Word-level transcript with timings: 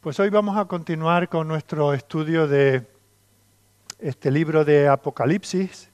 Pues 0.00 0.18
hoy 0.18 0.30
vamos 0.30 0.56
a 0.56 0.64
continuar 0.64 1.28
con 1.28 1.46
nuestro 1.46 1.92
estudio 1.92 2.48
de 2.48 2.86
este 3.98 4.30
libro 4.30 4.64
de 4.64 4.88
Apocalipsis 4.88 5.90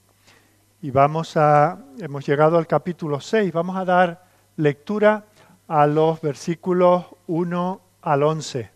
y 0.80 0.92
vamos 0.92 1.36
a 1.36 1.81
hemos 1.99 2.25
llegado 2.25 2.57
al 2.57 2.69
capítulo 2.69 3.21
6, 3.21 3.53
vamos 3.53 3.77
a 3.77 3.84
dar 3.84 4.25
lectura 4.55 5.25
a 5.67 5.89
los 5.89 6.21
versículos 6.21 7.07
1 7.27 7.81
al 8.03 8.23
11. 8.23 8.71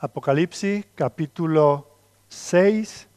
Apocalipsis 0.00 0.84
capítulo 0.94 1.96
6 2.28 3.08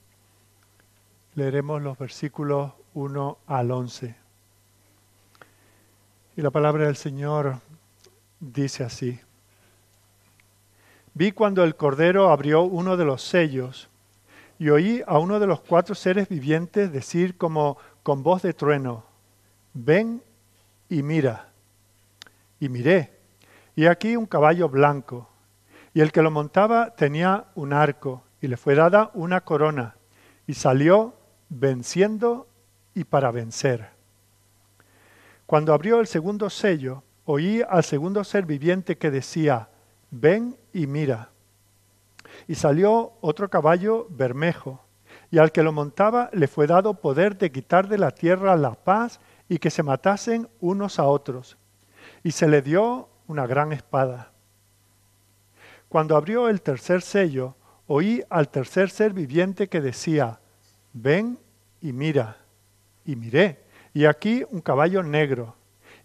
leeremos 1.34 1.82
los 1.82 1.98
versículos 1.98 2.72
1 2.94 3.40
al 3.46 3.72
11. 3.72 4.16
Y 6.38 6.42
la 6.42 6.50
palabra 6.50 6.86
del 6.86 6.96
Señor 6.96 7.60
dice 8.40 8.86
así: 8.86 9.20
Vi 11.16 11.32
cuando 11.32 11.64
el 11.64 11.78
Cordero 11.78 12.30
abrió 12.30 12.64
uno 12.64 12.98
de 12.98 13.06
los 13.06 13.24
sellos 13.24 13.90
y 14.60 14.68
oí 14.68 15.02
a 15.08 15.18
uno 15.18 15.40
de 15.40 15.48
los 15.48 15.62
cuatro 15.62 15.96
seres 15.96 16.28
vivientes 16.28 16.92
decir 16.92 17.38
como 17.38 17.78
con 18.04 18.22
voz 18.22 18.42
de 18.42 18.54
trueno, 18.54 19.06
ven 19.74 20.22
y 20.90 21.04
mira. 21.04 21.50
Y 22.60 22.68
miré, 22.68 23.14
y 23.78 23.86
aquí 23.86 24.18
un 24.18 24.26
caballo 24.26 24.68
blanco, 24.68 25.30
y 25.94 26.02
el 26.02 26.12
que 26.12 26.22
lo 26.22 26.32
montaba 26.32 26.96
tenía 26.96 27.46
un 27.56 27.72
arco, 27.72 28.24
y 28.42 28.48
le 28.48 28.58
fue 28.58 28.76
dada 28.76 29.12
una 29.14 29.42
corona, 29.42 29.96
y 30.48 30.54
salió 30.54 31.16
venciendo 31.48 32.48
y 32.94 33.06
para 33.06 33.32
vencer. 33.32 33.90
Cuando 35.46 35.74
abrió 35.74 36.02
el 36.02 36.08
segundo 36.08 36.50
sello, 36.50 37.04
oí 37.24 37.62
al 37.68 37.86
segundo 37.86 38.24
ser 38.26 38.46
viviente 38.46 38.98
que 38.98 39.12
decía, 39.12 39.70
ven 40.12 40.58
y 40.76 40.88
mira. 40.88 41.30
Y 42.50 42.56
salió 42.56 43.14
otro 43.22 43.50
caballo 43.50 44.08
bermejo, 44.10 44.82
y 45.32 45.38
al 45.38 45.54
que 45.54 45.64
lo 45.64 45.72
montaba 45.72 46.30
le 46.34 46.50
fue 46.50 46.68
dado 46.68 46.96
poder 46.96 47.38
de 47.38 47.50
quitar 47.50 47.88
de 47.88 47.98
la 47.98 48.12
tierra 48.12 48.58
la 48.58 48.76
paz 48.76 49.22
y 49.48 49.58
que 49.58 49.70
se 49.70 49.84
matasen 49.84 50.50
unos 50.60 51.00
a 51.00 51.06
otros. 51.06 51.58
Y 52.24 52.32
se 52.32 52.50
le 52.50 52.62
dio 52.62 53.08
una 53.28 53.48
gran 53.48 53.72
espada. 53.72 54.34
Cuando 55.88 56.18
abrió 56.18 56.50
el 56.50 56.62
tercer 56.62 57.02
sello, 57.02 57.56
oí 57.88 58.22
al 58.30 58.50
tercer 58.50 58.90
ser 58.90 59.14
viviente 59.14 59.70
que 59.70 59.80
decía, 59.80 60.42
ven 60.92 61.40
y 61.80 61.94
mira. 61.94 62.36
Y 63.06 63.16
miré, 63.16 63.64
y 63.94 64.06
aquí 64.06 64.44
un 64.52 64.60
caballo 64.60 65.04
negro, 65.04 65.56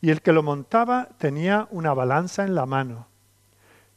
y 0.01 0.11
el 0.11 0.23
que 0.23 0.33
lo 0.33 0.45
montaba 0.45 1.09
tenía 1.19 1.67
una 1.73 1.93
balanza 1.93 2.45
en 2.45 2.55
la 2.55 2.67
mano 2.67 3.10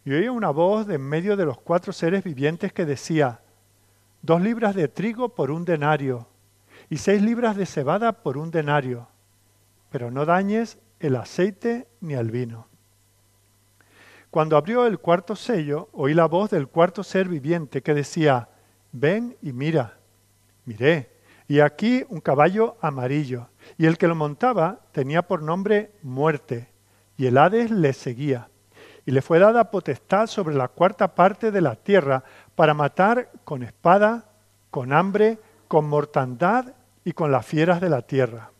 y 0.05 0.11
oía 0.11 0.31
una 0.31 0.49
voz 0.49 0.85
de 0.85 0.95
en 0.95 1.01
medio 1.01 1.37
de 1.37 1.45
los 1.45 1.59
cuatro 1.59 1.93
seres 1.93 2.23
vivientes 2.23 2.73
que 2.73 2.85
decía, 2.85 3.39
dos 4.21 4.41
libras 4.41 4.75
de 4.75 4.87
trigo 4.87 5.29
por 5.29 5.49
un 5.51 5.65
denario 5.65 6.27
y 6.89 6.97
seis 6.97 7.21
libras 7.21 7.55
de 7.55 7.65
cebada 7.65 8.11
por 8.11 8.37
un 8.37 8.51
denario, 8.51 9.07
pero 9.89 10.11
no 10.11 10.25
dañes 10.25 10.77
el 10.99 11.15
aceite 11.15 11.87
ni 12.01 12.13
el 12.13 12.31
vino. 12.31 12.67
Cuando 14.29 14.57
abrió 14.57 14.87
el 14.87 14.99
cuarto 14.99 15.35
sello, 15.35 15.89
oí 15.93 16.13
la 16.13 16.25
voz 16.25 16.49
del 16.49 16.67
cuarto 16.67 17.03
ser 17.03 17.29
viviente 17.29 17.81
que 17.81 17.93
decía, 17.93 18.49
ven 18.91 19.37
y 19.41 19.53
mira. 19.53 19.97
Miré, 20.65 21.11
y 21.47 21.59
aquí 21.59 22.03
un 22.09 22.19
caballo 22.19 22.77
amarillo, 22.81 23.49
y 23.77 23.85
el 23.85 23.97
que 23.97 24.07
lo 24.07 24.15
montaba 24.15 24.79
tenía 24.91 25.21
por 25.21 25.41
nombre 25.43 25.91
muerte, 26.01 26.69
y 27.17 27.27
el 27.27 27.37
Hades 27.37 27.69
le 27.69 27.93
seguía 27.93 28.49
y 29.05 29.11
le 29.11 29.21
fue 29.21 29.39
dada 29.39 29.69
potestad 29.69 30.27
sobre 30.27 30.55
la 30.55 30.67
cuarta 30.67 31.15
parte 31.15 31.51
de 31.51 31.61
la 31.61 31.75
tierra 31.75 32.23
para 32.55 32.73
matar 32.73 33.29
con 33.43 33.63
espada, 33.63 34.25
con 34.69 34.93
hambre, 34.93 35.39
con 35.67 35.87
mortandad 35.87 36.73
y 37.03 37.11
con 37.11 37.31
las 37.31 37.45
fieras 37.45 37.81
de 37.81 37.89
la 37.89 38.01
tierra. 38.01 38.51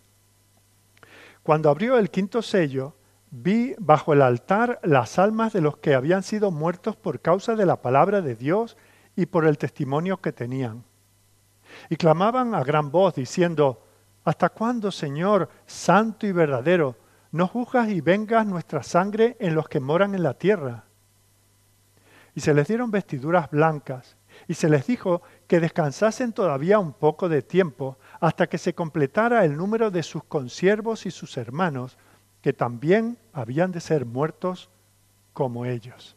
Cuando 1.44 1.70
abrió 1.70 1.98
el 1.98 2.10
quinto 2.10 2.42
sello, 2.42 2.96
vi 3.32 3.76
bajo 3.80 4.14
el 4.14 4.22
altar 4.22 4.80
las 4.84 5.18
almas 5.18 5.54
de 5.54 5.62
los 5.62 5.78
que 5.78 5.96
habían 5.96 6.24
sido 6.24 6.52
muertos 6.52 6.96
por 6.96 7.20
causa 7.20 7.56
de 7.56 7.66
la 7.66 7.82
palabra 7.82 8.22
de 8.22 8.36
Dios 8.36 8.78
y 9.16 9.26
por 9.26 9.46
el 9.46 9.58
testimonio 9.58 10.18
que 10.18 10.32
tenían. 10.32 10.84
Y 11.90 11.96
clamaban 11.96 12.54
a 12.54 12.64
gran 12.64 12.92
voz 12.92 13.16
diciendo, 13.16 13.84
¿Hasta 14.24 14.50
cuándo, 14.50 14.92
Señor, 14.92 15.50
santo 15.66 16.26
y 16.26 16.32
verdadero, 16.32 16.96
no 17.34 17.48
juzgas 17.48 17.90
y 17.90 18.00
vengas 18.00 18.46
nuestra 18.46 18.84
sangre 18.84 19.36
en 19.40 19.56
los 19.56 19.68
que 19.68 19.80
moran 19.80 20.14
en 20.14 20.22
la 20.22 20.36
tierra. 20.36 20.84
Y 22.36 22.42
se 22.42 22.54
les 22.54 22.68
dieron 22.68 22.92
vestiduras 22.92 23.50
blancas, 23.50 24.16
y 24.48 24.54
se 24.54 24.70
les 24.70 24.86
dijo 24.86 25.24
que 25.48 25.60
descansasen 25.60 26.32
todavía 26.32 26.78
un 26.78 26.94
poco 26.94 27.30
de 27.30 27.42
tiempo, 27.42 27.98
hasta 28.20 28.48
que 28.48 28.60
se 28.60 28.76
completara 28.76 29.44
el 29.46 29.58
número 29.58 29.90
de 29.90 30.04
sus 30.04 30.24
consiervos 30.24 31.08
y 31.08 31.12
sus 31.12 31.36
hermanos, 31.38 31.98
que 32.44 32.54
también 32.54 33.18
habían 33.34 33.72
de 33.72 33.82
ser 33.82 34.06
muertos 34.06 34.70
como 35.34 35.66
ellos. 35.66 36.16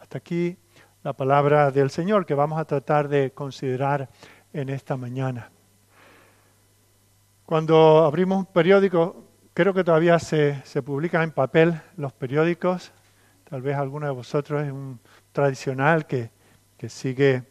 Hasta 0.00 0.18
aquí 0.18 0.56
la 1.04 1.12
palabra 1.12 1.70
del 1.70 1.90
Señor 1.90 2.26
que 2.26 2.34
vamos 2.34 2.58
a 2.58 2.64
tratar 2.64 3.08
de 3.08 3.30
considerar 3.30 4.08
en 4.52 4.68
esta 4.68 4.96
mañana. 4.96 5.52
Cuando 7.46 8.04
abrimos 8.04 8.38
un 8.38 8.46
periódico, 8.46 9.29
creo 9.60 9.74
que 9.74 9.84
todavía 9.84 10.18
se, 10.18 10.62
se 10.64 10.80
publican 10.80 11.20
en 11.20 11.32
papel 11.32 11.82
los 11.98 12.14
periódicos. 12.14 12.92
Tal 13.44 13.60
vez 13.60 13.76
alguno 13.76 14.06
de 14.06 14.12
vosotros 14.12 14.62
es 14.64 14.72
un 14.72 14.98
tradicional 15.32 16.06
que, 16.06 16.30
que 16.78 16.88
sigue 16.88 17.42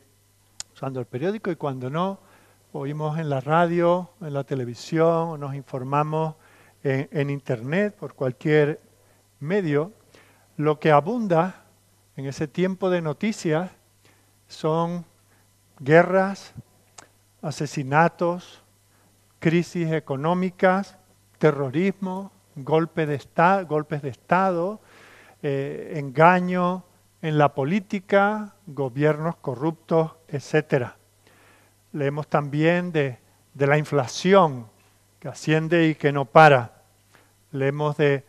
usando 0.74 1.00
el 1.00 1.06
periódico 1.06 1.52
y 1.52 1.56
cuando 1.56 1.88
no, 1.92 2.20
oímos 2.74 3.20
en 3.20 3.30
la 3.30 3.42
radio, 3.42 4.10
en 4.22 4.34
la 4.34 4.44
televisión, 4.44 5.40
nos 5.40 5.54
informamos 5.54 6.34
en, 6.82 7.08
en, 7.12 7.30
Internet, 7.30 7.96
por 7.96 8.16
cualquier 8.16 8.80
medio. 9.40 9.92
Lo 10.58 10.80
que 10.80 10.92
abunda 10.92 11.66
en 12.16 12.26
ese 12.26 12.48
tiempo 12.48 12.90
de 12.90 13.04
noticias 13.04 13.70
son 14.48 15.06
guerras, 15.80 16.56
asesinatos, 17.44 18.64
crisis 19.38 19.92
económicas, 19.92 20.99
terrorismo, 21.40 22.32
golpe 22.56 23.06
de 23.06 23.20
golpes 23.68 24.02
de 24.02 24.10
Estado, 24.10 24.80
eh, 25.42 25.94
engaño 25.96 26.84
en 27.22 27.38
la 27.38 27.54
política, 27.54 28.56
gobiernos 28.68 29.38
corruptos, 29.38 30.12
etc. 30.28 30.92
Leemos 31.94 32.28
también 32.28 32.92
de, 32.92 33.18
la 33.56 33.78
inflación 33.78 34.68
que 35.20 35.28
asciende 35.28 35.88
y 35.88 35.96
que 35.96 36.12
no 36.12 36.26
para. 36.26 36.84
Leemos 37.52 37.98
de, 37.98 38.16
eh, 38.16 38.24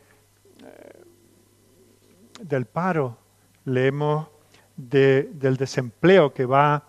del 2.43 2.67
paro, 2.67 3.19
leemos 3.65 4.29
de, 4.77 5.31
del 5.35 5.57
desempleo 5.57 6.33
que 6.33 6.47
va 6.47 6.85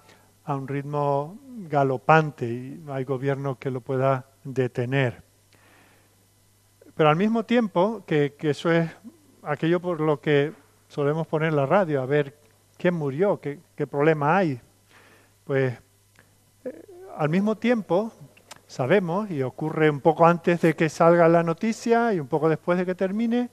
a 0.46 0.56
un 0.56 0.68
ritmo 0.68 1.38
galopante 1.70 2.48
y 2.48 2.82
no 2.84 2.94
hay 2.94 3.04
gobierno 3.04 3.60
que 3.60 3.70
lo 3.70 3.82
pueda 3.82 4.26
detener. 4.44 5.31
Pero 6.96 7.10
al 7.10 7.16
mismo 7.16 7.46
tiempo, 7.46 8.04
que, 8.06 8.36
eso 8.42 8.72
es 8.72 8.90
aquello 9.44 9.80
por 9.80 10.02
lo 10.02 10.20
que 10.20 10.54
solemos 10.88 11.28
poner 11.28 11.54
la 11.54 11.66
radio, 11.66 12.02
a 12.02 12.06
ver 12.06 12.38
quién 12.78 12.94
murió, 12.96 13.40
qué, 13.40 13.60
problema 13.88 14.38
hay. 14.38 14.60
Pues 15.46 15.74
eh, 16.66 16.82
al 17.18 17.30
mismo 17.30 17.58
tiempo 17.58 18.12
sabemos, 18.68 19.30
y 19.32 19.42
ocurre 19.42 19.90
un 19.90 20.00
poco 20.00 20.26
antes 20.26 20.62
de 20.62 20.76
que 20.76 20.90
salga 20.90 21.28
la 21.28 21.44
noticia 21.44 22.14
y 22.14 22.20
un 22.20 22.28
poco 22.28 22.50
después 22.50 22.78
de 22.78 22.86
que 22.86 22.96
termine, 22.96 23.50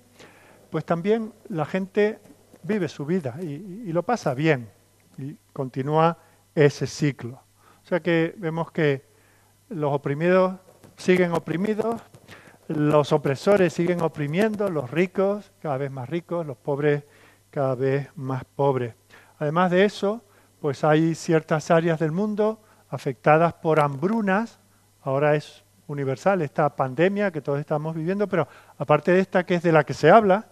pues 0.70 0.84
también 0.84 1.32
la 1.49 1.65
gente 1.65 2.19
vive 2.62 2.88
su 2.88 3.06
vida 3.06 3.37
y, 3.41 3.84
y 3.87 3.93
lo 3.93 4.03
pasa 4.03 4.34
bien 4.34 4.69
y 5.17 5.37
continúa 5.52 6.19
ese 6.55 6.87
ciclo. 6.87 7.41
O 7.82 7.87
sea 7.87 8.00
que 8.00 8.34
vemos 8.37 8.70
que 8.70 9.05
los 9.69 9.93
oprimidos 9.93 10.55
siguen 10.96 11.32
oprimidos, 11.32 12.00
los 12.69 13.12
opresores 13.12 13.73
siguen 13.73 14.03
oprimiendo, 14.03 14.69
los 14.69 14.91
ricos 14.91 15.53
cada 15.61 15.79
vez 15.79 15.91
más 15.91 16.09
ricos, 16.09 16.47
los 16.47 16.56
pobres 16.56 17.05
cada 17.50 17.75
vez 17.75 18.09
más 18.15 18.44
pobres. 18.44 18.94
Además 19.38 19.70
de 19.70 19.85
eso, 19.85 20.23
pues 20.61 20.85
hay 20.85 21.15
ciertas 21.15 21.70
áreas 21.70 21.99
del 21.99 22.12
mundo 22.12 22.61
afectadas 22.91 23.55
por 23.55 23.81
hambrunas, 23.81 24.59
ahora 25.03 25.35
es 25.35 25.65
universal 25.87 26.43
esta 26.43 26.69
pandemia 26.76 27.31
que 27.31 27.41
todos 27.41 27.59
estamos 27.59 27.94
viviendo, 27.94 28.29
pero 28.29 28.47
aparte 28.76 29.12
de 29.12 29.20
esta 29.20 29.44
que 29.44 29.55
es 29.55 29.62
de 29.62 29.73
la 29.73 29.85
que 29.85 29.94
se 29.94 30.11
habla, 30.11 30.49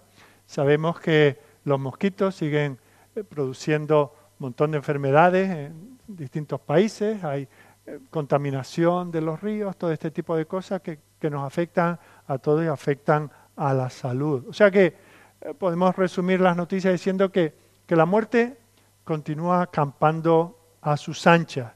sabemos 0.47 0.99
que 0.99 1.39
los 1.65 1.79
mosquitos 1.79 2.35
siguen 2.35 2.79
eh, 3.15 3.25
produciendo 3.25 4.15
un 4.39 4.47
montón 4.47 4.71
de 4.71 4.79
enfermedades 4.79 5.51
en 5.51 5.99
distintos 6.07 6.61
países, 6.61 7.23
hay 7.25 7.49
eh, 7.87 7.99
contaminación 8.11 9.11
de 9.11 9.21
los 9.21 9.41
ríos, 9.41 9.77
todo 9.77 9.93
este 9.93 10.11
tipo 10.11 10.35
de 10.37 10.47
cosas 10.47 10.81
que 10.81 10.99
que 11.27 11.37
nos 11.37 11.47
afectan 11.47 11.99
a 12.27 12.39
todos 12.39 12.65
y 12.65 12.69
afectan 12.69 13.31
a 13.57 13.75
la 13.75 13.91
salud. 13.91 14.47
O 14.49 14.53
sea 14.53 14.71
que 14.71 14.95
eh, 15.41 15.55
podemos 15.59 15.95
resumir 15.97 16.41
las 16.41 16.57
noticias 16.57 16.93
diciendo 16.93 17.31
que 17.31 17.67
que 17.87 17.97
la 17.97 18.05
muerte 18.05 18.59
continúa 19.05 19.69
campando 19.69 20.59
a 20.83 20.97
sus 20.97 21.27
anchas. 21.27 21.73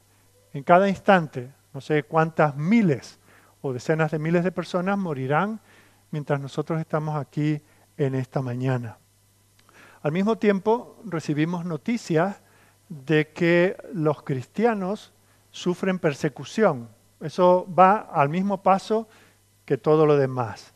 En 0.53 0.63
cada 0.63 0.89
instante, 0.89 1.51
no 1.73 1.79
sé 1.79 2.03
cuántas 2.03 2.55
miles 2.55 3.19
o 3.61 3.71
decenas 3.71 4.11
de 4.11 4.19
miles 4.19 4.43
de 4.43 4.51
personas 4.51 4.97
morirán 4.97 5.61
mientras 6.11 6.39
nosotros 6.39 6.79
estamos 6.79 7.15
aquí 7.15 7.61
en 7.97 8.15
esta 8.15 8.41
mañana. 8.41 8.97
Al 10.01 10.11
mismo 10.11 10.37
tiempo, 10.37 10.97
recibimos 11.05 11.63
noticias 11.63 12.41
de 12.89 13.29
que 13.29 13.77
los 13.93 14.23
cristianos 14.23 15.13
sufren 15.51 15.99
persecución. 15.99 16.89
Eso 17.21 17.65
va 17.73 17.99
al 17.99 18.27
mismo 18.27 18.61
paso 18.61 19.07
que 19.71 19.77
todo 19.77 20.05
lo 20.05 20.17
demás. 20.17 20.73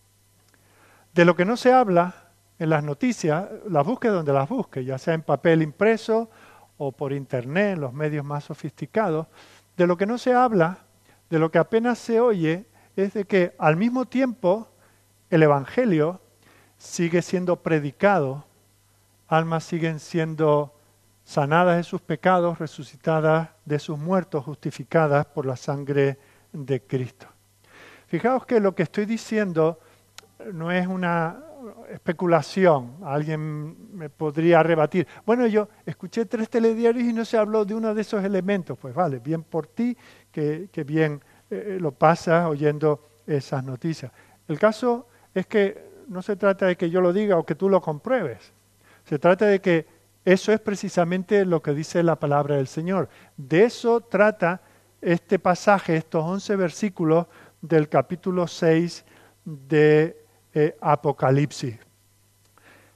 De 1.14 1.26
lo 1.26 1.36
que 1.36 1.44
no 1.44 1.58
se 1.58 1.74
habla 1.74 2.30
en 2.58 2.70
las 2.70 2.82
noticias, 2.82 3.46
las 3.68 3.86
busque 3.86 4.08
donde 4.08 4.32
las 4.32 4.48
busque, 4.48 4.86
ya 4.86 4.98
sea 4.98 5.14
en 5.14 5.22
papel 5.22 5.62
impreso 5.62 6.30
o 6.78 6.94
por 6.94 7.12
internet, 7.12 7.74
en 7.74 7.82
los 7.82 7.92
medios 7.92 8.24
más 8.24 8.46
sofisticados, 8.46 9.28
de 9.76 9.86
lo 9.86 9.98
que 9.98 10.06
no 10.06 10.18
se 10.18 10.34
habla, 10.34 10.78
de 11.30 11.40
lo 11.40 11.52
que 11.52 11.58
apenas 11.58 12.00
se 12.00 12.22
oye, 12.22 12.68
es 12.96 13.16
de 13.16 13.26
que 13.26 13.54
al 13.60 13.76
mismo 13.76 14.06
tiempo 14.06 14.70
el 15.30 15.44
Evangelio 15.44 16.22
sigue 16.78 17.22
siendo 17.22 17.58
predicado, 17.58 18.46
almas 19.28 19.66
siguen 19.66 20.00
siendo 20.00 20.74
sanadas 21.26 21.76
de 21.76 21.84
sus 21.84 22.00
pecados, 22.00 22.60
resucitadas 22.60 23.50
de 23.66 23.78
sus 23.78 24.00
muertos, 24.00 24.46
justificadas 24.46 25.26
por 25.26 25.46
la 25.46 25.58
sangre 25.58 26.18
de 26.54 26.82
Cristo. 26.82 27.35
Fijaos 28.08 28.46
que 28.46 28.60
lo 28.60 28.76
que 28.76 28.84
estoy 28.84 29.06
diciendo 29.06 29.80
no 30.54 30.72
es 30.72 30.88
una 30.88 31.40
especulación. 31.90 32.98
Alguien 33.04 33.96
me 33.96 34.10
podría 34.10 34.62
rebatir. 34.64 35.08
Bueno, 35.26 35.48
yo 35.48 35.68
escuché 35.86 36.26
tres 36.26 36.50
telediarios 36.50 37.06
y 37.06 37.14
no 37.14 37.26
se 37.26 37.38
habló 37.38 37.66
de 37.66 37.74
uno 37.74 37.94
de 37.94 38.02
esos 38.02 38.24
elementos. 38.24 38.78
Pues 38.78 38.94
vale, 38.94 39.20
bien 39.20 39.44
por 39.44 39.68
ti 39.68 39.98
que, 40.32 40.70
bien 40.86 41.22
eh, 41.50 41.78
lo 41.80 41.92
pasas 41.92 42.48
oyendo 42.48 43.02
esas 43.26 43.64
noticias. 43.64 44.12
El 44.48 44.60
caso 44.60 45.08
es 45.34 45.48
que 45.48 45.84
no 46.08 46.22
se 46.22 46.36
trata 46.36 46.68
de 46.68 46.76
que 46.76 46.90
yo 46.90 47.02
lo 47.02 47.14
diga 47.14 47.38
o 47.38 47.46
que 47.46 47.56
tú 47.56 47.70
lo 47.70 47.82
compruebes. 47.82 48.54
Se 49.06 49.20
trata 49.20 49.46
de 49.46 49.60
que 49.60 49.88
eso 50.24 50.52
es 50.52 50.60
precisamente 50.60 51.46
lo 51.46 51.62
que 51.62 51.74
dice 51.74 52.02
la 52.04 52.16
palabra 52.16 52.56
del 52.56 52.68
Señor. 52.68 53.10
De 53.38 53.64
eso 53.64 54.02
trata 54.02 54.62
este 55.02 55.38
pasaje, 55.38 55.96
estos 55.96 56.24
11 56.24 56.56
versículos 56.56 57.28
del 57.68 57.90
capítulo 57.90 58.48
6 58.48 59.06
de 59.44 60.18
eh, 60.54 60.78
Apocalipsis. 60.82 61.78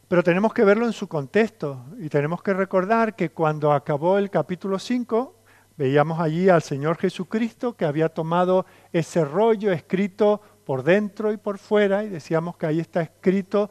Pero 0.08 0.24
tenemos 0.24 0.54
que 0.54 0.64
verlo 0.64 0.86
en 0.86 0.94
su 0.94 1.08
contexto 1.08 1.86
y 2.00 2.10
tenemos 2.10 2.42
que 2.42 2.54
recordar 2.54 3.16
que 3.16 3.30
cuando 3.30 3.72
acabó 3.72 4.18
el 4.18 4.30
capítulo 4.30 4.80
5, 4.80 5.36
veíamos 5.78 6.20
allí 6.20 6.50
al 6.50 6.62
Señor 6.62 6.98
Jesucristo 6.98 7.76
que 7.76 7.86
había 7.86 8.10
tomado 8.10 8.66
ese 8.92 9.24
rollo 9.24 9.72
escrito 9.72 10.42
por 10.66 10.84
dentro 10.84 11.32
y 11.32 11.38
por 11.38 11.58
fuera 11.58 12.04
y 12.04 12.10
decíamos 12.10 12.58
que 12.58 12.66
ahí 12.66 12.80
está 12.80 13.02
escrito 13.02 13.70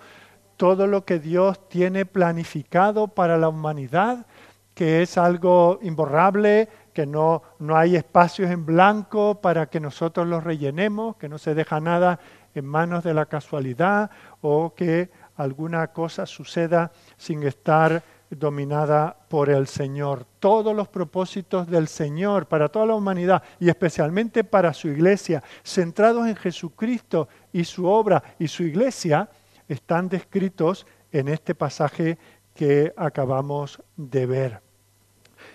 todo 0.57 0.87
lo 0.87 1.05
que 1.05 1.19
Dios 1.19 1.69
tiene 1.69 2.07
planificado 2.07 3.09
para 3.09 3.37
la 3.39 3.49
humanidad, 3.49 4.27
que 4.75 5.03
es 5.03 5.17
algo 5.19 5.79
imborrable, 5.83 6.69
que 6.99 7.07
no, 7.07 7.43
no 7.61 7.77
hay 7.77 7.95
espacios 7.95 8.51
en 8.51 8.67
blanco 8.67 9.41
para 9.41 9.71
que 9.71 9.79
nosotros 9.79 10.27
los 10.27 10.43
rellenemos, 10.43 11.15
que 11.15 11.29
no 11.29 11.39
se 11.39 11.55
deja 11.55 11.79
nada 11.79 12.19
en 12.57 12.67
manos 12.67 13.05
de 13.05 13.15
la 13.15 13.27
casualidad 13.27 14.11
o 14.41 14.75
que 14.75 15.09
alguna 15.37 15.93
cosa 15.93 16.27
suceda 16.27 16.91
sin 17.17 17.45
estar 17.45 18.03
dominada 18.29 19.17
por 19.29 19.49
el 19.49 19.69
Señor. 19.69 20.27
Todos 20.41 20.75
los 20.75 20.89
propósitos 20.89 21.69
del 21.69 21.87
Señor 21.87 22.47
para 22.47 22.69
toda 22.69 22.87
la 22.87 22.97
humanidad 22.97 23.45
y 23.61 23.69
especialmente 23.69 24.43
para 24.43 24.75
su 24.75 24.89
iglesia, 24.89 25.45
centrados 25.63 26.27
en 26.27 26.35
Jesucristo 26.35 27.29
y 27.53 27.63
su 27.63 27.87
obra 27.87 28.25
y 28.41 28.49
su 28.49 28.65
iglesia, 28.65 29.31
están 29.69 30.09
descritos 30.09 30.85
en 31.13 31.29
este 31.29 31.55
pasaje 31.55 32.19
que 32.57 32.93
acabamos 32.97 33.81
de 33.97 34.27
ver. 34.27 34.69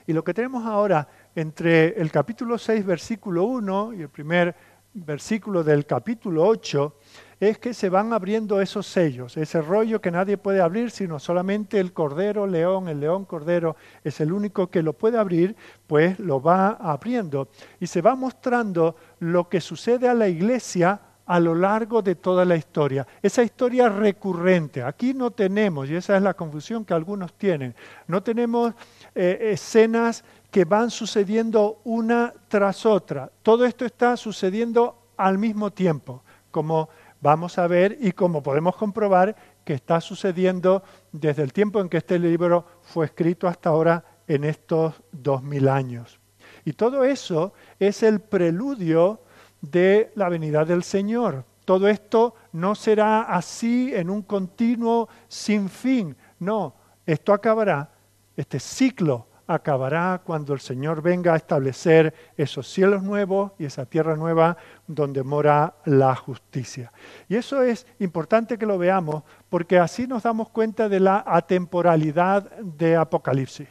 Y 0.07 0.13
lo 0.13 0.23
que 0.23 0.33
tenemos 0.33 0.65
ahora 0.65 1.07
entre 1.35 1.99
el 1.99 2.11
capítulo 2.11 2.57
6, 2.57 2.85
versículo 2.85 3.43
1 3.45 3.93
y 3.93 4.01
el 4.01 4.09
primer 4.09 4.55
versículo 4.93 5.63
del 5.63 5.85
capítulo 5.85 6.45
8 6.45 6.95
es 7.39 7.57
que 7.57 7.73
se 7.73 7.89
van 7.89 8.13
abriendo 8.13 8.61
esos 8.61 8.87
sellos, 8.87 9.35
ese 9.35 9.61
rollo 9.61 9.99
que 9.99 10.11
nadie 10.11 10.37
puede 10.37 10.61
abrir, 10.61 10.91
sino 10.91 11.19
solamente 11.19 11.79
el 11.79 11.91
cordero 11.91 12.47
león, 12.47 12.87
el 12.87 12.99
león 12.99 13.25
cordero 13.25 13.75
es 14.03 14.21
el 14.21 14.31
único 14.31 14.69
que 14.69 14.83
lo 14.83 14.93
puede 14.93 15.17
abrir, 15.17 15.55
pues 15.87 16.19
lo 16.19 16.41
va 16.41 16.69
abriendo 16.69 17.49
y 17.79 17.87
se 17.87 18.01
va 18.01 18.15
mostrando 18.15 18.95
lo 19.19 19.49
que 19.49 19.59
sucede 19.59 20.07
a 20.07 20.13
la 20.13 20.29
iglesia 20.29 21.01
a 21.25 21.39
lo 21.39 21.55
largo 21.55 22.01
de 22.01 22.15
toda 22.15 22.45
la 22.45 22.55
historia. 22.55 23.07
Esa 23.21 23.43
historia 23.43 23.89
recurrente. 23.89 24.83
Aquí 24.83 25.13
no 25.13 25.31
tenemos, 25.31 25.89
y 25.89 25.95
esa 25.95 26.17
es 26.17 26.21
la 26.21 26.33
confusión 26.33 26.83
que 26.85 26.93
algunos 26.93 27.33
tienen, 27.33 27.75
no 28.07 28.21
tenemos 28.21 28.73
eh, 29.15 29.49
escenas 29.51 30.23
que 30.53 30.65
van 30.65 30.91
sucediendo 30.91 31.81
una 31.83 32.31
tras 32.47 32.85
otra. 32.85 33.31
Todo 33.41 33.65
esto 33.65 33.85
está 33.85 34.15
sucediendo 34.15 35.09
al 35.17 35.39
mismo 35.39 35.71
tiempo, 35.71 36.23
como 36.51 36.89
vamos 37.19 37.57
a 37.57 37.65
ver 37.65 37.97
y 37.99 38.11
como 38.11 38.43
podemos 38.43 38.75
comprobar 38.75 39.35
que 39.65 39.73
está 39.73 39.99
sucediendo 39.99 40.83
desde 41.11 41.41
el 41.41 41.51
tiempo 41.51 41.81
en 41.81 41.89
que 41.89 41.97
este 41.97 42.19
libro 42.19 42.67
fue 42.83 43.07
escrito 43.07 43.47
hasta 43.47 43.69
ahora 43.69 44.05
en 44.27 44.43
estos 44.43 44.93
dos 45.11 45.41
mil 45.41 45.67
años. 45.67 46.19
Y 46.65 46.73
todo 46.73 47.03
eso 47.03 47.53
es 47.79 48.03
el 48.03 48.19
preludio 48.19 49.21
de 49.59 50.11
la 50.13 50.29
venida 50.29 50.65
del 50.65 50.83
Señor. 50.83 51.45
Todo 51.65 51.87
esto 51.87 52.35
no 52.51 52.75
será 52.75 53.23
así 53.23 53.91
en 53.91 54.07
un 54.11 54.21
continuo 54.21 55.09
sin 55.27 55.67
fin. 55.67 56.15
No, 56.37 56.75
esto 57.07 57.33
acabará, 57.33 57.89
este 58.37 58.59
ciclo 58.59 59.32
acabará 59.47 60.21
cuando 60.23 60.53
el 60.53 60.59
Señor 60.59 61.01
venga 61.01 61.33
a 61.33 61.37
establecer 61.37 62.13
esos 62.37 62.67
cielos 62.67 63.03
nuevos 63.03 63.51
y 63.59 63.65
esa 63.65 63.85
tierra 63.85 64.15
nueva 64.15 64.57
donde 64.87 65.23
mora 65.23 65.75
la 65.85 66.15
justicia. 66.15 66.91
Y 67.27 67.35
eso 67.35 67.61
es 67.61 67.85
importante 67.99 68.57
que 68.57 68.65
lo 68.65 68.77
veamos 68.77 69.23
porque 69.49 69.79
así 69.79 70.07
nos 70.07 70.23
damos 70.23 70.49
cuenta 70.49 70.89
de 70.89 70.99
la 70.99 71.23
atemporalidad 71.25 72.49
de 72.59 72.95
Apocalipsis. 72.95 73.67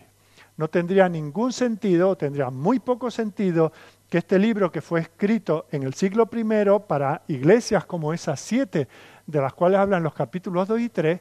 No 0.57 0.69
tendría 0.69 1.09
ningún 1.09 1.53
sentido, 1.53 2.17
tendría 2.17 2.51
muy 2.51 2.79
poco 2.79 3.11
sentido 3.11 3.73
que 4.09 4.19
este 4.19 4.39
libro 4.39 4.71
que 4.71 4.83
fue 4.83 5.01
escrito 5.01 5.67
en 5.71 5.85
el 5.85 5.95
siglo 5.95 6.29
I 6.31 6.45
para 6.87 7.23
iglesias 7.29 7.87
como 7.87 8.13
esas 8.13 8.39
siete 8.41 8.87
de 9.27 9.41
las 9.41 9.55
cuales 9.55 9.79
hablan 9.79 10.03
los 10.03 10.13
capítulos 10.13 10.69
2 10.69 10.81
y 10.81 10.89
3, 10.91 11.21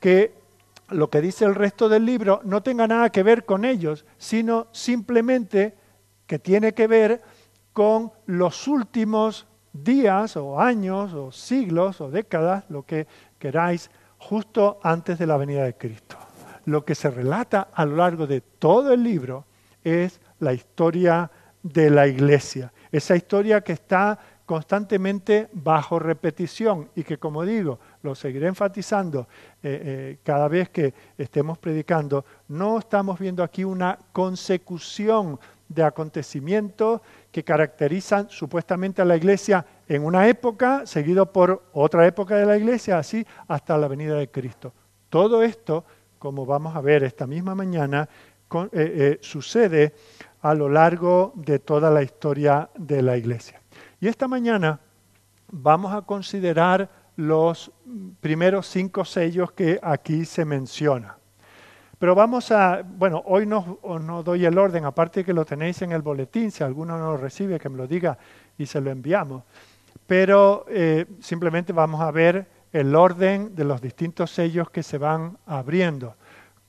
que 0.00 0.41
lo 0.88 1.10
que 1.10 1.20
dice 1.20 1.44
el 1.44 1.54
resto 1.54 1.88
del 1.88 2.04
libro 2.04 2.40
no 2.44 2.62
tenga 2.62 2.86
nada 2.86 3.10
que 3.10 3.22
ver 3.22 3.44
con 3.44 3.64
ellos, 3.64 4.04
sino 4.18 4.68
simplemente 4.72 5.74
que 6.26 6.38
tiene 6.38 6.72
que 6.72 6.86
ver 6.86 7.22
con 7.72 8.12
los 8.26 8.68
últimos 8.68 9.46
días 9.72 10.36
o 10.36 10.60
años 10.60 11.14
o 11.14 11.32
siglos 11.32 12.00
o 12.00 12.10
décadas, 12.10 12.64
lo 12.68 12.84
que 12.84 13.06
queráis, 13.38 13.90
justo 14.18 14.78
antes 14.82 15.18
de 15.18 15.26
la 15.26 15.36
venida 15.36 15.64
de 15.64 15.76
Cristo. 15.76 16.16
Lo 16.64 16.84
que 16.84 16.94
se 16.94 17.10
relata 17.10 17.68
a 17.72 17.84
lo 17.84 17.96
largo 17.96 18.26
de 18.26 18.40
todo 18.40 18.92
el 18.92 19.02
libro 19.02 19.46
es 19.82 20.20
la 20.38 20.52
historia 20.52 21.30
de 21.62 21.90
la 21.90 22.06
iglesia. 22.06 22.72
Esa 22.90 23.16
historia 23.16 23.62
que 23.62 23.72
está 23.72 24.18
constantemente 24.52 25.48
bajo 25.54 25.98
repetición 25.98 26.90
y 26.94 27.04
que, 27.04 27.16
como 27.16 27.42
digo, 27.42 27.78
lo 28.02 28.14
seguiré 28.14 28.48
enfatizando 28.48 29.26
eh, 29.62 29.80
eh, 29.82 30.18
cada 30.22 30.46
vez 30.46 30.68
que 30.68 30.92
estemos 31.16 31.56
predicando, 31.56 32.22
no 32.48 32.78
estamos 32.78 33.18
viendo 33.18 33.42
aquí 33.42 33.64
una 33.64 33.98
consecución 34.12 35.40
de 35.66 35.82
acontecimientos 35.82 37.00
que 37.30 37.42
caracterizan 37.42 38.28
supuestamente 38.28 39.00
a 39.00 39.06
la 39.06 39.16
iglesia 39.16 39.64
en 39.88 40.04
una 40.04 40.28
época, 40.28 40.84
seguido 40.84 41.32
por 41.32 41.62
otra 41.72 42.06
época 42.06 42.36
de 42.36 42.44
la 42.44 42.58
iglesia, 42.58 42.98
así 42.98 43.26
hasta 43.48 43.78
la 43.78 43.88
venida 43.88 44.16
de 44.16 44.28
Cristo. 44.28 44.74
Todo 45.08 45.42
esto, 45.42 45.82
como 46.18 46.44
vamos 46.44 46.76
a 46.76 46.82
ver 46.82 47.04
esta 47.04 47.26
misma 47.26 47.54
mañana, 47.54 48.06
eh, 48.72 49.16
sucede 49.22 49.94
a 50.42 50.52
lo 50.52 50.68
largo 50.68 51.32
de 51.36 51.58
toda 51.58 51.90
la 51.90 52.02
historia 52.02 52.68
de 52.76 53.00
la 53.00 53.16
Iglesia. 53.16 53.61
Y 54.02 54.08
esta 54.08 54.26
mañana 54.26 54.80
vamos 55.52 55.94
a 55.94 56.02
considerar 56.02 56.90
los 57.14 57.70
primeros 58.20 58.66
cinco 58.66 59.04
sellos 59.04 59.52
que 59.52 59.78
aquí 59.80 60.24
se 60.24 60.44
menciona. 60.44 61.16
Pero 62.00 62.16
vamos 62.16 62.50
a, 62.50 62.82
bueno, 62.84 63.22
hoy 63.26 63.46
no, 63.46 63.78
no 64.00 64.24
doy 64.24 64.44
el 64.44 64.58
orden, 64.58 64.86
aparte 64.86 65.24
que 65.24 65.32
lo 65.32 65.44
tenéis 65.44 65.82
en 65.82 65.92
el 65.92 66.02
boletín, 66.02 66.50
si 66.50 66.64
alguno 66.64 66.98
no 66.98 67.12
lo 67.12 67.16
recibe, 67.16 67.60
que 67.60 67.68
me 67.68 67.76
lo 67.76 67.86
diga 67.86 68.18
y 68.58 68.66
se 68.66 68.80
lo 68.80 68.90
enviamos. 68.90 69.44
Pero 70.04 70.64
eh, 70.68 71.06
simplemente 71.20 71.72
vamos 71.72 72.00
a 72.00 72.10
ver 72.10 72.48
el 72.72 72.96
orden 72.96 73.54
de 73.54 73.62
los 73.62 73.80
distintos 73.80 74.32
sellos 74.32 74.68
que 74.70 74.82
se 74.82 74.98
van 74.98 75.38
abriendo, 75.46 76.16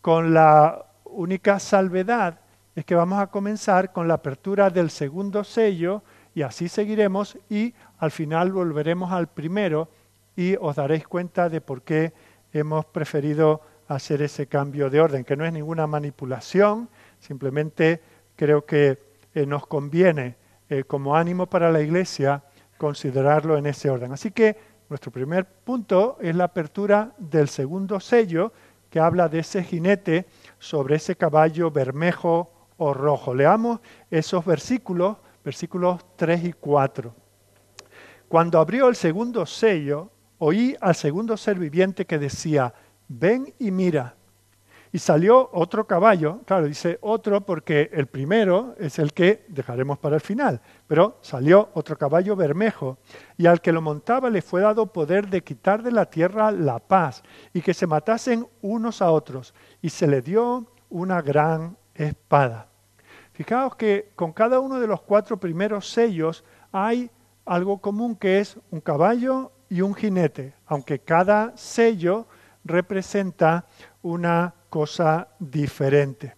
con 0.01 0.35
la 0.35 0.85
única 1.05 1.57
salvedad 1.57 2.41
es 2.75 2.85
que 2.85 2.93
vamos 2.93 3.19
a 3.19 3.27
comenzar 3.27 3.91
con 3.91 4.07
la 4.07 4.15
apertura 4.15 4.69
del 4.69 4.91
segundo 4.91 5.43
sello 5.43 6.03
y 6.35 6.41
así 6.41 6.67
seguiremos 6.67 7.37
y 7.49 7.73
al 7.99 8.11
final 8.11 8.51
volveremos 8.51 9.11
al 9.11 9.27
primero 9.27 9.89
y 10.35 10.55
os 10.55 10.75
daréis 10.75 11.07
cuenta 11.07 11.49
de 11.49 11.61
por 11.61 11.83
qué 11.83 12.13
hemos 12.51 12.85
preferido 12.85 13.61
hacer 13.87 14.21
ese 14.21 14.47
cambio 14.47 14.89
de 14.89 15.01
orden, 15.01 15.23
que 15.23 15.35
no 15.35 15.45
es 15.45 15.53
ninguna 15.53 15.87
manipulación, 15.87 16.89
simplemente 17.19 18.01
creo 18.35 18.65
que 18.65 18.97
eh, 19.35 19.45
nos 19.45 19.67
conviene 19.67 20.35
eh, 20.69 20.83
como 20.85 21.15
ánimo 21.15 21.47
para 21.47 21.71
la 21.71 21.81
Iglesia 21.81 22.43
considerarlo 22.77 23.57
en 23.57 23.65
ese 23.67 23.89
orden. 23.89 24.11
Así 24.11 24.31
que 24.31 24.57
nuestro 24.89 25.11
primer 25.11 25.45
punto 25.45 26.17
es 26.21 26.35
la 26.35 26.45
apertura 26.45 27.13
del 27.17 27.47
segundo 27.47 27.99
sello, 27.99 28.51
que 28.89 28.99
habla 28.99 29.27
de 29.27 29.39
ese 29.39 29.63
jinete 29.63 30.27
sobre 30.59 30.97
ese 30.97 31.15
caballo 31.15 31.71
bermejo 31.71 32.51
o 32.77 32.93
rojo. 32.93 33.33
Leamos 33.33 33.79
esos 34.11 34.45
versículos, 34.45 35.17
versículos 35.43 36.01
3 36.15 36.45
y 36.45 36.53
4. 36.53 37.13
Cuando 38.27 38.59
abrió 38.59 38.87
el 38.87 38.95
segundo 38.95 39.45
sello, 39.45 40.09
oí 40.39 40.75
al 40.81 40.95
segundo 40.95 41.37
ser 41.37 41.59
viviente 41.59 42.05
que 42.05 42.17
decía, 42.17 42.73
ven 43.07 43.53
y 43.59 43.71
mira. 43.71 44.15
Y 44.91 44.99
salió 44.99 45.49
otro 45.53 45.87
caballo, 45.87 46.41
claro, 46.45 46.67
dice 46.67 46.99
otro 47.01 47.41
porque 47.41 47.89
el 47.93 48.05
primero 48.05 48.75
es 48.77 48.99
el 48.99 49.11
que 49.11 49.43
dejaremos 49.47 49.97
para 49.97 50.15
el 50.15 50.21
final, 50.21 50.61
pero 50.85 51.17
salió 51.21 51.69
otro 51.73 51.97
caballo 51.97 52.35
bermejo, 52.35 52.99
y 53.35 53.47
al 53.47 53.59
que 53.59 53.71
lo 53.71 53.81
montaba 53.81 54.29
le 54.29 54.43
fue 54.43 54.61
dado 54.61 54.85
poder 54.85 55.29
de 55.29 55.43
quitar 55.43 55.81
de 55.81 55.91
la 55.91 56.05
tierra 56.05 56.51
la 56.51 56.77
paz, 56.77 57.23
y 57.53 57.61
que 57.61 57.73
se 57.73 57.87
matasen 57.87 58.45
unos 58.61 59.01
a 59.01 59.09
otros, 59.09 59.55
y 59.81 59.89
se 59.89 60.05
le 60.05 60.21
dio 60.21 60.67
una 60.89 61.23
gran 61.23 61.75
espada. 61.95 62.72
Fijaos 63.33 63.75
que 63.75 64.11
con 64.15 64.31
cada 64.31 64.59
uno 64.59 64.79
de 64.79 64.87
los 64.87 65.01
cuatro 65.01 65.37
primeros 65.37 65.89
sellos 65.89 66.43
hay 66.71 67.09
algo 67.45 67.79
común 67.79 68.15
que 68.15 68.39
es 68.39 68.57
un 68.71 68.79
caballo 68.79 69.51
y 69.69 69.81
un 69.81 69.95
jinete, 69.95 70.53
aunque 70.67 70.99
cada 70.99 71.57
sello 71.57 72.27
representa 72.63 73.65
una 74.03 74.53
cosa 74.69 75.29
diferente. 75.39 76.35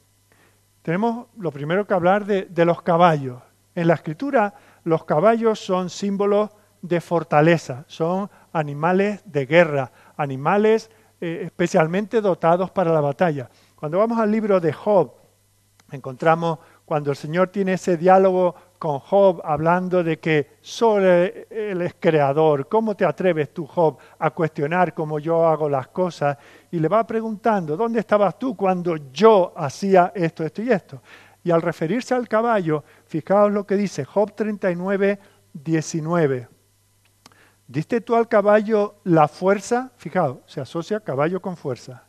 Tenemos 0.82 1.28
lo 1.38 1.52
primero 1.52 1.86
que 1.86 1.94
hablar 1.94 2.26
de, 2.26 2.66
los 2.66 2.82
caballos. 2.82 3.42
En 3.74 3.88
la 3.88 3.96
escritura 3.96 4.54
los 4.84 5.04
caballos 5.04 5.60
son 5.60 5.90
símbolos 5.90 6.52
de 6.82 7.02
fortaleza, 7.02 7.84
son 7.88 8.30
animales 8.54 9.22
de 9.26 9.46
guerra, 9.46 9.92
animales 10.16 10.90
eh, 11.20 11.42
especialmente 11.44 12.22
dotados 12.22 12.72
para 12.72 12.94
la 12.94 13.02
batalla. 13.02 13.50
Cuando 13.76 13.98
vamos 13.98 14.20
al 14.20 14.32
libro 14.32 14.60
de 14.60 14.72
Job, 14.72 15.12
encontramos 15.92 16.60
cuando 16.86 17.10
el 17.10 17.18
Señor 17.18 17.50
tiene 17.50 17.74
ese 17.74 17.98
diálogo 17.98 18.56
con 18.78 19.00
Job 19.00 19.42
hablando 19.44 20.04
de 20.04 20.20
que 20.20 20.58
solo 20.62 21.10
Él 21.10 21.82
es 21.82 21.96
creador, 22.00 22.68
¿cómo 22.70 22.96
te 22.96 23.04
atreves 23.04 23.54
tú, 23.54 23.66
Job, 23.66 23.98
a 24.20 24.30
cuestionar 24.30 24.94
cómo 24.94 25.18
yo 25.18 25.48
hago 25.48 25.68
las 25.68 25.88
cosas? 25.88 26.38
Y 26.72 26.80
le 26.80 26.88
va 26.88 27.06
preguntando, 27.08 27.76
¿dónde 27.76 28.00
estabas 28.00 28.38
tú 28.38 28.56
cuando 28.56 28.96
yo 29.12 29.54
hacía 29.56 30.12
esto, 30.14 30.44
esto 30.44 30.62
y 30.62 30.72
esto? 30.72 31.02
Y 31.44 31.52
al 31.52 31.62
referirse 31.62 32.14
al 32.14 32.28
caballo, 32.28 32.84
fijaos 33.06 33.52
lo 33.52 33.66
que 33.66 33.76
dice 33.76 34.06
Job 34.06 34.34
39, 34.36 35.20
19. 35.54 36.48
¿Diste 37.68 38.02
tú 38.02 38.16
al 38.16 38.28
caballo 38.28 38.96
la 39.04 39.28
fuerza? 39.28 39.92
Fijaos, 39.98 40.38
se 40.46 40.62
asocia 40.62 41.00
caballo 41.00 41.42
con 41.42 41.58
fuerza. 41.58 42.04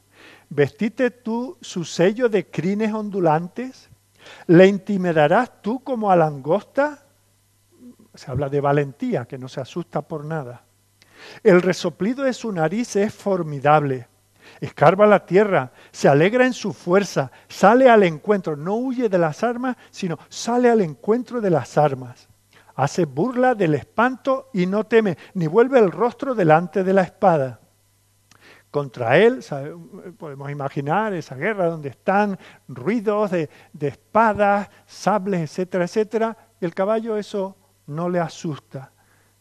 ¿Vestiste 0.51 1.11
tú 1.11 1.57
su 1.61 1.85
sello 1.85 2.29
de 2.29 2.47
crines 2.47 2.93
ondulantes? 2.93 3.89
¿Le 4.47 4.67
intimidarás 4.67 5.63
tú 5.63 5.83
como 5.83 6.11
a 6.11 6.17
langosta? 6.17 7.05
Se 8.15 8.31
habla 8.31 8.49
de 8.49 8.61
valentía, 8.61 9.27
que 9.27 9.39
no 9.39 9.49
se 9.49 9.61
asusta 9.61 10.03
por 10.03 10.25
nada. 10.25 10.63
El 11.43 11.63
resoplido 11.63 12.25
de 12.25 12.33
su 12.33 12.53
nariz 12.53 12.97
es 12.97 13.13
formidable. 13.13 14.09
Escarba 14.61 15.07
la 15.07 15.27
tierra, 15.27 15.73
se 15.91 16.09
alegra 16.09 16.47
en 16.47 16.53
su 16.53 16.73
fuerza, 16.73 17.31
sale 17.49 17.91
al 17.91 18.05
encuentro, 18.05 18.57
no 18.57 18.77
huye 18.77 19.09
de 19.09 19.19
las 19.19 19.43
armas, 19.43 19.77
sino 19.91 20.19
sale 20.29 20.71
al 20.71 20.81
encuentro 20.81 21.41
de 21.41 21.51
las 21.51 21.77
armas. 21.77 22.29
Hace 22.75 23.07
burla 23.07 23.55
del 23.55 23.75
espanto 23.75 24.51
y 24.53 24.67
no 24.67 24.85
teme, 24.85 25.19
ni 25.35 25.47
vuelve 25.47 25.79
el 25.79 25.91
rostro 25.91 26.35
delante 26.35 26.85
de 26.85 26.93
la 26.93 27.03
espada 27.03 27.61
contra 28.77 29.17
él. 29.17 29.43
Podemos 30.19 30.51
imaginar 30.51 31.15
esa 31.15 31.35
guerra 31.35 31.65
donde 31.65 31.89
están 31.89 32.39
ruidos 32.69 33.31
de, 33.31 33.49
espadas, 33.81 34.69
sables, 34.85 35.41
etcétera, 35.41 35.85
etcétera. 35.85 36.37
el 36.61 36.75
caballo 36.75 37.17
eso 37.17 37.57
no 37.87 38.11
le 38.11 38.21
asusta. 38.21 38.93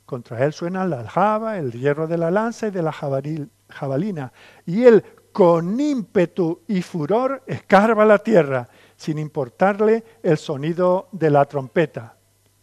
Contra 0.05 0.45
él 0.45 0.53
suena 0.53 0.85
la 0.85 1.01
aljaba, 1.01 1.57
el 1.57 1.73
hierro 1.73 2.07
de 2.07 2.17
la 2.17 2.31
lanza 2.31 2.67
y 2.67 2.71
de 2.71 2.81
la 2.81 2.93
jabalina. 2.93 4.31
Y 4.65 4.85
él, 4.85 5.03
con 5.33 5.77
ímpetu 5.77 6.61
y 6.69 6.81
furor, 6.81 7.43
escarba 7.45 8.05
la 8.05 8.19
tierra, 8.19 8.69
sin 8.95 9.19
importarle 9.19 10.05
el 10.23 10.37
sonido 10.37 11.09
de 11.11 11.29
la 11.29 11.43
trompeta. 11.43 12.15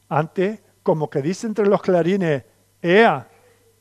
Antes, 0.08 0.62
como 0.82 1.10
que 1.10 1.20
dice 1.20 1.46
entre 1.46 1.66
los 1.66 1.82
clarines, 1.82 2.44
¡Ea! 2.80 3.28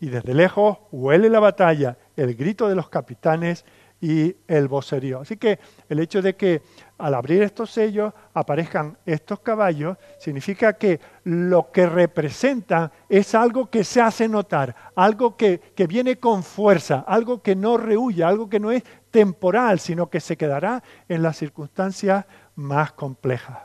Y 0.01 0.09
desde 0.09 0.33
lejos 0.33 0.79
huele 0.91 1.29
la 1.29 1.39
batalla 1.39 1.97
el 2.15 2.35
grito 2.35 2.67
de 2.67 2.75
los 2.75 2.89
capitanes 2.89 3.65
y 4.01 4.35
el 4.47 4.67
vocerío. 4.67 5.21
Así 5.21 5.37
que 5.37 5.59
el 5.87 5.99
hecho 5.99 6.21
de 6.21 6.35
que 6.35 6.63
al 6.97 7.13
abrir 7.13 7.43
estos 7.43 7.71
sellos 7.71 8.11
aparezcan 8.33 8.97
estos 9.05 9.39
caballos 9.41 9.97
significa 10.19 10.73
que 10.73 10.99
lo 11.23 11.71
que 11.71 11.85
representan 11.85 12.91
es 13.07 13.35
algo 13.35 13.69
que 13.69 13.83
se 13.83 14.01
hace 14.01 14.27
notar, 14.27 14.75
algo 14.95 15.37
que, 15.37 15.59
que 15.75 15.85
viene 15.85 16.17
con 16.17 16.41
fuerza, 16.41 17.05
algo 17.07 17.43
que 17.43 17.55
no 17.55 17.77
rehuye, 17.77 18.23
algo 18.23 18.49
que 18.49 18.59
no 18.59 18.71
es 18.71 18.83
temporal, 19.11 19.79
sino 19.79 20.09
que 20.09 20.19
se 20.19 20.35
quedará 20.35 20.81
en 21.07 21.21
las 21.21 21.37
circunstancias 21.37 22.25
más 22.55 22.93
complejas. 22.93 23.59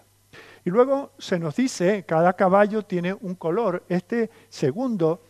Y 0.67 0.71
luego 0.71 1.13
se 1.17 1.39
nos 1.39 1.57
dice, 1.57 2.05
cada 2.05 2.33
caballo 2.35 2.83
tiene 2.83 3.15
un 3.15 3.37
color. 3.37 3.85
Este 3.89 4.31
segundo, 4.49 5.23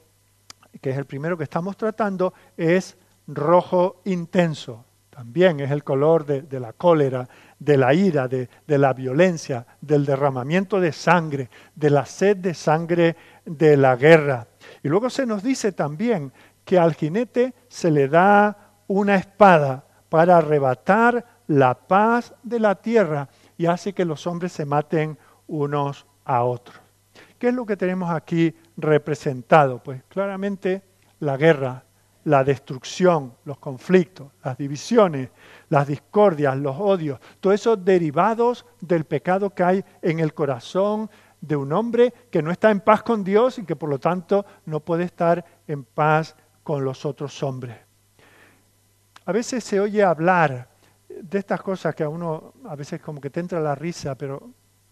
que 0.81 0.91
es 0.91 0.97
el 0.97 1.05
primero 1.05 1.37
que 1.37 1.45
estamos 1.45 1.77
tratando, 1.77 2.33
es 2.57 2.97
rojo 3.27 4.03
intenso. 4.05 4.85
También 5.11 5.61
es 5.61 5.71
el 5.71 5.83
color 5.83 6.27
de, 6.27 6.61
la 6.61 6.75
cólera, 6.75 7.27
de 7.59 7.79
la 7.79 7.95
ira, 7.95 8.29
de, 8.29 8.49
la 8.67 8.93
violencia, 8.93 9.67
del 9.81 10.05
derramamiento 10.05 10.79
de 10.79 10.93
sangre, 10.93 11.49
de 11.75 11.89
la 11.89 12.05
sed 12.05 12.37
de 12.37 12.53
sangre 12.53 13.17
de 13.47 13.79
la 13.79 13.97
guerra. 13.97 14.47
Y 14.83 14.89
luego 14.89 15.09
se 15.09 15.25
nos 15.25 15.43
dice 15.43 15.73
también 15.73 16.33
que 16.67 16.79
al 16.79 16.95
jinete 16.95 17.55
se 17.69 17.91
le 17.91 18.09
da 18.09 18.75
una 18.89 19.17
espada 19.17 19.87
para 20.11 20.37
arrebatar 20.37 21.25
la 21.47 21.75
paz 21.75 22.35
de 22.43 22.61
la 22.61 22.75
tierra 22.75 23.29
y 23.57 23.67
hace 23.67 23.95
que 23.95 24.05
los 24.05 24.27
hombres 24.27 24.53
se 24.53 24.67
maten 24.67 25.19
unos 25.47 26.07
a 26.25 26.45
otros. 26.45 26.79
¿Qué 27.39 27.49
es 27.49 27.55
lo 27.55 27.65
que 27.65 27.77
tenemos 27.77 28.11
aquí 28.11 28.55
representado? 28.77 29.83
Pues 29.83 30.03
claramente 30.09 30.83
la 31.21 31.37
guerra, 31.37 31.85
la 32.27 32.43
destrucción, 32.43 33.35
los 33.45 33.59
conflictos, 33.59 34.33
las 34.43 34.59
divisiones, 34.59 35.31
las 35.69 35.87
discordias, 35.87 36.57
los 36.57 36.77
odios, 36.77 37.21
todos 37.39 37.55
esos 37.55 37.85
derivados 37.85 38.67
del 38.81 39.05
pecado 39.05 39.51
que 39.51 39.63
hay 39.63 39.85
en 40.03 40.19
el 40.19 40.35
corazón 40.35 41.09
de 41.41 41.55
un 41.55 41.73
hombre 41.73 42.13
que 42.29 42.43
no 42.43 42.51
está 42.51 42.73
en 42.73 42.81
paz 42.81 43.05
con 43.05 43.23
Dios 43.23 43.61
y 43.61 43.65
que 43.65 43.77
por 43.77 43.89
lo 43.89 44.01
tanto 44.01 44.45
no 44.65 44.81
puede 44.81 45.05
estar 45.05 45.45
en 45.69 45.85
paz 45.85 46.35
con 46.65 46.85
los 46.85 47.07
otros 47.07 47.41
hombres. 47.45 47.77
A 49.25 49.31
veces 49.31 49.63
se 49.63 49.79
oye 49.79 50.03
hablar 50.03 50.69
de 51.09 51.39
estas 51.39 51.63
cosas 51.63 51.95
que 51.95 52.03
a 52.03 52.09
uno 52.09 52.55
a 52.65 52.75
veces 52.75 53.01
como 53.01 53.21
que 53.21 53.31
te 53.31 53.39
entra 53.39 53.61
la 53.61 53.77
risa, 53.77 54.17
pero 54.17 54.51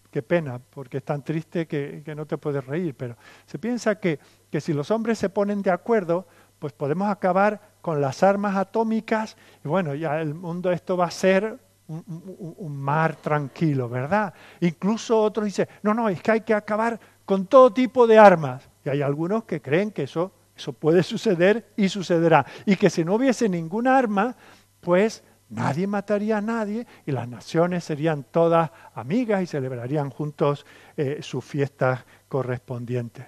qué 0.09 0.23
pena, 0.23 0.57
porque 0.57 0.99
es 0.99 1.03
tan 1.03 1.21
triste 1.21 1.67
que, 1.67 2.01
no 2.15 2.25
te 2.25 2.37
puedes 2.37 2.65
reír, 2.65 2.95
pero 2.95 3.17
se 3.45 3.59
piensa 3.59 3.99
que, 3.99 4.17
que 4.49 4.61
si 4.61 4.71
los 4.71 4.89
hombres 4.89 5.19
se 5.19 5.29
ponen 5.29 5.61
de 5.61 5.71
acuerdo, 5.71 6.25
pues 6.65 6.73
podemos 6.73 7.07
acabar 7.09 7.61
con 7.79 8.01
las 8.01 8.23
armas 8.23 8.55
atómicas 8.55 9.37
y 9.63 9.67
bueno, 9.67 9.93
ya 9.93 10.19
el 10.19 10.33
mundo 10.33 10.71
esto 10.71 10.97
va 10.97 11.05
a 11.05 11.11
ser 11.11 11.59
un, 11.87 12.75
mar 12.75 13.17
tranquilo, 13.17 13.87
¿verdad? 13.87 14.33
Incluso 14.61 15.21
otros 15.21 15.45
dicen, 15.45 15.67
no, 15.83 15.93
no, 15.93 16.09
es 16.09 16.19
que 16.23 16.31
hay 16.31 16.41
que 16.41 16.55
acabar 16.55 16.99
con 17.23 17.45
todo 17.45 17.71
tipo 17.71 18.07
de 18.07 18.17
armas. 18.17 18.67
Y 18.83 18.89
hay 18.89 19.03
algunos 19.03 19.43
que 19.43 19.61
creen 19.61 19.91
que 19.91 20.01
eso, 20.01 20.31
eso 20.57 20.73
puede 20.73 21.03
suceder 21.03 21.71
y 21.77 21.87
sucederá. 21.87 22.43
Y 22.65 22.77
que 22.77 22.89
si 22.89 23.05
no 23.05 23.13
hubiese 23.13 23.47
ninguna 23.47 23.95
arma, 23.95 24.35
pues 24.81 25.23
nadie 25.49 25.85
mataría 25.85 26.39
a 26.39 26.41
nadie 26.41 26.87
y 27.05 27.11
las 27.11 27.27
naciones 27.27 27.83
serían 27.83 28.23
todas 28.23 28.71
amigas 28.95 29.43
y 29.43 29.45
celebrarían 29.45 30.09
juntos 30.09 30.65
eh, 30.97 31.19
sus 31.21 31.45
fiestas 31.45 32.03
correspondientes. 32.27 33.27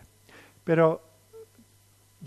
Pero 0.63 1.06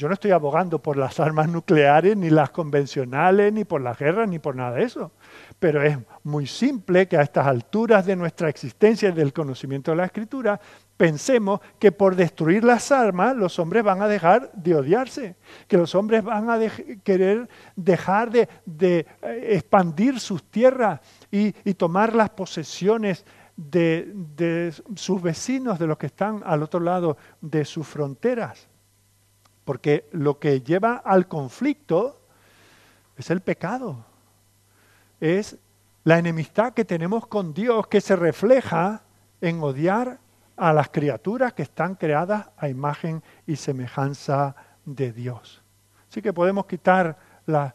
yo 0.00 0.08
no 0.08 0.14
estoy 0.14 0.30
abogando 0.30 0.78
por 0.78 0.96
las 0.96 1.20
armas 1.20 1.46
nucleares, 1.46 2.16
ni 2.16 2.30
las 2.30 2.48
convencionales, 2.48 3.52
ni 3.52 3.66
por 3.66 3.82
las 3.82 3.98
guerras, 3.98 4.26
ni 4.30 4.38
por 4.38 4.56
nada 4.56 4.76
de 4.76 4.84
eso. 4.84 5.12
Pero 5.58 5.82
es 5.82 5.98
muy 6.24 6.46
simple 6.46 7.06
que 7.06 7.18
a 7.18 7.22
estas 7.22 7.46
alturas 7.46 8.06
de 8.06 8.16
nuestra 8.16 8.48
existencia 8.48 9.10
y 9.10 9.12
del 9.12 9.34
conocimiento 9.34 9.90
de 9.90 9.98
la 9.98 10.06
Escritura, 10.06 10.58
pensemos 10.96 11.60
que 11.78 11.92
por 11.92 12.16
destruir 12.16 12.64
las 12.64 12.90
armas 12.90 13.36
los 13.36 13.58
hombres 13.58 13.84
van 13.84 14.00
a 14.00 14.08
dejar 14.08 14.50
de 14.54 14.74
odiarse, 14.74 15.36
que 15.68 15.76
los 15.76 15.94
hombres 15.94 16.24
van 16.24 16.48
a 16.48 16.58
querer 17.04 17.46
dejar 17.76 18.30
de, 18.30 18.48
eh, 18.80 19.06
expandir 19.50 20.18
sus 20.18 20.42
tierras 20.44 21.00
y, 21.30 21.52
tomar 21.74 22.14
las 22.14 22.30
posesiones 22.30 23.26
de 23.54 24.72
sus 24.96 25.20
vecinos, 25.20 25.78
de 25.78 25.86
los 25.86 25.98
que 25.98 26.06
están 26.06 26.42
al 26.46 26.62
otro 26.62 26.80
lado 26.80 27.18
de 27.42 27.66
sus 27.66 27.86
fronteras. 27.86 28.69
Porque 29.64 30.08
lo 30.12 30.38
que 30.38 30.60
lleva 30.60 30.96
al 30.96 31.28
conflicto 31.28 32.20
es 33.16 33.30
el 33.30 33.40
pecado. 33.40 34.04
Es 35.20 35.56
la 36.04 36.18
enemistad 36.18 36.72
que 36.72 36.84
tenemos 36.84 37.26
con 37.26 37.52
Dios 37.52 37.86
que 37.86 38.00
se 38.00 38.16
refleja 38.16 39.02
en 39.40 39.62
odiar 39.62 40.18
a 40.56 40.72
las 40.72 40.90
criaturas 40.90 41.52
que 41.52 41.62
están 41.62 41.94
creadas 41.94 42.50
a 42.56 42.68
imagen 42.68 43.22
y 43.46 43.56
semejanza 43.56 44.54
de 44.84 45.12
Dios. 45.12 45.62
Así 46.08 46.20
que 46.20 46.32
podemos 46.32 46.66
quitar 46.66 47.16
la, 47.46 47.74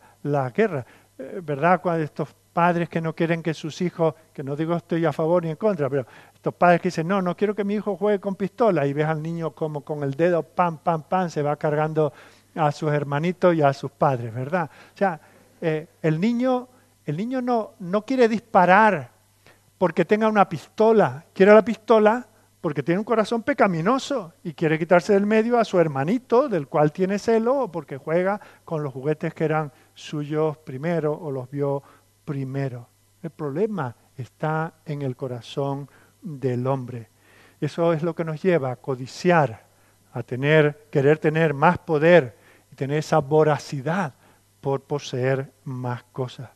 guerra. 0.53 0.85
Eh, 1.17 1.41
¿Verdad? 1.43 1.81
Cuando 1.81 2.03
estos 2.03 2.35
padres 2.55 2.87
que 2.87 3.01
no 3.01 3.13
quieren 3.13 3.43
que 3.43 3.53
sus 3.53 3.81
hijos, 3.81 4.15
que 4.31 4.41
no 4.41 4.55
digo 4.55 4.77
estoy 4.77 5.03
a 5.05 5.11
favor 5.11 5.43
ni 5.43 5.49
en 5.49 5.57
contra, 5.57 5.89
pero 5.89 6.07
estos 6.33 6.53
padres 6.53 6.79
que 6.79 6.87
dicen, 6.87 7.05
no, 7.05 7.21
no 7.21 7.35
quiero 7.35 7.53
que 7.53 7.65
mi 7.65 7.73
hijo 7.73 7.97
juegue 7.97 8.21
con 8.21 8.35
pistola 8.35 8.87
y 8.87 8.93
ves 8.93 9.07
al 9.07 9.21
niño 9.21 9.51
como 9.51 9.81
con 9.81 10.03
el 10.03 10.13
dedo, 10.13 10.41
pam, 10.41 10.77
pam, 10.77 11.03
pam, 11.03 11.29
se 11.29 11.41
va 11.41 11.57
cargando 11.57 12.13
a 12.55 12.71
sus 12.71 12.93
hermanitos 12.93 13.53
y 13.55 13.61
a 13.61 13.73
sus 13.73 13.91
padres, 13.91 14.33
¿verdad? 14.33 14.69
O 14.93 14.97
sea, 14.97 15.19
eh, 15.59 15.87
el 16.01 16.17
niño, 16.17 16.69
el 17.05 17.17
niño 17.17 17.41
no, 17.41 17.73
no 17.79 18.05
quiere 18.05 18.29
disparar 18.29 19.11
porque 19.77 20.05
tenga 20.05 20.29
una 20.29 20.47
pistola, 20.47 21.25
quiere 21.33 21.53
la 21.53 21.65
pistola 21.65 22.25
porque 22.61 22.83
tiene 22.83 22.99
un 22.99 23.05
corazón 23.05 23.43
pecaminoso 23.43 24.31
y 24.45 24.53
quiere 24.53 24.79
quitarse 24.79 25.11
del 25.11 25.25
medio 25.25 25.59
a 25.59 25.65
su 25.65 25.77
hermanito, 25.77 26.47
del 26.47 26.67
cual 26.67 26.93
tiene 26.93 27.19
celo, 27.19 27.63
o 27.63 27.71
porque 27.71 27.97
juega 27.97 28.39
con 28.63 28.81
los 28.81 28.93
juguetes 28.93 29.33
que 29.33 29.43
eran 29.43 29.73
suyos 29.93 30.57
primero 30.59 31.13
o 31.13 31.31
los 31.31 31.51
vio 31.51 31.83
primero. 32.25 32.89
El 33.21 33.29
problema 33.29 33.95
está 34.17 34.73
en 34.85 35.01
el 35.01 35.15
corazón 35.15 35.89
del 36.21 36.67
hombre. 36.67 37.09
Eso 37.61 37.93
es 37.93 38.03
lo 38.03 38.13
que 38.13 38.25
nos 38.25 38.41
lleva 38.41 38.71
a 38.71 38.75
codiciar, 38.75 39.65
a 40.13 40.23
tener, 40.23 40.87
querer 40.91 41.17
tener 41.19 41.53
más 41.53 41.77
poder 41.77 42.37
y 42.71 42.75
tener 42.75 42.97
esa 42.97 43.19
voracidad 43.19 44.13
por 44.61 44.81
poseer 44.81 45.51
más 45.63 46.03
cosas. 46.05 46.49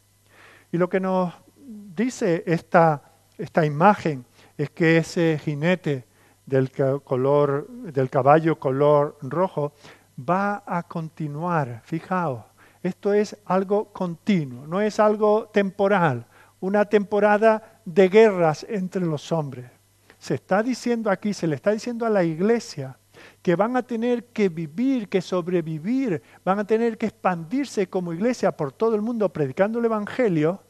Y 0.72 0.78
lo 0.78 0.90
que 0.90 1.00
nos 1.00 1.34
dice 1.56 2.44
esta, 2.46 3.02
esta 3.38 3.66
imagen 3.66 4.26
es 4.58 4.70
que 4.70 4.98
ese 4.98 5.40
jinete 5.44 6.06
del, 6.46 6.72
color, 7.04 7.68
del 7.70 8.10
caballo 8.10 8.60
color 8.60 9.18
rojo 9.22 9.74
va 10.18 10.64
a 10.66 10.84
continuar. 10.84 11.82
Fijaos, 11.86 12.44
esto 12.84 13.14
es 13.14 13.38
algo 13.46 13.92
continuo, 13.92 14.66
no 14.68 14.82
es 14.82 15.00
algo 15.00 15.50
temporal, 15.54 16.26
una 16.60 16.86
temporada 16.86 17.82
de 17.86 18.10
guerras 18.10 18.66
entre 18.70 19.06
los 19.06 19.32
hombres. 19.32 19.70
Se 20.18 20.36
está 20.36 20.62
diciendo 20.64 21.10
aquí, 21.10 21.34
se 21.34 21.48
le 21.48 21.56
está 21.56 21.72
diciendo 21.72 22.06
a 22.06 22.10
la 22.10 22.24
iglesia 22.24 22.98
que 23.42 23.56
van 23.56 23.76
a 23.76 23.84
tener 23.84 24.26
que 24.26 24.50
vivir, 24.50 25.10
que 25.10 25.22
sobrevivir, 25.22 26.22
van 26.44 26.60
a 26.60 26.68
tener 26.68 26.98
que 26.98 27.08
expandirse 27.08 27.88
como 27.88 28.14
iglesia 28.14 28.52
por 28.52 28.72
todo 28.72 28.96
el 28.96 29.02
mundo 29.02 29.30
predicando 29.30 29.80
el 29.80 29.86
Evangelio, 29.86 30.62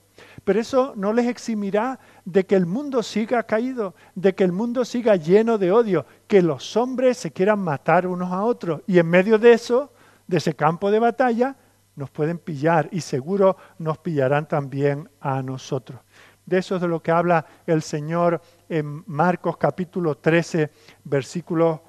pero 0.44 0.60
eso 0.60 0.94
no 0.96 1.14
les 1.14 1.28
eximirá 1.28 2.00
de 2.26 2.46
que 2.46 2.56
el 2.56 2.66
mundo 2.66 3.04
siga 3.04 3.44
caído, 3.44 3.96
de 4.16 4.36
que 4.36 4.44
el 4.44 4.52
mundo 4.52 4.84
siga 4.86 5.16
lleno 5.16 5.58
de 5.58 5.72
odio, 5.72 6.06
que 6.28 6.42
los 6.42 6.76
hombres 6.76 7.18
se 7.18 7.32
quieran 7.32 7.60
matar 7.60 8.08
unos 8.08 8.32
a 8.32 8.44
otros. 8.44 8.82
Y 8.88 9.00
en 9.00 9.08
medio 9.08 9.38
de 9.38 9.54
eso, 9.54 9.92
de 10.28 10.38
ese 10.38 10.56
campo 10.56 10.92
de 10.92 11.00
batalla, 11.00 11.56
nos 12.00 12.10
pueden 12.10 12.40
pillar 12.40 12.88
y 12.94 13.02
seguro 13.02 13.58
nos 13.78 13.98
pillarán 13.98 14.48
también 14.48 15.10
a 15.20 15.44
nosotros. 15.44 16.00
De 16.46 16.58
eso 16.58 16.76
es 16.76 16.82
de 16.82 16.88
lo 16.88 17.04
que 17.04 17.12
habla 17.12 17.46
el 17.68 17.82
Señor 17.82 18.42
en 18.70 19.04
Marcos 19.06 19.58
capítulo 19.58 20.16
13, 20.16 20.72
versículos 21.04 21.82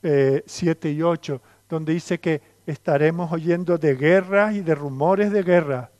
7 0.00 0.88
eh, 0.88 0.92
y 0.92 1.02
8, 1.02 1.42
donde 1.68 1.92
dice 1.92 2.18
que 2.18 2.40
estaremos 2.64 3.30
oyendo 3.30 3.76
de 3.76 3.94
guerras 3.96 4.54
y 4.54 4.62
de 4.62 4.74
rumores 4.74 5.30
de 5.30 5.42
guerra 5.42 5.90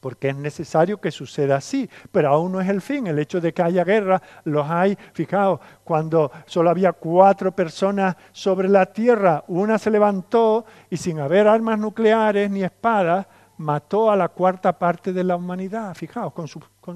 porque 0.00 0.30
es 0.30 0.36
necesario 0.36 1.00
que 1.00 1.10
suceda 1.10 1.56
así, 1.56 1.88
pero 2.10 2.30
aún 2.30 2.52
no 2.52 2.60
es 2.60 2.68
el 2.68 2.80
fin. 2.80 3.06
El 3.06 3.18
hecho 3.18 3.40
de 3.40 3.52
que 3.52 3.62
haya 3.62 3.84
guerra, 3.84 4.20
los 4.44 4.68
hay, 4.68 4.96
fijaos, 5.12 5.60
cuando 5.84 6.32
solo 6.46 6.70
había 6.70 6.92
cuatro 6.92 7.52
personas 7.52 8.16
sobre 8.32 8.68
la 8.68 8.86
tierra, 8.86 9.44
una 9.48 9.78
se 9.78 9.90
levantó 9.90 10.64
y 10.88 10.96
sin 10.96 11.20
haber 11.20 11.46
armas 11.46 11.78
nucleares 11.78 12.50
ni 12.50 12.62
espadas, 12.62 13.26
mató 13.58 14.10
a 14.10 14.16
la 14.16 14.28
cuarta 14.28 14.78
parte 14.78 15.12
de 15.12 15.22
la 15.22 15.36
humanidad, 15.36 15.94
fijaos, 15.94 16.32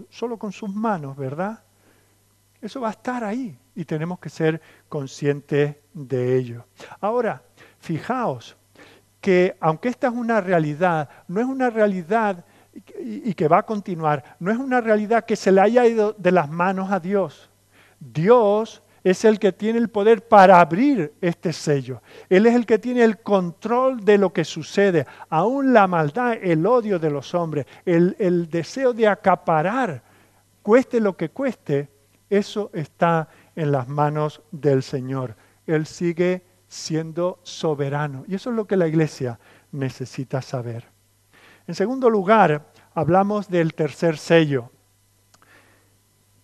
solo 0.09 0.39
con 0.39 0.53
sus 0.53 0.75
manos, 0.75 1.15
¿verdad? 1.17 1.63
Eso 2.61 2.81
va 2.81 2.89
a 2.89 2.93
estar 2.93 3.23
ahí 3.23 3.55
y 3.75 3.85
tenemos 3.85 4.19
que 4.19 4.31
ser 4.31 4.61
conscientes 4.89 5.77
de 5.93 6.37
ello. 6.37 6.65
Ahora, 7.01 7.43
fijaos 7.79 8.57
que 9.21 9.57
aunque 9.61 9.89
esta 9.89 10.09
es 10.09 10.15
una 10.15 10.41
realidad, 10.41 11.09
no 11.29 11.41
es 11.41 11.47
una 11.47 11.71
realidad 11.71 12.45
y 12.99 13.35
que 13.35 13.49
va 13.49 13.59
a 13.59 13.67
continuar, 13.67 14.37
no 14.41 14.51
es 14.51 14.59
una 14.59 14.81
realidad 14.81 15.25
que 15.25 15.37
se 15.37 15.53
le 15.53 15.61
haya 15.61 15.87
ido 15.87 16.15
de 16.19 16.33
las 16.33 16.51
manos 16.51 16.91
a 16.91 17.01
Dios. 17.01 17.51
Dios 18.01 18.83
es 19.05 19.25
el 19.27 19.39
que 19.39 19.53
tiene 19.53 19.79
el 19.79 19.91
poder 19.91 20.27
para 20.27 20.61
abrir 20.61 21.13
este 21.21 21.53
sello. 21.53 22.03
Él 22.31 22.47
es 22.47 22.55
el 22.55 22.65
que 22.65 22.79
tiene 22.79 23.05
el 23.05 23.19
control 23.19 24.03
de 24.03 24.17
lo 24.17 24.33
que 24.33 24.45
sucede. 24.45 25.07
Aún 25.29 25.75
la 25.75 25.87
maldad, 25.87 26.39
el 26.43 26.67
odio 26.67 26.99
de 26.99 27.11
los 27.11 27.35
hombres, 27.35 27.67
el, 27.85 28.17
el 28.19 28.49
deseo 28.49 28.95
de 28.95 29.07
acaparar, 29.07 30.03
cueste 30.63 31.01
lo 31.01 31.17
que 31.17 31.29
cueste, 31.29 31.91
eso 32.31 32.71
está 32.73 33.29
en 33.55 33.73
las 33.73 33.89
manos 33.89 34.41
del 34.51 34.83
Señor. 34.83 35.37
Él 35.67 35.87
sigue 35.87 36.43
siendo 36.67 37.39
soberano. 37.43 38.25
Y 38.27 38.35
eso 38.35 38.51
es 38.51 38.57
lo 38.57 38.67
que 38.67 38.79
la 38.79 38.89
iglesia 38.89 39.39
necesita 39.71 40.41
saber. 40.41 40.94
En 41.67 41.75
segundo 41.75 42.11
lugar, 42.11 42.67
hablamos 42.95 43.49
del 43.49 43.73
tercer 43.75 44.19
sello. 44.19 44.71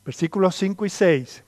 Versículos 0.05 0.57
5 0.57 0.87
y 0.87 0.89
6. 0.89 1.45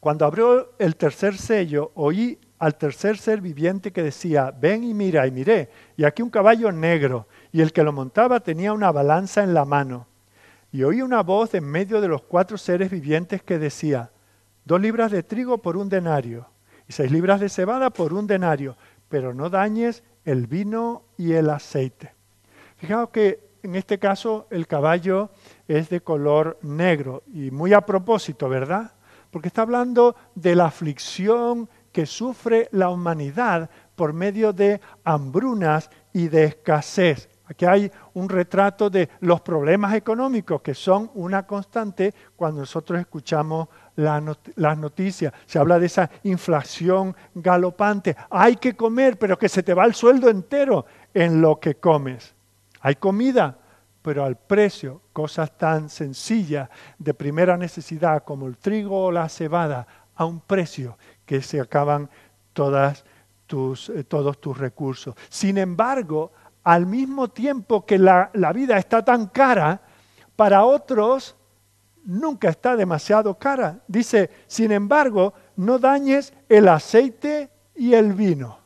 Cuando 0.00 0.24
abrió 0.26 0.72
el 0.78 0.96
tercer 0.96 1.38
sello, 1.38 1.92
oí 1.94 2.38
al 2.58 2.76
tercer 2.76 3.18
ser 3.18 3.40
viviente 3.40 3.92
que 3.92 4.02
decía, 4.02 4.50
ven 4.50 4.82
y 4.82 4.94
mira, 4.94 5.26
y 5.26 5.30
miré, 5.30 5.70
y 5.96 6.04
aquí 6.04 6.22
un 6.22 6.30
caballo 6.30 6.72
negro, 6.72 7.28
y 7.52 7.60
el 7.60 7.72
que 7.72 7.84
lo 7.84 7.92
montaba 7.92 8.40
tenía 8.40 8.72
una 8.72 8.90
balanza 8.90 9.44
en 9.44 9.54
la 9.54 9.64
mano. 9.64 10.08
Y 10.72 10.82
oí 10.82 11.02
una 11.02 11.22
voz 11.22 11.54
en 11.54 11.64
medio 11.64 12.00
de 12.00 12.08
los 12.08 12.22
cuatro 12.22 12.58
seres 12.58 12.90
vivientes 12.90 13.42
que 13.42 13.58
decía, 13.58 14.10
dos 14.64 14.80
libras 14.80 15.12
de 15.12 15.22
trigo 15.22 15.58
por 15.58 15.76
un 15.76 15.88
denario, 15.88 16.48
y 16.88 16.92
seis 16.92 17.12
libras 17.12 17.40
de 17.40 17.48
cebada 17.48 17.90
por 17.90 18.12
un 18.12 18.26
denario, 18.26 18.76
pero 19.08 19.34
no 19.34 19.50
dañes 19.50 20.02
el 20.24 20.46
vino 20.46 21.04
y 21.16 21.32
el 21.32 21.50
aceite. 21.50 22.14
Fijaos 22.82 23.10
que 23.10 23.38
en 23.62 23.76
este 23.76 24.00
caso 24.00 24.48
el 24.50 24.66
caballo 24.66 25.30
es 25.68 25.88
de 25.88 26.00
color 26.00 26.58
negro 26.62 27.22
y 27.32 27.52
muy 27.52 27.72
a 27.74 27.82
propósito, 27.82 28.48
¿verdad? 28.48 28.94
Porque 29.30 29.46
está 29.46 29.62
hablando 29.62 30.16
de 30.34 30.56
la 30.56 30.64
aflicción 30.64 31.70
que 31.92 32.06
sufre 32.06 32.68
la 32.72 32.88
humanidad 32.88 33.70
por 33.94 34.12
medio 34.12 34.52
de 34.52 34.80
hambrunas 35.04 35.90
y 36.12 36.26
de 36.26 36.42
escasez. 36.42 37.28
Aquí 37.44 37.66
hay 37.66 37.88
un 38.14 38.28
retrato 38.28 38.90
de 38.90 39.10
los 39.20 39.42
problemas 39.42 39.94
económicos 39.94 40.60
que 40.60 40.74
son 40.74 41.08
una 41.14 41.46
constante 41.46 42.12
cuando 42.34 42.62
nosotros 42.62 42.98
escuchamos 42.98 43.68
las 43.94 44.76
noticias. 44.76 45.32
Se 45.46 45.60
habla 45.60 45.78
de 45.78 45.86
esa 45.86 46.10
inflación 46.24 47.14
galopante. 47.32 48.16
Hay 48.28 48.56
que 48.56 48.74
comer, 48.74 49.20
pero 49.20 49.38
que 49.38 49.48
se 49.48 49.62
te 49.62 49.72
va 49.72 49.84
el 49.84 49.94
sueldo 49.94 50.28
entero 50.28 50.84
en 51.14 51.40
lo 51.40 51.60
que 51.60 51.76
comes. 51.76 52.34
Hay 52.82 52.96
comida, 52.96 53.56
pero 54.02 54.24
al 54.24 54.36
precio, 54.36 55.02
cosas 55.12 55.56
tan 55.56 55.88
sencillas 55.88 56.68
de 56.98 57.14
primera 57.14 57.56
necesidad 57.56 58.24
como 58.24 58.46
el 58.46 58.58
trigo 58.58 59.04
o 59.04 59.12
la 59.12 59.28
cebada, 59.28 59.86
a 60.14 60.26
un 60.26 60.40
precio 60.40 60.98
que 61.24 61.40
se 61.40 61.60
acaban 61.60 62.04
eh, 62.04 64.04
todos 64.08 64.40
tus 64.40 64.58
recursos. 64.58 65.14
Sin 65.30 65.56
embargo, 65.56 66.32
al 66.64 66.86
mismo 66.86 67.28
tiempo 67.28 67.86
que 67.86 67.98
la 67.98 68.52
vida 68.54 68.76
está 68.76 69.04
tan 69.04 69.28
cara, 69.28 69.80
para 70.36 70.64
otros 70.64 71.36
nunca 72.04 72.48
está 72.48 72.76
demasiado 72.76 73.38
cara. 73.38 73.80
Dice, 73.86 74.30
sin 74.46 74.72
embargo, 74.72 75.34
no 75.56 75.78
dañes 75.78 76.32
el 76.48 76.68
aceite 76.68 77.50
y 77.74 77.94
el 77.94 78.12
vino. 78.12 78.58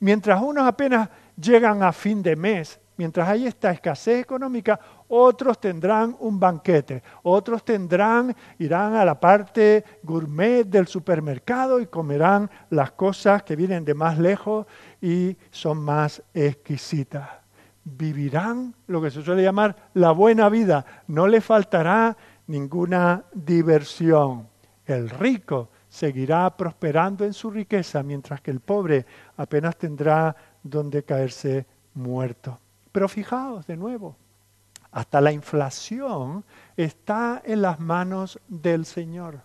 Mientras 0.00 0.42
unos 0.42 0.66
apenas 0.66 1.08
llegan 1.36 1.82
a 1.82 1.92
fin 1.92 2.22
de 2.22 2.36
mes, 2.36 2.80
mientras 2.96 3.28
hay 3.28 3.46
esta 3.46 3.70
escasez 3.70 4.20
económica, 4.20 4.78
otros 5.08 5.60
tendrán 5.60 6.16
un 6.20 6.38
banquete, 6.38 7.02
otros 7.22 7.64
tendrán, 7.64 8.34
irán 8.58 8.94
a 8.94 9.04
la 9.04 9.18
parte 9.18 9.84
gourmet 10.02 10.64
del 10.64 10.86
supermercado 10.86 11.80
y 11.80 11.86
comerán 11.86 12.50
las 12.70 12.92
cosas 12.92 13.42
que 13.42 13.56
vienen 13.56 13.84
de 13.84 13.94
más 13.94 14.18
lejos 14.18 14.66
y 15.00 15.36
son 15.50 15.78
más 15.78 16.22
exquisitas. 16.32 17.28
Vivirán 17.84 18.74
lo 18.86 19.02
que 19.02 19.10
se 19.10 19.22
suele 19.22 19.42
llamar 19.42 19.90
la 19.94 20.12
buena 20.12 20.48
vida, 20.48 20.84
no 21.06 21.26
le 21.26 21.40
faltará 21.40 22.16
ninguna 22.46 23.24
diversión. 23.32 24.48
El 24.86 25.10
rico 25.10 25.70
seguirá 25.88 26.54
prosperando 26.56 27.24
en 27.24 27.32
su 27.32 27.50
riqueza, 27.50 28.02
mientras 28.02 28.40
que 28.40 28.50
el 28.50 28.60
pobre 28.60 29.06
apenas 29.36 29.76
tendrá 29.76 30.34
donde 30.62 31.04
caerse 31.04 31.66
muerto. 31.94 32.58
Pero 32.94 33.08
fijaos 33.08 33.66
de 33.66 33.76
nuevo, 33.76 34.14
hasta 34.92 35.20
la 35.20 35.32
inflación 35.32 36.44
está 36.76 37.42
en 37.44 37.60
las 37.60 37.80
manos 37.80 38.38
del 38.46 38.86
Señor. 38.86 39.40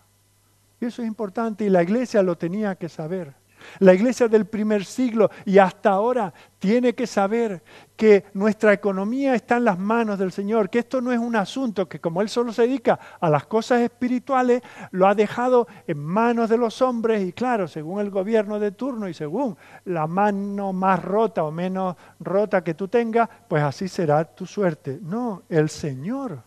Y 0.80 0.86
eso 0.86 1.02
es 1.02 1.08
importante 1.08 1.66
y 1.66 1.70
la 1.70 1.82
iglesia 1.82 2.22
lo 2.22 2.38
tenía 2.38 2.76
que 2.76 2.90
saber. 2.90 3.34
La 3.80 3.94
iglesia 3.94 4.28
del 4.28 4.46
primer 4.46 4.84
siglo 4.84 5.30
y 5.46 5.60
hasta 5.60 5.92
ahora 5.92 6.34
tiene 6.60 6.94
que 6.94 7.08
saber 7.08 7.64
que 7.96 8.26
nuestra 8.34 8.74
economía 8.74 9.34
está 9.36 9.58
en 9.58 9.66
las 9.66 9.80
manos 9.80 10.20
del 10.20 10.32
Señor, 10.32 10.70
que 10.70 10.80
esto 10.80 11.02
no 11.02 11.12
es 11.12 11.20
un 11.20 11.36
asunto 11.36 11.88
que 11.88 12.00
como 12.00 12.22
Él 12.22 12.30
solo 12.30 12.52
se 12.52 12.64
dedica 12.64 13.00
a 13.20 13.30
las 13.30 13.46
cosas 13.46 13.82
espirituales, 13.82 14.62
lo 14.92 15.08
ha 15.08 15.16
dejado 15.16 15.68
en 15.88 16.00
manos 16.00 16.50
de 16.50 16.58
los 16.58 16.82
hombres 16.82 17.24
y 17.24 17.34
claro, 17.34 17.68
según 17.68 18.02
el 18.02 18.10
gobierno 18.10 18.60
de 18.60 18.72
turno 18.72 19.08
y 19.08 19.14
según 19.14 19.58
la 19.86 20.08
mano 20.08 20.74
más 20.74 21.04
rota 21.04 21.44
o 21.44 21.52
menos 21.52 21.96
rota 22.20 22.64
que 22.64 22.74
tú 22.74 22.88
tengas, 22.88 23.30
pues 23.48 23.64
así 23.64 23.88
será 23.88 24.24
tu 24.26 24.46
suerte. 24.46 25.00
No, 25.02 25.44
el 25.50 25.70
Señor 25.70 26.44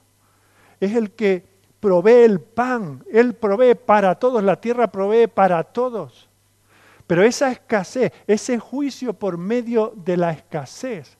es 0.78 0.94
el 0.94 1.12
que 1.12 1.46
provee 1.80 2.24
el 2.24 2.40
pan, 2.40 3.04
Él 3.10 3.34
provee 3.34 3.74
para 3.74 4.14
todos, 4.14 4.42
la 4.42 4.60
tierra 4.60 4.86
provee 4.86 5.26
para 5.26 5.62
todos. 5.64 6.28
Pero 7.12 7.24
esa 7.24 7.52
escasez, 7.52 8.10
ese 8.26 8.58
juicio 8.58 9.12
por 9.12 9.36
medio 9.36 9.92
de 9.94 10.16
la 10.16 10.30
escasez, 10.32 11.18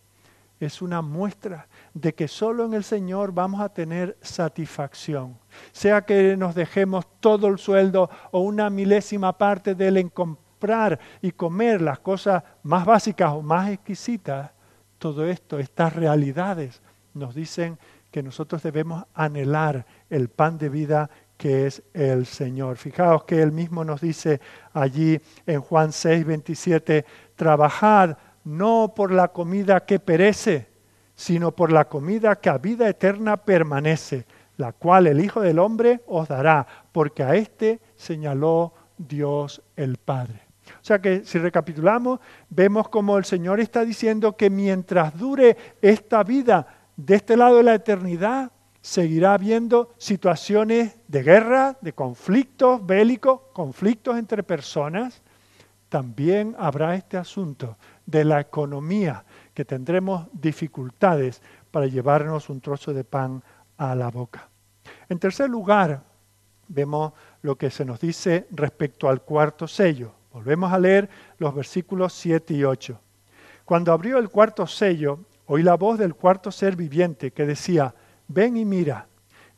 es 0.59 0.81
una 0.81 1.03
muestra 1.03 1.69
de 1.93 2.15
que 2.15 2.29
solo 2.29 2.65
en 2.65 2.73
el 2.73 2.83
Señor 2.83 3.31
vamos 3.31 3.61
a 3.61 3.69
tener 3.69 4.17
satisfacción. 4.23 5.39
Sea 5.71 6.01
que 6.01 6.35
nos 6.39 6.55
dejemos 6.55 7.05
todo 7.21 7.47
el 7.47 7.59
sueldo 7.59 8.09
o 8.31 8.41
una 8.41 8.71
milésima 8.71 9.37
parte 9.37 9.75
de 9.75 9.89
él 9.89 9.99
en 9.99 10.09
comprar 10.09 10.99
y 11.21 11.31
comer 11.31 11.83
las 11.83 11.99
cosas 11.99 12.43
más 12.63 12.87
básicas 12.87 13.31
o 13.33 13.43
más 13.43 13.69
exquisitas, 13.69 14.51
todo 14.97 15.27
esto, 15.27 15.59
estas 15.59 15.95
realidades, 15.95 16.81
nos 17.13 17.35
dicen 17.35 17.79
que 18.11 18.23
nosotros 18.23 18.63
debemos 18.63 19.05
anhelar 19.13 19.85
el 20.09 20.31
pan 20.31 20.57
de 20.57 20.71
vida 20.71 21.11
que 21.43 21.67
es 21.67 21.83
el 21.93 22.25
Señor. 22.25 22.77
Fijaos 22.77 23.25
que 23.25 23.43
él 23.43 23.51
mismo 23.51 23.85
nos 23.85 24.01
dice 24.01 24.41
allí 24.73 25.21
en 25.45 25.61
Juan 25.61 25.91
6, 25.91 26.25
27, 26.25 27.05
trabajad 27.35 28.17
no 28.45 28.93
por 28.95 29.11
la 29.11 29.27
comida 29.27 29.85
que 29.85 29.99
perece, 29.99 30.69
sino 31.17 31.51
por 31.51 31.73
la 31.73 31.89
comida 31.89 32.37
que 32.37 32.49
a 32.49 32.59
vida 32.59 32.89
eterna 32.89 33.39
permanece, 33.39 34.25
la 34.57 34.73
cual 34.73 35.09
el 35.09 35.19
Hijo 35.19 35.41
del 35.41 35.59
Hombre 35.59 36.03
os 36.07 36.29
dará, 36.29 36.65
porque 36.93 37.25
a 37.25 37.35
éste 37.35 37.81
señaló 37.97 38.73
Dios 38.97 39.63
el 39.75 39.97
Padre. 39.97 40.43
O 40.81 40.85
sea 40.85 41.01
que 41.01 41.25
si 41.25 41.41
recapitulamos, 41.41 42.21
vemos 42.51 42.89
como 42.89 43.19
el 43.19 43.25
Señor 43.25 43.59
está 43.59 43.85
diciendo 43.85 44.37
que 44.37 44.49
mientras 44.49 45.19
dure 45.19 45.57
esta 45.81 46.23
vida 46.23 46.69
de 46.97 47.17
este 47.17 47.37
lado 47.37 47.57
de 47.57 47.65
la 47.65 47.75
eternidad, 47.75 48.53
seguirá 48.83 49.35
habiendo 49.35 49.95
situaciones 49.97 50.97
de 51.07 51.23
guerra, 51.23 51.79
de 51.81 51.95
conflictos 51.95 52.85
bélicos, 52.85 53.41
conflictos 53.53 54.19
entre 54.19 54.43
personas. 54.43 55.23
También 55.89 56.57
habrá 56.59 56.97
este 56.97 57.17
asunto 57.17 57.79
de 58.05 58.25
la 58.25 58.41
economía, 58.41 59.25
que 59.55 59.65
tendremos 59.65 60.27
dificultades 60.33 61.41
para 61.71 61.87
llevarnos 61.87 62.51
un 62.51 62.61
trozo 62.61 62.93
de 62.93 63.05
pan 63.05 63.43
a 63.77 63.95
la 63.95 64.11
boca. 64.11 64.49
En 65.09 65.19
tercer 65.19 65.49
lugar, 65.49 66.03
vemos 66.69 67.13
lo 67.43 67.57
que 67.57 67.71
se 67.71 67.85
nos 67.85 68.01
dice 68.01 68.47
respecto 68.51 69.09
al 69.09 69.23
cuarto 69.23 69.69
sello. 69.69 70.13
Volvemos 70.33 70.73
a 70.73 70.79
leer 70.79 71.09
los 71.39 71.55
versículos 71.55 72.15
7 72.15 72.55
y 72.55 72.65
8. 72.65 72.99
Cuando 73.65 73.93
abrió 73.93 74.19
el 74.19 74.29
cuarto 74.29 74.67
sello, 74.67 75.21
oí 75.47 75.63
la 75.63 75.77
voz 75.77 75.99
del 75.99 76.15
cuarto 76.15 76.51
ser 76.51 76.75
viviente 76.75 77.31
que 77.31 77.47
decía, 77.47 77.95
ven 78.29 78.57
y 78.57 78.65
mira. 78.65 79.07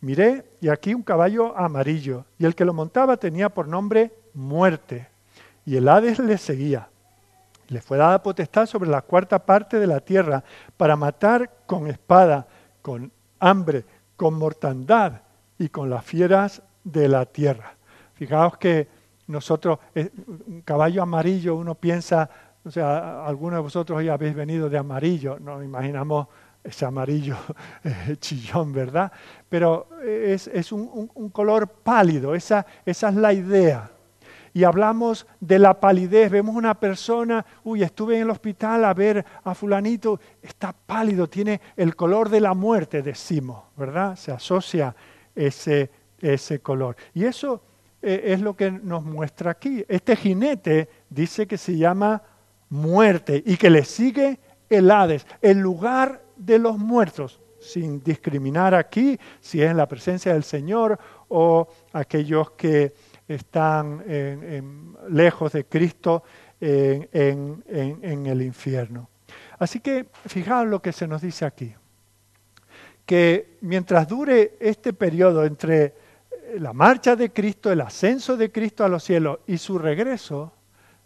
Miré 0.00 0.44
y 0.60 0.68
aquí 0.68 0.92
un 0.92 1.02
caballo 1.02 1.56
amarillo, 1.56 2.26
y 2.38 2.44
el 2.44 2.54
que 2.54 2.66
lo 2.66 2.74
montaba 2.74 3.16
tenía 3.16 3.48
por 3.48 3.66
nombre 3.66 4.12
muerte, 4.34 5.08
y 5.64 5.76
el 5.76 5.88
Hades 5.88 6.18
le 6.18 6.36
seguía. 6.36 6.88
Le 7.68 7.80
fue 7.80 7.96
dada 7.96 8.22
potestad 8.22 8.66
sobre 8.66 8.90
la 8.90 9.00
cuarta 9.00 9.38
parte 9.38 9.78
de 9.78 9.86
la 9.86 10.00
tierra 10.00 10.44
para 10.76 10.96
matar 10.96 11.50
con 11.64 11.86
espada, 11.86 12.46
con 12.82 13.10
hambre, 13.40 13.84
con 14.16 14.34
mortandad 14.34 15.22
y 15.58 15.70
con 15.70 15.88
las 15.88 16.04
fieras 16.04 16.62
de 16.84 17.08
la 17.08 17.24
tierra. 17.24 17.74
Fijaos 18.14 18.58
que 18.58 18.88
nosotros, 19.26 19.78
eh, 19.94 20.10
un 20.46 20.60
caballo 20.60 21.02
amarillo, 21.02 21.56
uno 21.56 21.74
piensa, 21.74 22.28
o 22.64 22.70
sea, 22.70 23.24
algunos 23.24 23.58
de 23.58 23.62
vosotros 23.62 24.04
ya 24.04 24.14
habéis 24.14 24.34
venido 24.34 24.68
de 24.68 24.76
amarillo, 24.76 25.38
nos 25.40 25.64
imaginamos 25.64 26.28
ese 26.64 26.86
amarillo 26.86 27.36
eh, 27.84 28.16
chillón, 28.18 28.72
¿verdad? 28.72 29.12
Pero 29.48 29.88
es, 30.02 30.72
un, 30.72 31.08
color 31.30 31.68
pálido, 31.68 32.34
esa, 32.34 32.66
es 32.84 33.02
la 33.02 33.32
idea. 33.32 33.90
Y 34.52 34.64
hablamos 34.64 35.26
de 35.40 35.58
la 35.58 35.78
palidez, 35.80 36.30
vemos 36.30 36.54
una 36.54 36.74
persona, 36.74 37.44
uy, 37.64 37.82
estuve 37.82 38.16
en 38.16 38.22
el 38.22 38.30
hospital 38.30 38.84
a 38.84 38.94
ver 38.94 39.24
a 39.42 39.54
fulanito, 39.54 40.20
está 40.40 40.72
pálido, 40.72 41.28
tiene 41.28 41.60
el 41.76 41.94
color 41.96 42.28
de 42.28 42.40
la 42.40 42.54
muerte, 42.54 43.02
decimos, 43.02 43.64
¿verdad? 43.76 44.16
Se 44.16 44.30
asocia 44.30 44.94
ese, 45.34 45.90
ese 46.20 46.60
color. 46.60 46.96
Y 47.14 47.24
eso 47.24 47.62
eh, 48.00 48.32
es 48.32 48.40
lo 48.40 48.54
que 48.54 48.70
nos 48.70 49.04
muestra 49.04 49.50
aquí. 49.50 49.84
Este 49.88 50.14
jinete 50.14 50.88
dice 51.10 51.46
que 51.46 51.58
se 51.58 51.76
llama 51.76 52.22
muerte 52.68 53.42
y 53.44 53.56
que 53.56 53.70
le 53.70 53.84
sigue 53.84 54.38
el 54.68 54.90
Hades, 54.90 55.26
el 55.40 55.58
lugar 55.58 56.23
de 56.36 56.58
los 56.58 56.78
muertos, 56.78 57.40
sin 57.58 58.02
discriminar 58.02 58.74
aquí 58.74 59.18
si 59.40 59.62
es 59.62 59.70
en 59.70 59.76
la 59.76 59.88
presencia 59.88 60.32
del 60.32 60.44
Señor 60.44 60.98
o 61.28 61.66
aquellos 61.92 62.50
que 62.52 62.92
están 63.26 64.04
lejos 65.08 65.52
de 65.52 65.64
Cristo 65.64 66.22
en, 66.60 67.64
en 67.66 68.26
el 68.26 68.42
infierno. 68.42 69.08
Así 69.58 69.80
que 69.80 70.06
fijaos 70.26 70.66
lo 70.66 70.82
que 70.82 70.92
se 70.92 71.06
nos 71.06 71.22
dice 71.22 71.46
aquí, 71.46 71.74
que 73.06 73.56
mientras 73.62 74.08
dure 74.08 74.56
este 74.60 74.92
periodo 74.92 75.44
entre 75.44 75.94
la 76.58 76.72
marcha 76.72 77.16
de 77.16 77.32
Cristo, 77.32 77.72
el 77.72 77.80
ascenso 77.80 78.36
de 78.36 78.52
Cristo 78.52 78.84
a 78.84 78.88
los 78.88 79.02
cielos 79.02 79.38
y 79.46 79.58
su 79.58 79.78
regreso, 79.78 80.52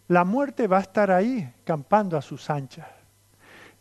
la 0.08 0.24
muerte 0.24 0.66
va 0.66 0.78
a 0.78 0.82
estar 0.82 1.10
ahí, 1.10 1.52
campando 1.64 2.16
a 2.16 2.22
sus 2.22 2.48
anchas. 2.50 2.86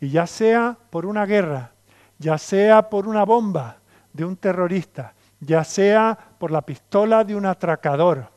Y 0.00 0.10
ya 0.10 0.26
sea 0.26 0.76
por 0.90 1.06
una 1.06 1.26
guerra, 1.26 1.72
ya 2.18 2.38
sea 2.38 2.88
por 2.88 3.06
una 3.06 3.24
bomba 3.24 3.78
de 4.12 4.24
un 4.24 4.36
terrorista, 4.36 5.14
ya 5.40 5.64
sea 5.64 6.16
por 6.38 6.50
la 6.50 6.62
pistola 6.62 7.24
de 7.24 7.34
un 7.34 7.46
atracador, 7.46 8.30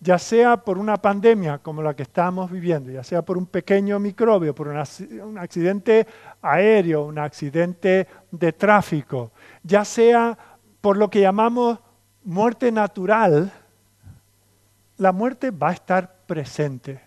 ya 0.00 0.18
sea 0.18 0.56
por 0.56 0.78
una 0.78 0.96
pandemia 0.96 1.58
como 1.58 1.82
la 1.82 1.94
que 1.94 2.02
estamos 2.02 2.50
viviendo, 2.50 2.90
ya 2.90 3.02
sea 3.02 3.22
por 3.22 3.38
un 3.38 3.46
pequeño 3.46 3.98
microbio, 3.98 4.54
por 4.54 4.68
un 4.68 5.38
accidente 5.38 6.06
aéreo, 6.42 7.04
un 7.04 7.18
accidente 7.18 8.06
de 8.30 8.52
tráfico, 8.52 9.32
ya 9.62 9.84
sea 9.84 10.36
por 10.80 10.96
lo 10.96 11.10
que 11.10 11.20
llamamos 11.20 11.78
muerte 12.24 12.70
natural, 12.70 13.52
la 14.98 15.12
muerte 15.12 15.50
va 15.50 15.70
a 15.70 15.72
estar 15.72 16.16
presente. 16.26 17.00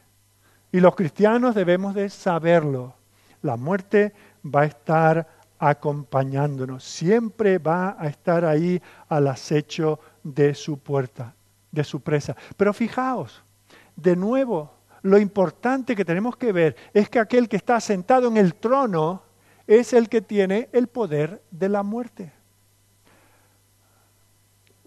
Y 0.71 0.79
los 0.79 0.95
cristianos 0.95 1.55
debemos 1.55 1.95
de 1.95 2.09
saberlo. 2.09 2.98
La 3.41 3.57
muerte 3.57 4.13
va 4.43 4.61
a 4.61 4.65
estar 4.65 5.27
acompañándonos, 5.59 6.83
siempre 6.83 7.57
va 7.57 7.95
a 7.99 8.07
estar 8.07 8.45
ahí 8.45 8.81
al 9.09 9.27
acecho 9.27 9.99
de 10.23 10.55
su 10.55 10.79
puerta, 10.79 11.35
de 11.71 11.83
su 11.83 11.99
presa. 11.99 12.35
Pero 12.55 12.73
fijaos, 12.73 13.43
de 13.95 14.15
nuevo, 14.15 14.71
lo 15.01 15.17
importante 15.17 15.95
que 15.95 16.05
tenemos 16.05 16.37
que 16.37 16.51
ver 16.51 16.75
es 16.93 17.09
que 17.09 17.19
aquel 17.19 17.49
que 17.49 17.57
está 17.57 17.79
sentado 17.79 18.27
en 18.29 18.37
el 18.37 18.55
trono 18.55 19.23
es 19.67 19.93
el 19.93 20.09
que 20.09 20.21
tiene 20.21 20.69
el 20.71 20.87
poder 20.87 21.43
de 21.51 21.69
la 21.69 21.83
muerte. 21.83 22.31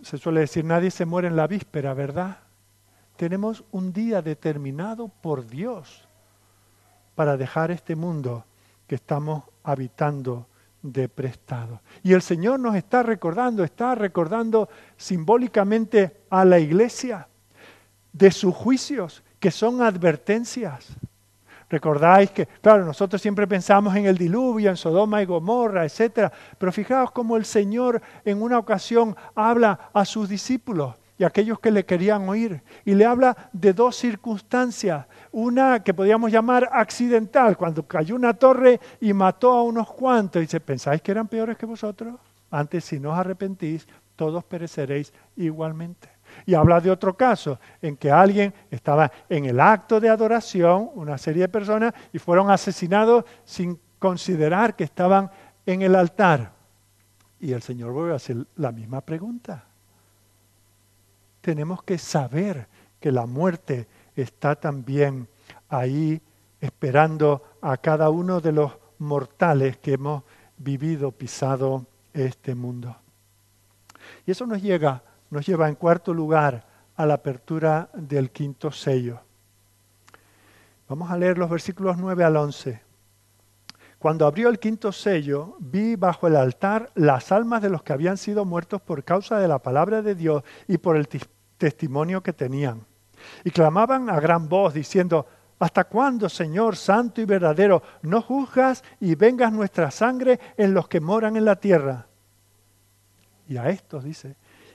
Se 0.03 0.19
suele 0.19 0.41
decir, 0.41 0.65
nadie 0.65 0.91
se 0.91 1.05
muere 1.05 1.29
en 1.29 1.37
la 1.37 1.47
víspera, 1.47 1.95
¿verdad? 1.95 2.39
Tenemos 3.17 3.63
un 3.71 3.93
día 3.93 4.21
determinado 4.21 5.09
por 5.09 5.47
Dios 5.47 6.09
para 7.15 7.37
dejar 7.37 7.71
este 7.71 7.97
mundo 7.97 8.45
que 8.87 8.97
estamos 8.97 9.45
habitando 9.63 10.47
de 10.83 11.09
prestado. 11.09 11.81
Y 12.03 12.13
el 12.13 12.23
Señor 12.23 12.59
nos 12.59 12.75
está 12.75 13.03
recordando, 13.03 13.65
está 13.65 13.95
recordando 13.95 14.69
simbólicamente 14.97 16.23
a 16.31 16.45
la 16.45 16.59
iglesia 16.59 17.29
de 18.13 18.31
sus 18.31 18.55
juicios, 18.55 19.23
que 19.39 19.51
son 19.51 19.81
advertencias. 19.81 20.89
Recordáis 21.69 22.31
que, 22.31 22.47
claro, 22.47 22.85
nosotros 22.85 23.23
siempre 23.23 23.47
pensamos 23.47 23.97
en 23.97 24.05
el 24.07 24.19
diluvio, 24.19 24.69
en 24.69 24.77
Sodoma 24.77 25.23
y 25.23 25.27
Gomorra, 25.27 25.85
etc. 25.87 26.31
Pero 26.59 26.73
fijaos 26.73 27.13
cómo 27.13 27.37
el 27.37 27.47
Señor 27.47 28.03
en 28.25 28.43
una 28.43 28.59
ocasión 28.59 29.17
habla 29.35 29.91
a 29.95 30.05
sus 30.05 30.29
discípulos 30.29 30.97
y 31.19 31.25
aquellos 31.25 31.61
que 31.61 31.71
le 31.71 31.85
querían 31.85 32.29
oír. 32.29 32.63
Y 32.85 32.95
le 32.95 33.05
habla 33.05 33.37
de 33.53 33.73
dos 33.73 33.97
circunstancias. 33.97 35.07
Una 35.31 35.83
que 35.83 35.95
podríamos 35.95 36.33
llamar 36.33 36.69
accidental, 36.73 37.57
cuando 37.57 37.87
cayó 37.87 38.17
una 38.17 38.35
torre 38.35 38.81
y 39.01 39.13
mató 39.13 39.53
a 39.53 39.63
unos 39.63 39.91
cuantos. 39.93 40.41
Y 40.41 40.47
dice, 40.47 40.61
¿pensáis 40.61 41.03
que 41.03 41.13
eran 41.13 41.29
peores 41.29 41.57
que 41.57 41.67
vosotros? 41.67 42.15
Antes, 42.51 42.85
si 42.85 42.99
no 42.99 43.13
os 43.13 43.19
arrepentís, 43.19 43.87
todos 44.17 44.45
pereceréis 44.45 45.13
igualmente. 45.37 46.09
Y 46.47 46.55
habla 46.55 46.81
de 46.81 46.91
otro 46.91 47.15
caso, 47.15 47.59
en 47.81 47.97
que 47.97 48.11
alguien 48.11 48.53
estaba 48.71 49.11
en 49.29 49.45
el 49.45 49.61
acto 49.61 50.01
de 50.01 50.09
adoración, 50.09 50.91
una 50.95 51.19
serie 51.19 51.43
de 51.43 51.49
personas, 51.49 51.93
y 52.13 52.19
fueron 52.19 52.51
asesinados 52.51 53.25
sin 53.45 53.79
considerar 53.99 54.75
que 54.75 54.85
estaban 54.85 55.31
en 55.67 55.83
el 55.83 55.95
altar. 55.95 56.53
Y 57.39 57.53
el 57.53 57.63
Señor 57.63 57.93
vuelve 57.93 58.13
a 58.13 58.17
hacer 58.17 58.37
la 58.57 58.73
misma 58.73 59.01
pregunta. 59.01 59.65
Tenemos 61.43 61.83
que 61.83 61.99
saber 61.99 62.67
que 62.99 63.13
la 63.13 63.27
muerte 63.27 63.87
está 64.17 64.57
también 64.57 65.29
ahí 65.69 66.23
esperando 66.61 67.43
a 67.61 67.77
cada 67.77 68.09
uno 68.09 68.41
de 68.41 68.53
los 68.53 68.73
mortales 68.99 69.77
que 69.77 69.93
hemos 69.93 70.23
vivido, 70.57 71.13
pisado 71.13 71.85
este 72.15 72.55
mundo. 72.55 72.97
Y 74.25 74.31
eso 74.31 74.47
nos 74.47 74.63
llega 74.63 75.03
nos 75.33 75.47
lleva 75.47 75.67
en 75.71 75.77
cuarto 75.77 76.13
lugar 76.13 76.67
a 76.95 77.07
la 77.07 77.15
apertura 77.15 77.89
del 77.95 78.31
quinto 78.31 78.71
sello. 78.71 79.19
Vamos 80.87 81.11
a 81.11 81.17
leer 81.17 81.39
los 81.39 81.49
versículos 81.49 81.97
9 81.97 82.23
al 82.23 82.37
11. 82.37 82.83
Cuando 84.03 84.27
abrió 84.27 84.49
el 84.49 84.59
quinto 84.59 84.91
sello, 84.91 85.55
vi 85.61 85.95
bajo 85.95 86.27
el 86.27 86.35
altar 86.35 86.91
las 86.97 87.31
almas 87.31 87.63
de 87.63 87.71
los 87.71 87.85
que 87.85 87.93
habían 87.93 88.17
sido 88.17 88.45
muertos 88.45 88.83
por 88.83 89.05
causa 89.05 89.39
de 89.39 89.47
la 89.47 89.61
palabra 89.61 90.03
de 90.03 90.17
Dios 90.17 90.43
y 90.67 90.79
por 90.79 90.97
el 90.97 91.07
testimonio 91.57 92.21
que 92.21 92.33
tenían. 92.33 92.85
Y 93.45 93.53
clamaban 93.53 94.11
a 94.11 94.19
gran 94.19 94.49
voz 94.49 94.75
diciendo, 94.75 95.25
¿Hasta 95.61 95.85
cuándo, 95.85 96.29
Señor 96.29 96.75
Santo 96.75 97.21
y 97.21 97.27
verdadero, 97.27 97.81
no 98.03 98.23
juzgas 98.23 98.83
y 98.99 99.15
vengas 99.15 99.53
nuestra 99.53 99.93
sangre 99.93 100.41
en 100.57 100.75
los 100.75 100.89
que 100.89 101.01
moran 101.01 101.37
en 101.37 101.45
la 101.45 101.55
tierra? 101.55 102.09
Y 103.47 103.57
a 103.57 103.69
estos 103.69 104.03
dice, 104.03 104.35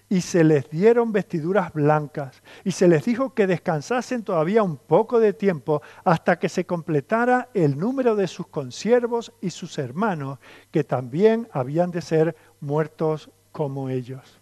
y 0.09 0.21
se 0.21 0.43
les 0.43 0.69
dieron 0.69 1.11
vestiduras 1.11 1.73
blancas, 1.73 2.41
y 2.63 2.71
se 2.71 2.87
les 2.87 3.03
dijo 3.03 3.33
que 3.33 3.47
descansasen 3.47 4.23
todavía 4.23 4.63
un 4.63 4.77
poco 4.77 5.19
de 5.19 5.33
tiempo 5.33 5.81
hasta 6.03 6.39
que 6.39 6.49
se 6.49 6.65
completara 6.65 7.49
el 7.53 7.77
número 7.77 8.15
de 8.15 8.27
sus 8.27 8.47
consiervos 8.47 9.33
y 9.41 9.49
sus 9.49 9.77
hermanos, 9.77 10.39
que 10.71 10.83
también 10.83 11.49
habían 11.51 11.91
de 11.91 12.01
ser 12.01 12.35
muertos 12.61 13.29
como 13.51 13.89
ellos. 13.89 14.39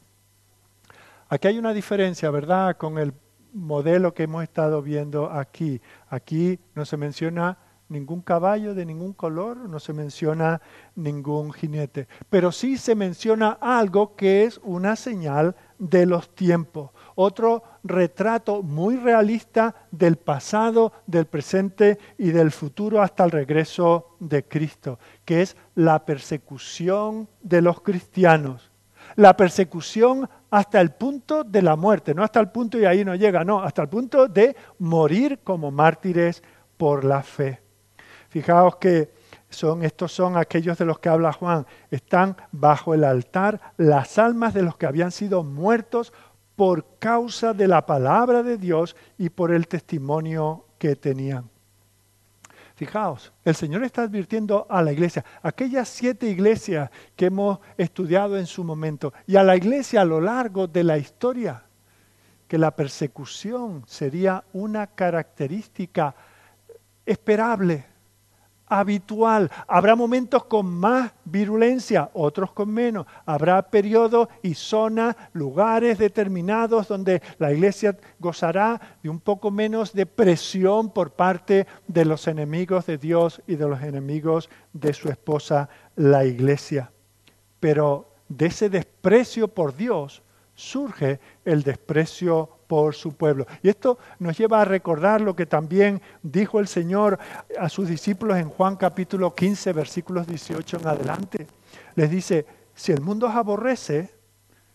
Aquí 1.30 1.47
hay 1.47 1.58
una 1.58 1.73
diferencia, 1.73 2.30
¿verdad?, 2.30 2.78
con 2.78 2.99
el 2.99 3.13
modelo 3.54 4.13
que 4.13 4.23
hemos 4.23 4.43
estado 4.43 4.82
viendo 4.82 5.32
aquí. 5.32 5.82
Aquí 6.10 6.60
no 6.75 6.86
se 6.86 6.97
menciona 6.97 7.58
ningún 7.89 8.21
caballo 8.21 8.74
de 8.74 8.86
ningún 8.86 9.13
color, 9.13 9.58
no 9.58 9.80
se 9.80 9.93
menciona 9.93 10.62
ningún 10.95 11.54
jinete, 11.54 12.08
pero 12.30 12.52
sí 12.52 12.78
se 12.78 12.95
menciona 12.95 13.58
algo 13.62 14.15
que 14.15 14.43
es 14.43 14.60
una 14.63 14.95
señal 14.95 15.56
de 15.78 16.06
los 16.06 16.34
tiempos, 16.34 16.91
otro 17.15 17.63
retrato 17.84 18.63
muy 18.63 18.95
realista 18.95 19.76
del 19.91 20.15
pasado, 20.17 20.93
del 21.06 21.26
presente 21.28 22.00
y 22.17 22.32
del 22.32 22.52
futuro 22.52 23.02
hasta 23.02 23.24
el 23.24 23.32
regreso 23.32 24.15
de 24.19 24.43
Cristo, 24.43 25.00
que 25.24 25.41
es 25.41 25.56
la 25.76 26.06
persecución 26.06 27.28
de 27.41 27.62
los 27.62 27.82
cristianos. 27.82 28.71
La 29.15 29.38
persecución 29.38 30.28
hasta 30.50 30.82
el 30.82 30.91
punto 30.91 31.43
de 31.43 31.62
la 31.62 31.76
muerte, 31.76 32.13
no 32.13 32.24
hasta 32.24 32.39
el 32.39 32.50
punto 32.50 32.80
y 32.80 32.86
ahí 32.86 33.06
no 33.06 33.13
llega, 33.15 33.43
no, 33.43 33.62
hasta 33.62 33.84
el 33.84 33.89
punto 33.89 34.28
de 34.28 34.56
morir 34.80 35.39
como 35.43 35.69
mártires 35.69 36.41
por 36.78 37.06
la 37.06 37.21
fe. 37.21 37.64
Fijaos 38.36 38.76
que 38.76 39.13
son, 39.50 39.82
estos 39.82 40.12
son 40.12 40.36
aquellos 40.36 40.78
de 40.78 40.84
los 40.84 41.00
que 41.00 41.08
habla 41.08 41.32
Juan. 41.32 41.65
Están 41.89 42.36
bajo 42.52 42.93
el 42.93 43.06
altar 43.06 43.62
las 43.78 44.17
almas 44.17 44.54
de 44.54 44.62
los 44.62 44.76
que 44.76 44.86
habían 44.86 45.13
sido 45.13 45.41
muertos 45.41 46.12
por 46.58 47.00
causa 47.00 47.54
de 47.54 47.69
la 47.69 47.86
palabra 47.86 48.43
de 48.43 48.58
Dios 48.58 48.98
y 49.17 49.30
por 49.30 49.54
el 49.54 49.69
testimonio 49.69 50.65
que 50.78 50.98
tenían. 50.98 51.50
Fijaos, 52.76 53.32
el 53.45 53.56
Señor 53.56 53.86
está 53.86 54.02
advirtiendo 54.02 54.67
a 54.69 54.82
la 54.82 54.91
iglesia, 54.91 55.24
aquellas 55.41 55.88
siete 55.88 56.28
iglesias 56.28 56.89
que 57.15 57.28
hemos 57.28 57.60
estudiado 57.78 58.38
en 58.38 58.48
su 58.48 58.65
momento, 58.65 59.13
y 59.28 59.38
a 59.38 59.43
la 59.43 59.56
iglesia 59.56 60.02
a 60.02 60.06
lo 60.06 60.19
largo 60.19 60.67
de 60.67 60.84
la 60.84 60.98
historia, 60.98 61.63
que 62.50 62.58
la 62.58 62.76
persecución 62.76 63.86
sería 63.88 64.43
una 64.52 64.88
característica 64.88 66.13
esperable 67.06 67.95
habitual. 68.67 69.51
Habrá 69.67 69.95
momentos 69.95 70.45
con 70.45 70.65
más 70.65 71.12
virulencia, 71.23 72.10
otros 72.13 72.51
con 72.51 72.69
menos. 72.69 73.06
Habrá 73.25 73.62
periodos 73.62 74.28
y 74.41 74.54
zonas, 74.54 75.15
lugares 75.34 75.97
determinados 75.97 76.88
donde 76.88 77.21
la 77.38 77.51
iglesia 77.51 77.97
gozará 78.19 78.97
de 79.01 79.10
un 79.10 79.19
poco 79.19 79.51
menos 79.51 79.93
de 79.93 80.06
presión 80.06 80.89
por 80.89 81.12
parte 81.12 81.67
de 81.88 82.06
los 82.06 82.28
enemigos 82.28 82.86
de 82.86 82.97
Dios 82.97 83.41
y 83.47 83.56
de 83.56 83.67
los 83.67 83.82
enemigos 83.82 84.49
de 84.73 84.93
su 84.93 85.10
esposa, 85.10 85.69
la 85.95 86.25
iglesia. 86.25 86.91
Pero 87.60 88.12
de 88.28 88.47
ese 88.47 88.69
desprecio 88.69 89.47
por 89.47 89.75
Dios 89.75 90.23
surge 90.56 91.20
el 91.44 91.63
desprecio 91.63 92.50
por 92.68 92.96
su 92.96 93.13
pueblo. 93.13 93.46
Y 93.62 93.70
esto 93.70 94.00
nos 94.20 94.38
lleva 94.38 94.62
a 94.62 94.65
recordar 94.65 95.22
lo 95.22 95.36
que 95.36 95.46
también 95.46 96.02
dijo 96.24 96.60
el 96.60 96.68
Señor 96.68 97.20
a 97.60 97.70
sus 97.70 97.88
discípulos 97.88 98.38
en 98.38 98.50
Juan 98.50 98.76
capítulo 98.76 99.36
15, 99.36 99.74
versículos 99.74 100.26
18 100.26 100.78
en 100.78 100.88
adelante. 100.88 101.48
Les 101.96 102.10
dice, 102.10 102.46
si 102.74 102.91
el 102.91 103.02
mundo 103.02 103.28
os 103.28 103.36
aborrece, 103.36 104.10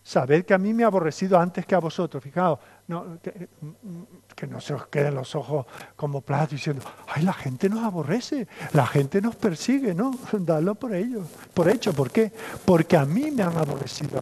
sabed 0.03 0.45
que 0.45 0.53
a 0.53 0.57
mí 0.57 0.73
me 0.73 0.83
ha 0.83 0.87
aborrecido 0.87 1.39
antes 1.39 1.65
que 1.65 1.75
a 1.75 1.79
vosotros. 1.79 2.23
Fijaos, 2.23 2.59
no, 2.87 3.17
que, 3.21 4.47
no 4.47 4.61
se 4.61 4.73
os 4.73 4.87
queden 4.87 5.15
los 5.15 5.35
ojos 5.35 5.65
como 5.95 6.21
platos 6.21 6.51
diciendo, 6.51 6.83
ay, 7.07 7.23
la 7.23 7.33
gente 7.33 7.69
nos 7.69 7.83
aborrece, 7.83 8.47
la 8.73 8.87
gente 8.87 9.21
nos 9.21 9.35
persigue, 9.35 9.93
¿no? 9.93 10.11
Dadlo 10.31 10.75
por 10.75 10.93
ello, 10.93 11.23
por 11.53 11.69
hecho. 11.69 11.93
¿Por 11.93 12.09
qué? 12.11 12.31
Porque 12.65 12.97
a 12.97 13.05
mí 13.05 13.31
me 13.31 13.43
han 13.43 13.57
aborrecido 13.57 14.21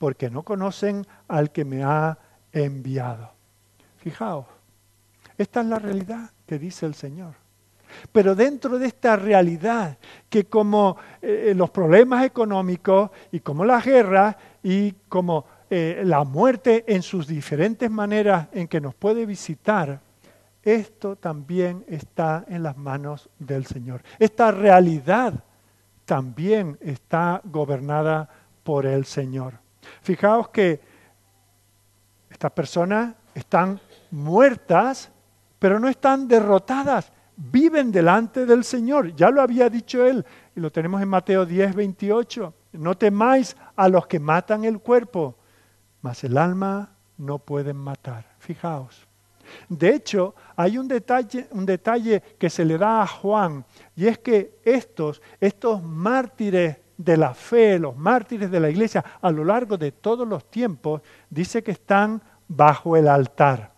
porque 0.00 0.30
no 0.30 0.44
conocen 0.44 1.06
al 1.28 1.52
que 1.52 1.66
me 1.66 1.84
ha 1.84 2.16
enviado. 2.52 3.32
Fijaos, 3.98 4.46
esta 5.36 5.60
es 5.60 5.66
la 5.66 5.78
realidad 5.78 6.30
que 6.46 6.58
dice 6.58 6.86
el 6.86 6.94
Señor. 6.94 7.34
Pero 8.10 8.34
dentro 8.34 8.78
de 8.78 8.86
esta 8.86 9.16
realidad, 9.16 9.98
que 10.30 10.46
como 10.46 10.96
eh, 11.20 11.52
los 11.54 11.68
problemas 11.68 12.24
económicos 12.24 13.10
y 13.30 13.40
como 13.40 13.62
las 13.62 13.84
guerras 13.84 14.36
y 14.62 14.92
como 15.06 15.44
eh, 15.68 16.00
la 16.02 16.24
muerte 16.24 16.86
en 16.88 17.02
sus 17.02 17.26
diferentes 17.26 17.90
maneras 17.90 18.48
en 18.52 18.68
que 18.68 18.80
nos 18.80 18.94
puede 18.94 19.26
visitar, 19.26 20.00
esto 20.62 21.16
también 21.16 21.84
está 21.88 22.46
en 22.48 22.62
las 22.62 22.78
manos 22.78 23.28
del 23.38 23.66
Señor. 23.66 24.02
Esta 24.18 24.50
realidad 24.50 25.44
también 26.06 26.78
está 26.80 27.42
gobernada 27.44 28.30
por 28.62 28.86
el 28.86 29.04
Señor. 29.04 29.59
Fijaos 30.02 30.48
que 30.48 30.80
estas 32.30 32.52
personas 32.52 33.14
están 33.34 33.80
muertas, 34.10 35.10
pero 35.58 35.78
no 35.78 35.88
están 35.88 36.26
derrotadas, 36.26 37.12
viven 37.36 37.92
delante 37.92 38.46
del 38.46 38.64
Señor. 38.64 39.14
Ya 39.14 39.30
lo 39.30 39.42
había 39.42 39.68
dicho 39.68 40.04
él, 40.04 40.24
y 40.54 40.60
lo 40.60 40.70
tenemos 40.70 41.00
en 41.02 41.08
Mateo 41.08 41.44
10, 41.44 41.74
28. 41.74 42.54
No 42.72 42.96
temáis 42.96 43.56
a 43.76 43.88
los 43.88 44.06
que 44.06 44.20
matan 44.20 44.64
el 44.64 44.80
cuerpo, 44.80 45.36
mas 46.02 46.24
el 46.24 46.36
alma 46.38 46.92
no 47.18 47.38
pueden 47.38 47.76
matar. 47.76 48.24
Fijaos. 48.38 49.06
De 49.68 49.94
hecho, 49.94 50.34
hay 50.56 50.78
un 50.78 50.86
detalle, 50.86 51.48
un 51.50 51.66
detalle 51.66 52.22
que 52.38 52.48
se 52.48 52.64
le 52.64 52.78
da 52.78 53.02
a 53.02 53.06
Juan, 53.06 53.64
y 53.96 54.06
es 54.06 54.18
que 54.18 54.60
estos, 54.64 55.20
estos 55.40 55.82
mártires 55.82 56.78
de 57.04 57.16
la 57.16 57.32
fe, 57.32 57.78
los 57.78 57.96
mártires 57.96 58.50
de 58.50 58.60
la 58.60 58.68
iglesia, 58.68 59.02
a 59.22 59.30
lo 59.30 59.42
largo 59.42 59.78
de 59.78 59.92
todos 59.92 60.28
los 60.28 60.50
tiempos, 60.50 61.00
dice 61.30 61.62
que 61.62 61.70
están 61.70 62.22
bajo 62.46 62.96
el 62.96 63.08
altar. 63.08 63.72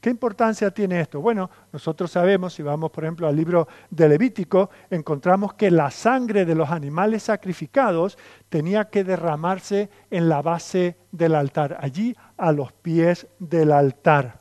¿Qué 0.00 0.10
importancia 0.10 0.70
tiene 0.70 1.00
esto? 1.00 1.20
Bueno, 1.20 1.50
nosotros 1.72 2.12
sabemos, 2.12 2.54
si 2.54 2.62
vamos 2.62 2.92
por 2.92 3.02
ejemplo 3.02 3.26
al 3.26 3.34
libro 3.34 3.66
de 3.90 4.08
Levítico, 4.08 4.70
encontramos 4.90 5.54
que 5.54 5.72
la 5.72 5.90
sangre 5.90 6.44
de 6.44 6.54
los 6.54 6.70
animales 6.70 7.24
sacrificados 7.24 8.16
tenía 8.48 8.84
que 8.90 9.02
derramarse 9.02 9.90
en 10.08 10.28
la 10.28 10.40
base 10.40 10.96
del 11.10 11.34
altar, 11.34 11.78
allí 11.80 12.16
a 12.36 12.52
los 12.52 12.72
pies 12.72 13.26
del 13.40 13.72
altar. 13.72 14.38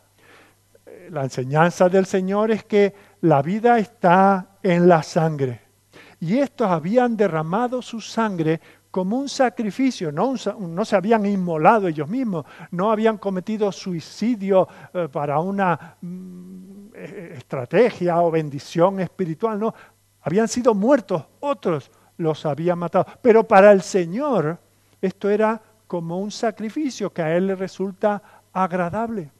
Eh, 0.86 1.10
la 1.12 1.24
enseñanza 1.24 1.90
del 1.90 2.06
Señor 2.06 2.52
es 2.52 2.64
que 2.64 2.94
la 3.22 3.42
vida 3.42 3.80
está 3.80 4.60
en 4.62 4.88
la 4.88 5.02
sangre. 5.02 5.67
Y 6.20 6.38
estos 6.38 6.68
habían 6.68 7.16
derramado 7.16 7.82
su 7.82 8.02
sangre 8.02 8.60
como 8.90 9.18
un 9.18 9.30
sacrificio, 9.30 10.12
no, 10.12 10.34
no, 10.60 10.86
se 10.86 10.96
habían 10.96 11.26
inmolado 11.26 11.88
ellos 11.88 12.10
mismos, 12.10 12.46
no 12.72 12.92
habían 12.92 13.18
cometido 13.18 13.72
suicidio 13.72 14.68
eh, 14.94 15.08
para 15.12 15.40
una 15.40 15.98
mm, 16.02 16.88
e-, 16.96 17.34
estrategia 17.38 18.20
o 18.22 18.32
bendición 18.32 19.00
espiritual, 19.00 19.60
no, 19.60 19.74
habían 20.22 20.48
sido 20.48 20.74
muertos, 20.74 21.24
otros 21.42 21.92
los 22.18 22.46
habían 22.46 22.80
matado. 22.80 23.06
Pero 23.22 23.48
para 23.48 23.72
el 23.72 23.82
Señor 23.82 24.58
esto 25.02 25.30
era 25.30 25.62
como 25.86 26.20
un 26.20 26.32
sacrificio 26.32 27.14
que 27.14 27.22
a 27.22 27.36
Él 27.36 27.48
le 27.48 27.56
resulta 27.56 28.22
agradable. 28.52 29.32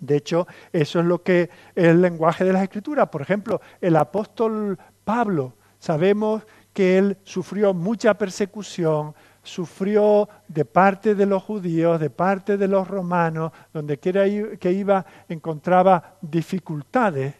De 0.00 0.16
hecho, 0.16 0.46
eso 0.72 1.00
es 1.00 1.06
lo 1.06 1.22
que 1.22 1.50
el 1.74 2.00
lenguaje 2.00 2.44
de 2.44 2.52
las 2.52 2.62
Escrituras. 2.62 3.08
Por 3.08 3.22
ejemplo, 3.22 3.60
el 3.80 3.96
apóstol 3.96 4.78
Pablo, 5.04 5.54
sabemos 5.84 6.42
que 6.72 6.96
él 6.96 7.18
sufrió 7.24 7.74
mucha 7.74 8.14
persecución, 8.14 9.14
sufrió 9.42 10.30
de 10.48 10.64
parte 10.64 11.14
de 11.14 11.26
los 11.26 11.42
judíos, 11.42 12.00
de 12.00 12.08
parte 12.08 12.56
de 12.56 12.66
los 12.66 12.88
romanos, 12.88 13.52
donde 13.70 13.98
quiera 13.98 14.24
que 14.58 14.72
iba 14.72 15.04
encontraba 15.28 16.16
dificultades 16.22 17.34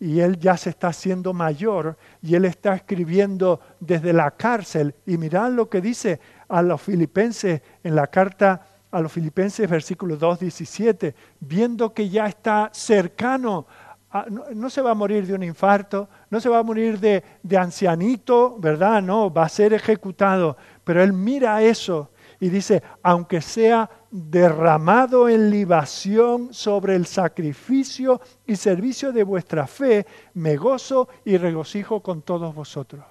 y 0.00 0.18
él 0.18 0.36
ya 0.36 0.56
se 0.56 0.70
está 0.70 0.88
haciendo 0.88 1.32
mayor 1.32 1.96
y 2.20 2.34
él 2.34 2.44
está 2.44 2.74
escribiendo 2.74 3.60
desde 3.78 4.12
la 4.12 4.32
cárcel. 4.32 4.92
Y 5.06 5.16
mirad 5.16 5.52
lo 5.52 5.70
que 5.70 5.80
dice 5.80 6.18
a 6.48 6.62
los 6.62 6.82
filipenses 6.82 7.62
en 7.84 7.94
la 7.94 8.08
carta 8.08 8.66
a 8.90 9.00
los 9.00 9.12
filipenses 9.12 9.68
versículo 9.68 10.16
2, 10.16 10.40
17, 10.40 11.14
viendo 11.40 11.92
que 11.92 12.08
ya 12.08 12.26
está 12.26 12.70
cercano 12.72 13.66
Ah, 14.18 14.24
no, 14.30 14.70
se 14.70 14.80
va 14.80 14.92
a 14.92 14.94
morir 14.94 15.26
de 15.26 15.34
un 15.34 15.42
infarto, 15.42 16.08
no 16.30 16.40
se 16.40 16.48
va 16.48 16.60
a 16.60 16.62
morir 16.62 16.98
de, 16.98 17.22
de 17.42 17.58
ancianito, 17.58 18.56
¿verdad? 18.58 19.02
No, 19.02 19.30
va 19.30 19.44
a 19.44 19.48
ser 19.50 19.74
ejecutado. 19.74 20.56
Pero 20.84 21.02
él 21.02 21.12
mira 21.12 21.60
eso 21.60 22.12
y 22.40 22.48
dice, 22.48 22.82
aunque 23.02 23.42
sea 23.42 23.90
derramado 24.10 25.28
en 25.28 25.50
libación 25.50 26.54
sobre 26.54 26.96
el 26.96 27.04
sacrificio 27.04 28.22
y 28.46 28.56
servicio 28.56 29.12
de 29.12 29.22
vuestra 29.22 29.66
fe, 29.66 30.06
me 30.32 30.56
gozo 30.56 31.10
y 31.22 31.36
regocijo 31.36 32.00
con 32.00 32.22
todos 32.22 32.54
vosotros. 32.54 33.04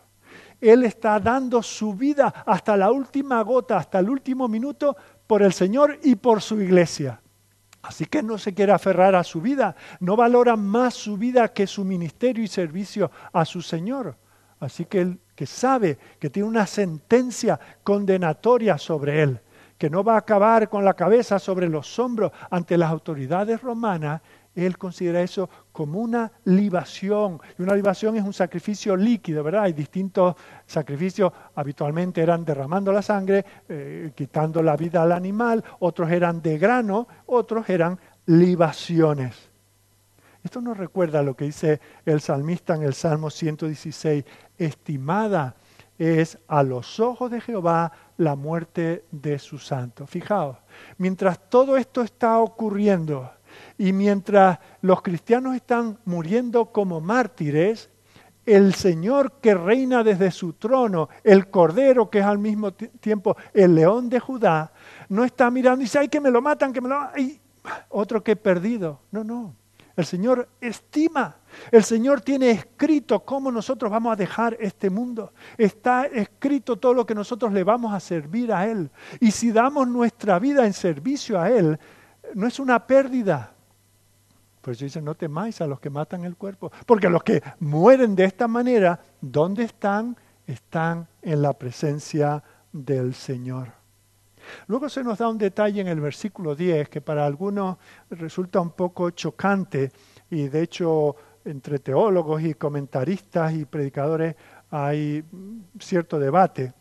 Él 0.59 0.85
está 0.85 1.19
dando 1.19 1.61
su 1.61 1.93
vida 1.93 2.33
hasta 2.47 2.75
la 2.75 2.89
última 2.89 3.39
gota, 3.43 3.77
hasta 3.77 3.99
el 3.99 4.09
último 4.09 4.47
minuto 4.47 4.97
por 5.27 5.43
el 5.43 5.53
Señor 5.53 5.99
y 6.01 6.15
por 6.15 6.41
su 6.41 6.59
iglesia. 6.59 7.21
Así 7.87 8.05
que 8.05 8.23
no 8.23 8.37
se 8.37 8.53
quiere 8.53 8.71
aferrar 8.71 9.15
a 9.15 9.23
su 9.23 9.41
vida, 9.41 9.75
no 9.99 10.15
valora 10.15 10.55
más 10.55 10.93
su 10.93 11.17
vida 11.17 11.49
que 11.49 11.67
su 11.67 11.85
ministerio 11.85 12.43
y 12.43 12.47
servicio 12.47 13.11
a 13.31 13.45
su 13.45 13.61
Señor. 13.61 14.17
Así 14.59 14.85
que 14.85 15.01
él 15.01 15.19
que 15.35 15.45
sabe 15.45 15.97
que 16.19 16.29
tiene 16.29 16.47
una 16.47 16.65
sentencia 16.65 17.59
condenatoria 17.83 18.77
sobre 18.77 19.21
él, 19.21 19.41
que 19.77 19.89
no 19.89 20.03
va 20.03 20.15
a 20.15 20.19
acabar 20.19 20.69
con 20.69 20.85
la 20.85 20.93
cabeza 20.93 21.37
sobre 21.39 21.67
los 21.67 21.99
hombros 21.99 22.31
ante 22.49 22.77
las 22.77 22.89
autoridades 22.89 23.61
romanas, 23.61 24.21
él 24.55 24.77
considera 24.77 25.21
eso 25.21 25.49
como 25.71 25.99
una 25.99 26.31
libación. 26.45 27.39
Y 27.59 27.61
una 27.61 27.75
libación 27.75 28.15
es 28.15 28.23
un 28.23 28.33
sacrificio 28.33 28.95
líquido, 28.95 29.43
¿verdad? 29.43 29.63
Hay 29.63 29.73
distintos 29.73 30.35
sacrificios, 30.65 31.31
habitualmente 31.55 32.21
eran 32.21 32.45
derramando 32.45 32.91
la 32.91 33.01
sangre, 33.01 33.45
eh, 33.67 34.11
quitando 34.15 34.63
la 34.63 34.77
vida 34.77 35.03
al 35.03 35.11
animal, 35.11 35.63
otros 35.79 36.09
eran 36.09 36.41
de 36.41 36.57
grano, 36.57 37.07
otros 37.25 37.69
eran 37.69 37.99
libaciones. 38.25 39.35
Esto 40.43 40.61
nos 40.61 40.77
recuerda 40.77 41.23
lo 41.23 41.35
que 41.35 41.45
dice 41.45 41.81
el 42.05 42.21
salmista 42.21 42.75
en 42.75 42.83
el 42.83 42.93
Salmo 42.93 43.29
116, 43.29 44.23
estimada 44.57 45.55
es 45.97 46.37
a 46.47 46.61
los 46.63 46.99
ojos 46.99 47.31
de 47.31 47.41
Jehová 47.41 47.91
la 48.17 48.35
muerte 48.35 49.05
de 49.11 49.39
su 49.39 49.57
santo. 49.57 50.05
Fijaos, 50.05 50.57
mientras 50.97 51.49
todo 51.49 51.77
esto 51.77 52.01
está 52.01 52.39
ocurriendo, 52.39 53.31
y 53.77 53.93
mientras 53.93 54.59
los 54.81 55.01
cristianos 55.01 55.55
están 55.55 55.97
muriendo 56.05 56.65
como 56.67 57.01
mártires, 57.01 57.89
el 58.45 58.75
Señor 58.75 59.39
que 59.41 59.55
reina 59.55 60.03
desde 60.03 60.31
su 60.31 60.53
trono, 60.53 61.09
el 61.23 61.49
Cordero 61.49 62.09
que 62.09 62.19
es 62.19 62.25
al 62.25 62.37
mismo 62.37 62.73
tiempo 62.73 63.35
el 63.53 63.75
león 63.75 64.07
de 64.07 64.19
Judá, 64.19 64.71
no 65.09 65.23
está 65.23 65.49
mirando 65.49 65.81
y 65.81 65.85
dice, 65.85 65.99
ay, 65.99 66.09
que 66.09 66.21
me 66.21 66.31
lo 66.31 66.41
matan, 66.41 66.71
que 66.71 66.81
me 66.81 66.89
lo... 66.89 66.99
Ay, 67.13 67.41
otro 67.89 68.23
que 68.23 68.33
he 68.33 68.35
perdido. 68.35 69.01
No, 69.11 69.23
no. 69.23 69.55
El 69.95 70.05
Señor 70.05 70.49
estima. 70.59 71.37
El 71.71 71.83
Señor 71.83 72.21
tiene 72.21 72.51
escrito 72.51 73.21
cómo 73.21 73.51
nosotros 73.51 73.89
vamos 73.89 74.11
a 74.11 74.15
dejar 74.15 74.57
este 74.59 74.89
mundo. 74.89 75.33
Está 75.57 76.05
escrito 76.05 76.77
todo 76.77 76.93
lo 76.93 77.05
que 77.05 77.15
nosotros 77.15 77.53
le 77.53 77.63
vamos 77.63 77.93
a 77.93 77.99
servir 77.99 78.51
a 78.51 78.67
Él. 78.67 78.91
Y 79.21 79.31
si 79.31 79.51
damos 79.51 79.87
nuestra 79.87 80.37
vida 80.37 80.65
en 80.65 80.73
servicio 80.73 81.39
a 81.39 81.49
Él, 81.49 81.79
no 82.33 82.45
es 82.45 82.59
una 82.59 82.85
pérdida. 82.85 83.54
Por 84.65 84.73
eso 84.73 84.83
dice, 84.83 84.99
no 84.99 85.13
temáis 85.13 85.61
a 85.61 85.67
los 85.67 85.79
que 85.79 85.91
matan 85.91 86.25
el 86.25 86.37
cuerpo. 86.37 86.71
Porque 86.87 87.07
los 87.07 87.21
que 87.21 87.43
mueren 87.59 88.15
de 88.15 88.23
esta 88.23 88.47
manera, 88.47 88.99
¿dónde 89.21 89.63
están? 89.63 90.17
Están 90.47 91.07
en 91.21 91.43
la 91.43 91.53
presencia 91.53 92.41
del 92.73 93.13
Señor. 93.13 93.67
Luego 94.65 94.89
se 94.89 95.03
nos 95.03 95.19
da 95.19 95.29
un 95.29 95.37
detalle 95.37 95.81
en 95.81 95.87
el 95.87 96.01
versículo 96.01 96.55
10 96.55 96.89
que 96.89 96.99
para 96.99 97.27
algunos 97.27 97.77
resulta 98.09 98.59
un 98.59 98.71
poco 98.71 99.11
chocante 99.11 99.91
y 100.31 100.47
de 100.47 100.63
hecho 100.63 101.15
entre 101.45 101.77
teólogos 101.77 102.41
y 102.41 102.55
comentaristas 102.55 103.53
y 103.53 103.65
predicadores 103.65 104.35
hay 104.71 105.23
cierto 105.79 106.17
debate 106.17 106.73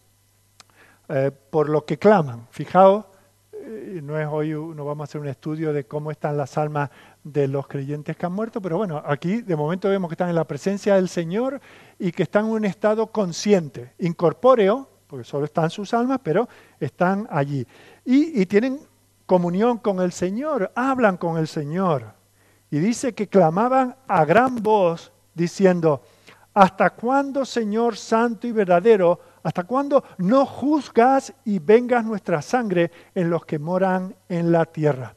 eh, 1.11 1.31
por 1.51 1.69
lo 1.69 1.85
que 1.85 1.99
claman. 1.99 2.49
Fijaos, 2.51 3.05
no 4.03 4.19
es 4.19 4.27
hoy, 4.31 4.51
no 4.51 4.85
vamos 4.85 5.03
a 5.03 5.05
hacer 5.05 5.21
un 5.21 5.29
estudio 5.29 5.73
de 5.73 5.85
cómo 5.85 6.11
están 6.11 6.37
las 6.37 6.57
almas 6.59 6.91
de 7.23 7.49
los 7.49 7.67
creyentes 7.67 8.17
que 8.17 8.27
han 8.27 8.33
muerto, 8.33 8.61
pero 8.61 8.77
bueno, 8.77 9.03
aquí 9.05 9.43
de 9.43 9.57
momento 9.57 9.89
vemos 9.89 10.09
que 10.09 10.15
están 10.15 10.29
en 10.29 10.35
la 10.35 10.45
presencia 10.45 10.97
del 10.97 11.09
Señor 11.09 11.61
y 11.99 12.13
que 12.13 12.25
están 12.25 12.47
en 12.47 12.53
un 12.53 12.65
estado 12.65 13.07
consciente, 13.09 13.95
incorpóreo, 13.99 14.89
porque 15.07 15.25
solo 15.25 15.45
están 15.45 15.71
sus 15.71 15.95
almas, 15.95 16.21
pero 16.23 16.49
están 16.81 17.27
allí. 17.31 17.67
Y, 18.05 18.41
y 18.41 18.47
tienen 18.47 18.81
comunión 19.27 19.79
con 19.79 20.01
el 20.01 20.13
Señor, 20.13 20.73
hablan 20.75 21.17
con 21.17 21.39
el 21.39 21.49
Señor. 21.49 22.15
Y 22.71 22.79
dice 22.79 23.15
que 23.15 23.29
clamaban 23.29 23.97
a 24.09 24.25
gran 24.25 24.63
voz 24.63 25.13
diciendo, 25.35 26.03
¿hasta 26.53 26.91
cuándo, 26.91 27.45
Señor 27.45 27.97
Santo 27.97 28.47
y 28.47 28.53
verdadero, 28.53 29.21
¿Hasta 29.45 29.65
cuándo 29.65 30.03
no 30.17 30.47
juzgas 30.47 31.35
y 31.45 31.59
vengas 31.59 32.03
nuestra 32.03 32.41
sangre 32.41 32.91
en 33.15 33.29
los 33.29 33.45
que 33.45 33.59
moran 33.59 34.17
en 34.27 34.51
la 34.51 34.65
tierra? 34.65 35.15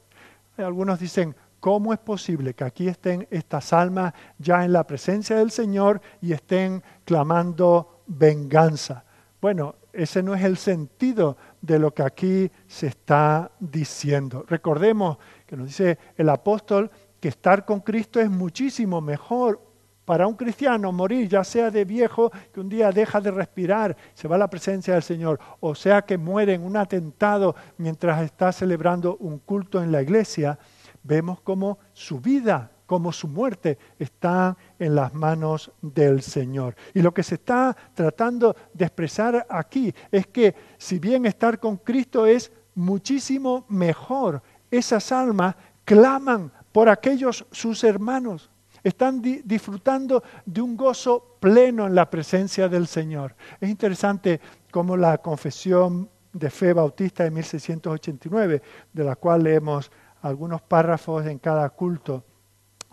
Algunos 0.58 1.00
dicen, 1.00 1.34
¿cómo 1.62 1.94
es 1.94 2.00
posible 2.00 2.54
que 2.54 2.66
aquí 2.66 2.90
estén 2.90 3.26
estas 3.32 3.72
almas 3.72 4.14
ya 4.38 4.66
en 4.66 4.74
la 4.74 4.86
presencia 4.86 5.38
del 5.38 5.50
Señor 5.50 6.02
y 6.22 6.34
estén 6.34 6.84
clamando 7.06 8.02
venganza? 8.06 9.06
Bueno, 9.40 9.76
ese 9.94 10.22
no 10.22 10.36
es 10.36 10.44
el 10.44 10.58
sentido 10.58 11.38
de 11.62 11.80
lo 11.80 11.94
que 11.94 12.04
aquí 12.04 12.52
se 12.68 12.88
está 12.88 13.50
diciendo. 13.62 14.46
Recordemos 14.46 15.20
que 15.46 15.56
nos 15.56 15.68
dice 15.68 15.98
el 16.18 16.28
apóstol 16.28 16.92
que 17.22 17.30
estar 17.30 17.64
con 17.64 17.80
Cristo 17.80 18.20
es 18.20 18.30
muchísimo 18.30 19.00
mejor, 19.00 19.62
para 20.08 20.26
un 20.26 20.36
cristiano 20.36 20.94
morir, 20.94 21.28
ya 21.28 21.44
sea 21.44 21.70
de 21.70 21.84
viejo, 21.84 22.32
que 22.54 22.62
un 22.62 22.70
día 22.70 22.94
deja 22.94 23.20
de 23.20 23.30
respirar, 23.30 23.98
se 24.14 24.26
va 24.30 24.38
a 24.38 24.40
la 24.40 24.50
presencia 24.50 24.94
del 24.94 25.04
Señor, 25.04 25.38
o 25.60 25.76
sea 25.76 26.02
que 26.04 26.18
muere 26.18 26.54
en 26.54 26.64
un 26.64 26.78
atentado 26.78 27.54
mientras 27.78 28.22
está 28.22 28.54
celebrando 28.54 29.18
un 29.18 29.40
culto 29.40 29.84
en 29.84 29.92
la 29.92 30.02
iglesia, 30.02 30.58
vemos 31.04 31.42
como 31.42 31.80
su 31.92 32.22
vida 32.22 32.72
como 32.86 33.12
su 33.12 33.28
muerte 33.28 33.78
están 34.00 34.56
en 34.80 34.96
las 34.96 35.14
manos 35.14 35.74
del 35.82 36.22
Señor. 36.22 36.74
Y 36.94 37.02
lo 37.02 37.14
que 37.14 37.22
se 37.22 37.36
está 37.36 37.76
tratando 37.94 38.56
de 38.74 38.86
expresar 38.86 39.46
aquí 39.50 39.94
es 40.10 40.26
que 40.28 40.56
si 40.78 40.98
bien 40.98 41.26
estar 41.26 41.60
con 41.60 41.76
Cristo 41.76 42.26
es 42.26 42.50
muchísimo 42.76 43.66
mejor, 43.68 44.42
esas 44.72 45.12
almas 45.12 45.56
claman 45.84 46.50
por 46.72 46.88
aquellos 46.88 47.46
sus 47.52 47.84
hermanos. 47.84 48.50
Están 48.84 49.22
disfrutando 49.22 50.24
de 50.46 50.62
un 50.62 50.78
gozo 50.78 51.38
pleno 51.40 51.88
en 51.88 51.96
la 51.96 52.10
presencia 52.10 52.70
del 52.70 52.88
Señor. 52.88 53.36
Es 53.60 53.70
interesante 53.70 54.40
cómo 54.72 54.96
la 54.96 55.18
confesión 55.18 56.10
de 56.34 56.50
fe 56.50 56.74
bautista 56.74 57.24
de 57.24 57.32
1689, 57.32 58.62
de 58.94 59.04
la 59.04 59.16
cual 59.16 59.44
leemos 59.44 59.92
algunos 60.22 60.62
párrafos 60.62 61.26
en 61.26 61.40
cada 61.40 61.70
culto, 61.70 62.24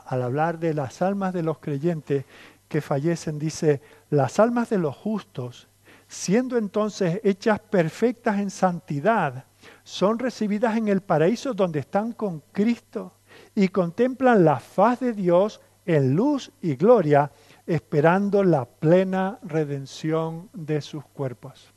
al 0.07 0.23
hablar 0.23 0.59
de 0.59 0.75
las 0.75 1.01
almas 1.03 1.33
de 1.33 1.43
los 1.43 1.59
creyentes 1.59 2.25
que 2.69 2.81
fallecen, 2.81 3.39
dice, 3.39 3.81
las 4.11 4.39
almas 4.39 4.71
de 4.71 4.79
los 4.79 4.97
justos, 4.97 5.69
siendo 6.07 6.57
entonces 6.57 7.21
hechas 7.25 7.61
perfectas 7.61 8.39
en 8.39 8.51
santidad, 8.51 9.45
son 9.83 10.19
recibidas 10.19 10.77
en 10.77 10.89
el 10.89 11.01
paraíso 11.01 11.55
donde 11.55 11.81
están 11.81 12.13
con 12.13 12.43
Cristo 12.53 13.13
y 13.55 13.69
contemplan 13.69 14.45
la 14.45 14.61
faz 14.61 15.01
de 15.01 15.13
Dios 15.13 15.61
en 15.87 16.15
luz 16.15 16.51
y 16.61 16.77
gloria, 16.77 17.31
esperando 17.67 18.43
la 18.43 18.65
plena 18.65 19.39
redención 19.43 20.49
de 20.53 20.81
sus 20.81 21.05
cuerpos. 21.05 21.73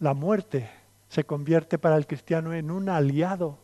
La 0.00 0.14
muerte 0.14 0.70
se 1.08 1.24
convierte 1.24 1.78
para 1.78 1.96
el 1.96 2.06
cristiano 2.06 2.52
en 2.52 2.70
un 2.70 2.88
aliado 2.88 3.58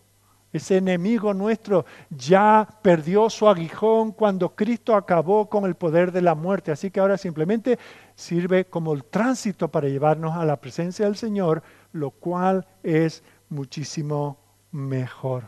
ese 0.52 0.78
enemigo 0.78 1.32
nuestro 1.32 1.84
ya 2.10 2.66
perdió 2.82 3.30
su 3.30 3.48
aguijón 3.48 4.10
cuando 4.10 4.54
Cristo 4.56 4.96
acabó 4.96 5.48
con 5.48 5.64
el 5.64 5.76
poder 5.76 6.10
de 6.10 6.22
la 6.22 6.34
muerte. 6.34 6.72
Así 6.72 6.90
que 6.90 6.98
ahora 6.98 7.16
simplemente 7.16 7.78
sirve 8.16 8.64
como 8.64 8.92
el 8.92 9.04
tránsito 9.04 9.68
para 9.68 9.88
llevarnos 9.88 10.36
a 10.36 10.44
la 10.44 10.56
presencia 10.56 11.04
del 11.04 11.16
Señor, 11.16 11.62
lo 11.92 12.10
cual 12.10 12.66
es 12.82 13.22
muchísimo 13.48 14.38
mejor. 14.72 15.44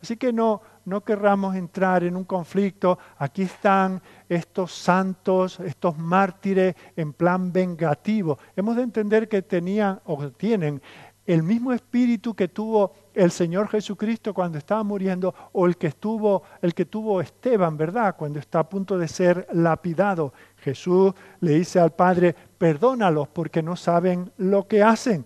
Así 0.00 0.16
que 0.16 0.32
no, 0.32 0.62
no 0.84 1.02
querramos 1.02 1.56
entrar 1.56 2.04
en 2.04 2.16
un 2.16 2.24
conflicto. 2.24 2.98
Aquí 3.18 3.42
están 3.42 4.02
estos 4.28 4.72
santos, 4.72 5.60
estos 5.60 5.96
mártires 5.98 6.74
en 6.96 7.12
plan 7.12 7.52
vengativo. 7.52 8.38
Hemos 8.56 8.76
de 8.76 8.82
entender 8.82 9.28
que 9.28 9.42
tenían 9.42 10.00
o 10.04 10.30
tienen 10.30 10.80
el 11.26 11.42
mismo 11.42 11.72
espíritu 11.72 12.34
que 12.34 12.48
tuvo 12.48 12.92
el 13.14 13.30
Señor 13.30 13.68
Jesucristo 13.68 14.34
cuando 14.34 14.58
estaba 14.58 14.82
muriendo 14.82 15.34
o 15.52 15.66
el 15.66 15.76
que 15.76 15.86
estuvo 15.86 16.42
el 16.60 16.74
que 16.74 16.84
tuvo 16.84 17.20
Esteban, 17.20 17.76
¿verdad? 17.76 18.16
Cuando 18.16 18.38
está 18.38 18.58
a 18.60 18.68
punto 18.68 18.98
de 18.98 19.08
ser 19.08 19.46
lapidado. 19.52 20.34
Jesús 20.56 21.14
le 21.40 21.54
dice 21.54 21.80
al 21.80 21.92
Padre, 21.92 22.34
"Perdónalos 22.58 23.28
porque 23.28 23.62
no 23.62 23.76
saben 23.76 24.30
lo 24.36 24.66
que 24.66 24.82
hacen." 24.82 25.24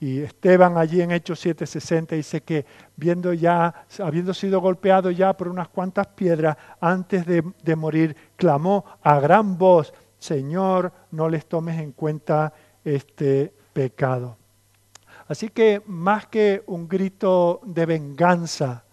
Y 0.00 0.22
Esteban 0.22 0.78
allí 0.78 1.02
en 1.02 1.10
Hechos 1.10 1.44
7:60 1.44 2.16
dice 2.16 2.40
que 2.40 2.64
viendo 2.96 3.34
ya, 3.34 3.84
habiendo 4.02 4.32
sido 4.32 4.60
golpeado 4.60 5.10
ya 5.10 5.36
por 5.36 5.48
unas 5.48 5.68
cuantas 5.68 6.06
piedras, 6.06 6.56
antes 6.80 7.26
de, 7.26 7.44
de 7.62 7.76
morir, 7.76 8.16
clamó 8.36 8.84
a 9.02 9.20
gran 9.20 9.58
voz, 9.58 9.92
Señor, 10.18 10.90
no 11.10 11.28
les 11.28 11.44
tomes 11.46 11.78
en 11.78 11.92
cuenta 11.92 12.52
este 12.82 13.52
pecado. 13.74 14.38
Así 15.28 15.50
que 15.50 15.82
más 15.86 16.26
que 16.26 16.62
un 16.66 16.88
grito 16.88 17.60
de 17.64 17.84
venganza, 17.84 18.84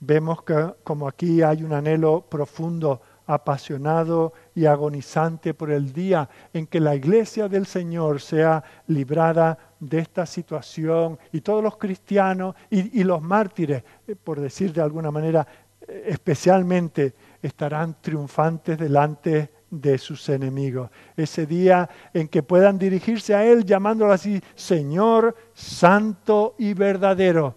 vemos 0.00 0.42
que 0.44 0.74
como 0.84 1.08
aquí 1.08 1.42
hay 1.42 1.64
un 1.64 1.72
anhelo 1.72 2.22
profundo, 2.22 3.00
apasionado 3.26 4.32
y 4.54 4.66
agonizante 4.66 5.52
por 5.52 5.70
el 5.70 5.92
día 5.92 6.28
en 6.52 6.66
que 6.66 6.80
la 6.80 6.94
iglesia 6.94 7.48
del 7.48 7.66
Señor 7.66 8.20
sea 8.20 8.62
librada 8.86 9.58
de 9.80 9.98
esta 9.98 10.24
situación 10.24 11.18
y 11.32 11.40
todos 11.40 11.62
los 11.62 11.76
cristianos 11.76 12.54
y, 12.70 13.02
los 13.04 13.20
mártires, 13.20 13.82
eh, 14.06 14.14
por 14.16 14.40
decir 14.40 14.72
de 14.72 14.80
alguna 14.80 15.10
manera, 15.10 15.46
eh, 15.80 16.04
especialmente 16.06 17.14
estarán 17.42 17.96
triunfantes 18.00 18.78
delante 18.78 19.50
de 19.70 19.98
sus 19.98 20.28
enemigos. 20.28 20.90
Ese 21.16 21.46
día 21.46 21.88
en 22.14 22.28
que 22.28 22.42
puedan 22.42 22.78
dirigirse 22.78 23.34
a 23.34 23.44
Él 23.44 23.64
llamándolo 23.64 24.12
así, 24.12 24.40
Señor 24.54 25.34
Santo 25.52 26.54
y 26.58 26.74
verdadero. 26.74 27.56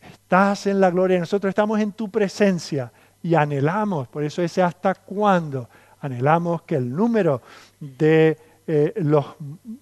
Estás 0.00 0.66
en 0.66 0.80
la 0.80 0.90
gloria, 0.90 1.20
nosotros 1.20 1.48
estamos 1.50 1.80
en 1.80 1.92
tu 1.92 2.10
presencia 2.10 2.92
y 3.26 3.34
anhelamos, 3.34 4.06
por 4.06 4.22
eso 4.22 4.40
ese 4.40 4.62
hasta 4.62 4.94
cuándo, 4.94 5.68
anhelamos 6.00 6.62
que 6.62 6.76
el 6.76 6.94
número 6.94 7.42
de 7.80 8.38
eh, 8.68 8.92
los 8.98 9.26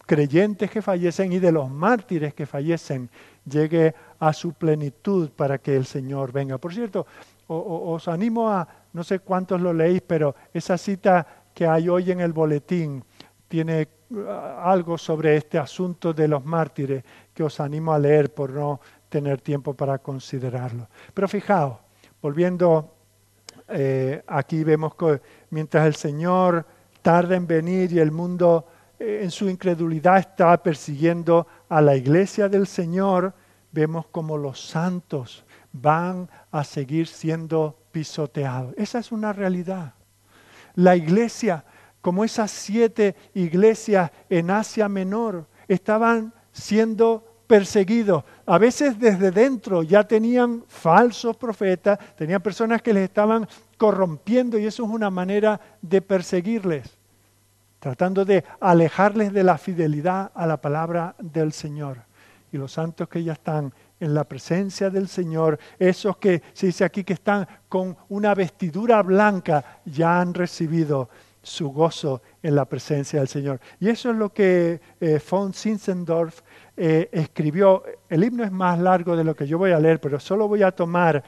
creyentes 0.07 0.71
que 0.71 0.81
fallecen 0.81 1.31
y 1.31 1.39
de 1.39 1.53
los 1.53 1.71
mártires 1.71 2.33
que 2.33 2.47
fallecen 2.47 3.11
llegue 3.45 3.95
a 4.19 4.33
su 4.33 4.55
plenitud 4.55 5.29
para 5.29 5.59
que 5.59 5.77
el 5.77 5.85
Señor 5.85 6.33
venga. 6.33 6.57
Por 6.57 6.73
cierto, 6.73 7.07
os 7.47 8.09
animo 8.09 8.49
a, 8.49 8.67
no 8.95 9.05
sé 9.05 9.19
cuántos 9.19 9.61
lo 9.61 9.75
leéis, 9.75 10.01
pero 10.01 10.35
esa 10.55 10.79
cita 10.79 11.27
que 11.53 11.67
hay 11.67 11.91
hoy 11.91 12.13
en 12.13 12.21
el 12.21 12.33
boletín 12.33 13.05
tiene 13.47 13.87
uh, 14.11 14.21
algo 14.63 14.97
sobre 14.97 15.37
este 15.37 15.59
asunto 15.59 16.15
de 16.15 16.29
los 16.29 16.43
mártires 16.47 17.05
que 17.35 17.43
os 17.43 17.61
animo 17.61 17.93
a 17.93 17.99
leer 17.99 18.33
por 18.33 18.51
no 18.51 18.81
tener 19.11 19.43
tiempo 19.43 19.75
para 19.75 19.99
considerarlo. 19.99 20.89
Pero 21.13 21.29
fijaos, 21.29 21.77
volviendo 22.23 22.94
eh, 23.69 24.23
aquí 24.27 24.65
vemos 24.65 24.95
que 24.95 25.21
mientras 25.51 25.87
el 25.87 25.95
Señor 25.95 26.67
tarda 27.03 27.37
en 27.37 27.47
venir 27.47 27.93
y 27.93 27.99
el 27.99 28.11
mundo 28.11 28.67
eh, 28.99 29.21
en 29.23 29.31
su 29.31 29.49
incredulidad 29.49 30.19
está 30.19 30.63
persiguiendo 30.63 31.47
a 31.69 31.81
la 31.81 31.97
iglesia 31.97 32.49
del 32.49 32.67
Señor, 32.67 33.35
vemos 33.73 34.07
como 34.07 34.37
los 34.37 34.61
santos 34.61 35.45
van 35.73 36.29
a 36.51 36.65
seguir 36.65 37.07
siendo 37.07 37.77
pisoteados. 37.91 38.75
Esa 38.77 38.99
es 38.99 39.11
una 39.11 39.33
realidad 39.33 39.95
la 40.75 40.97
iglesia, 40.97 41.65
como 42.01 42.25
esas 42.25 42.51
siete 42.51 43.15
iglesias 43.35 44.11
en 44.29 44.51
Asia 44.51 44.89
Menor, 44.89 45.47
estaban 45.69 46.35
siendo 46.53 47.43
perseguidos. 47.47 48.25
A 48.47 48.59
veces 48.59 48.99
desde 48.99 49.31
dentro 49.31 49.83
ya 49.83 50.05
tenían 50.05 50.65
falsos 50.69 51.37
profetas, 51.37 51.99
tenían 52.17 52.43
personas 52.43 52.83
que 52.83 52.93
les 52.93 53.05
estaban 53.05 53.49
corrompiendo 53.79 54.59
y 54.59 54.67
eso 54.67 54.85
es 54.85 54.91
una 54.91 55.11
manera 55.11 55.59
de 55.81 56.03
perseguirles, 56.03 56.99
tratando 57.81 58.25
de 58.25 58.45
alejarles 58.61 59.33
de 59.33 59.45
la 59.45 59.57
fidelidad 59.57 60.31
a 60.35 60.47
la 60.47 60.59
palabra 60.59 61.15
del 61.19 61.53
Señor. 61.53 62.03
Y 62.53 62.59
los 62.59 62.73
santos 62.73 63.09
que 63.09 63.25
ya 63.25 63.33
están 63.33 63.73
en 63.99 64.13
la 64.13 64.25
presencia 64.25 64.91
del 64.91 65.09
Señor, 65.09 65.59
esos 65.79 66.19
que 66.19 66.43
se 66.53 66.67
dice 66.67 66.85
aquí 66.85 67.03
que 67.03 67.15
están 67.15 67.49
con 67.69 67.97
una 68.11 68.35
vestidura 68.35 69.03
blanca, 69.03 69.81
ya 69.87 70.21
han 70.21 70.35
recibido 70.35 71.09
su 71.43 71.71
gozo 71.71 72.23
en 72.43 72.55
la 72.55 72.65
presencia 72.65 73.21
del 73.21 73.29
Señor. 73.29 73.61
Y 73.81 73.89
eso 73.89 74.11
es 74.11 74.17
lo 74.17 74.33
que 74.33 74.81
eh, 75.01 75.21
von 75.31 75.53
Zinzendorf 75.53 76.43
eh, 76.77 77.09
escribió. 77.13 77.83
El 78.09 78.25
himno 78.25 78.45
es 78.45 78.53
más 78.53 78.79
largo 78.79 79.17
de 79.17 79.25
lo 79.25 79.35
que 79.35 79.47
yo 79.47 79.59
voy 79.59 79.73
a 79.73 79.81
leer, 79.81 80.01
pero 80.01 80.19
solo 80.19 80.49
voy 80.49 80.63
a 80.63 80.73
tomar 80.73 81.23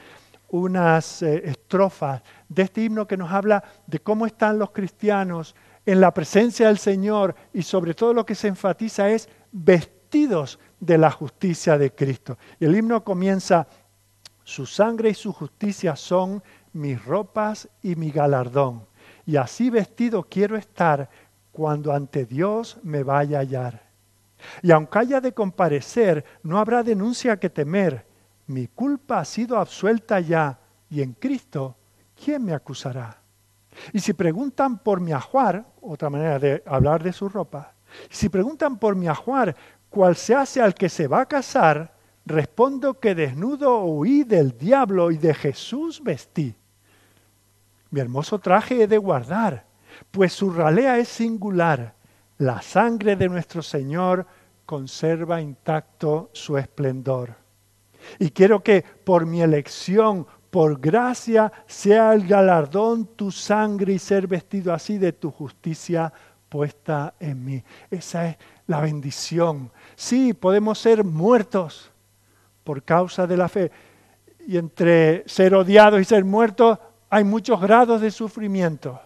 unas 0.49 1.23
eh, 1.23 1.43
estrofas 1.45 2.23
de 2.49 2.63
este 2.63 2.83
himno 2.83 3.07
que 3.07 3.17
nos 3.17 3.31
habla 3.31 3.63
de 3.87 4.01
cómo 4.01 4.27
están 4.27 4.59
los 4.59 4.71
cristianos 4.71 5.55
en 5.85 6.01
la 6.01 6.13
presencia 6.13 6.69
del 6.69 6.79
Señor 6.79 7.35
y 7.53 7.63
sobre 7.63 7.95
todo 7.95 8.13
lo 8.13 8.27
que 8.27 8.35
se 8.35 8.49
enfatiza 8.49 9.09
es 9.09 9.29
vestidos 9.53 10.59
de 10.81 10.99
la 10.99 11.11
justicia 11.11 11.79
de 11.79 11.93
Cristo. 11.93 12.39
Y 12.59 12.65
el 12.65 12.77
himno 12.77 13.05
comienza, 13.05 13.67
su 14.43 14.67
sangre 14.67 15.11
y 15.11 15.15
su 15.15 15.33
justicia 15.33 15.97
son 15.97 16.43
mis 16.73 17.05
ropas 17.05 17.69
y 17.83 17.97
mi 17.97 18.11
galardón. 18.11 18.87
Y 19.25 19.37
así 19.37 19.71
vestido 19.71 20.25
quiero 20.25 20.57
estar 20.57 21.09
cuando 21.51 21.93
ante 21.93 22.27
Dios 22.27 22.79
me 22.83 23.03
vaya 23.03 23.39
a 23.39 23.41
hallar. 23.41 23.86
Y 24.63 24.71
aunque 24.71 24.99
haya 24.99 25.21
de 25.21 25.33
comparecer, 25.33 26.25
no 26.43 26.59
habrá 26.59 26.83
denuncia 26.83 27.39
que 27.39 27.51
temer. 27.51 28.07
Mi 28.47 28.69
culpa 28.69 29.21
ha 29.21 29.25
sido 29.25 29.59
absuelta 29.59 30.21
ya, 30.21 30.59
y 30.89 31.03
en 31.03 31.15
Cristo, 31.15 31.77
¿quién 32.15 32.45
me 32.45 32.55
acusará? 32.55 33.19
Y 33.93 34.01
si 34.01 34.13
preguntan 34.13 34.79
por 34.79 35.01
mi 35.01 35.13
ajuar, 35.13 35.65
otra 35.81 36.11
manera 36.11 36.39
de 36.39 36.63
hablar 36.67 37.03
de 37.03 37.13
su 37.13 37.29
ropa, 37.29 37.73
si 38.11 38.29
preguntan 38.29 38.79
por 38.79 38.95
mi 38.95 39.09
ajuar, 39.09 39.55
cual 39.91 40.17
se 40.17 40.35
hace 40.35 40.61
al 40.61 40.75
que 40.75 40.89
se 40.89 41.07
va 41.07 41.23
a 41.23 41.27
casar, 41.27 41.95
respondo 42.25 42.99
que 43.01 43.15
desnudo 43.15 43.81
huí 43.81 44.25
del 44.25 44.57
diablo 44.59 45.11
y 45.11 45.19
de 45.19 45.35
Jesús 45.35 46.03
vestí. 46.03 46.55
Mi 47.91 48.01
hermoso 48.01 48.39
traje 48.39 48.83
he 48.83 48.87
de 48.87 48.99
guardar, 48.99 49.65
pues 50.11 50.33
su 50.33 50.51
ralea 50.51 50.99
es 50.99 51.09
singular. 51.09 51.95
La 52.39 52.61
sangre 52.61 53.17
de 53.17 53.29
nuestro 53.29 53.63
Señor 53.63 54.27
conserva 54.67 55.41
intacto 55.41 56.31
su 56.33 56.59
esplendor. 56.59 57.35
Y 58.19 58.31
quiero 58.31 58.63
que 58.63 58.85
por 59.05 59.25
mi 59.25 59.41
elección, 59.41 60.27
por 60.51 60.79
gracia 60.79 61.51
sea 61.67 62.13
el 62.13 62.27
galardón 62.27 63.07
tu 63.17 63.31
sangre 63.31 63.95
y 63.95 63.99
ser 63.99 64.27
vestido 64.27 64.73
así 64.73 64.99
de 64.99 65.13
tu 65.13 65.31
justicia 65.31 66.13
puesta 66.49 67.15
en 67.21 67.45
mí. 67.45 67.65
Esa 67.91 68.29
es 68.29 68.37
la 68.67 68.81
bendición. 68.81 69.71
Sí, 69.95 70.35
podemos 70.35 70.79
ser 70.79 71.05
muertos 71.05 71.91
por 72.65 72.83
causa 72.83 73.27
de 73.27 73.37
la 73.37 73.49
fe. 73.49 73.71
Y 74.47 74.57
entre 74.57 75.25
ser 75.27 75.55
odiados 75.55 76.01
y 76.01 76.05
ser 76.05 76.25
muertos 76.25 76.79
hay 77.09 77.25
muchos 77.25 77.61
grados 77.61 78.01
de 78.01 78.11
sufrimiento. 78.11 79.01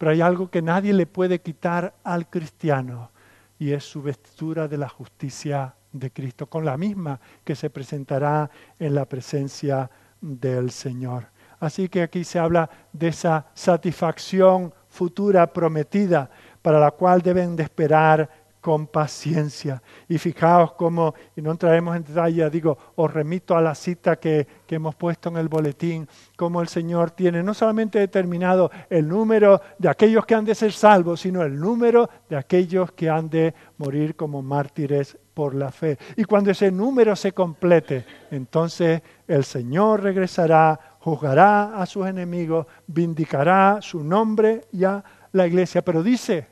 Pero 0.00 0.12
hay 0.12 0.22
algo 0.22 0.50
que 0.50 0.62
nadie 0.62 0.94
le 0.94 1.04
puede 1.04 1.42
quitar 1.42 1.92
al 2.04 2.30
cristiano 2.30 3.10
y 3.58 3.72
es 3.72 3.84
su 3.84 4.00
vestidura 4.00 4.66
de 4.66 4.78
la 4.78 4.88
justicia 4.88 5.74
de 5.92 6.10
Cristo, 6.10 6.46
con 6.46 6.64
la 6.64 6.78
misma 6.78 7.20
que 7.44 7.54
se 7.54 7.68
presentará 7.68 8.50
en 8.78 8.94
la 8.94 9.04
presencia 9.04 9.90
del 10.18 10.70
Señor. 10.70 11.26
Así 11.58 11.90
que 11.90 12.00
aquí 12.00 12.24
se 12.24 12.38
habla 12.38 12.70
de 12.94 13.08
esa 13.08 13.44
satisfacción 13.52 14.72
futura 14.88 15.52
prometida 15.52 16.30
para 16.62 16.80
la 16.80 16.92
cual 16.92 17.20
deben 17.20 17.54
de 17.54 17.64
esperar 17.64 18.39
con 18.60 18.86
paciencia. 18.86 19.82
Y 20.08 20.18
fijaos 20.18 20.72
cómo, 20.72 21.14
y 21.34 21.42
no 21.42 21.50
entraremos 21.50 21.96
en 21.96 22.04
detalle, 22.04 22.50
digo, 22.50 22.76
os 22.96 23.12
remito 23.12 23.56
a 23.56 23.60
la 23.60 23.74
cita 23.74 24.16
que, 24.16 24.46
que, 24.66 24.74
hemos 24.74 24.94
puesto 24.94 25.28
en 25.30 25.38
el 25.38 25.48
boletín, 25.48 26.08
cómo 26.36 26.60
el 26.60 26.68
Señor 26.68 27.10
tiene 27.10 27.42
no 27.42 27.54
solamente 27.54 27.98
determinado 27.98 28.70
el 28.88 29.08
número 29.08 29.60
de 29.78 29.88
aquellos 29.88 30.26
que 30.26 30.34
han 30.34 30.44
de 30.44 30.54
ser 30.54 30.72
salvos, 30.72 31.20
sino 31.20 31.42
el 31.42 31.58
número 31.58 32.08
de 32.28 32.36
aquellos 32.36 32.92
que 32.92 33.08
han 33.08 33.30
de 33.30 33.54
morir 33.78 34.14
como 34.16 34.42
mártires 34.42 35.16
por 35.32 35.54
la 35.54 35.70
fe. 35.70 35.96
Y 36.16 36.24
cuando 36.24 36.50
ese 36.50 36.70
número 36.70 37.16
se 37.16 37.32
complete, 37.32 38.04
entonces 38.30 39.00
el 39.26 39.44
Señor 39.44 40.02
regresará, 40.02 40.78
juzgará 40.98 41.80
a 41.80 41.86
sus 41.86 42.06
enemigos, 42.06 42.66
vindicará 42.86 43.78
su 43.80 44.04
nombre 44.04 44.66
y 44.72 44.84
a 44.84 45.02
la 45.32 45.46
iglesia. 45.46 45.82
Pero 45.82 46.02
dice, 46.02 46.46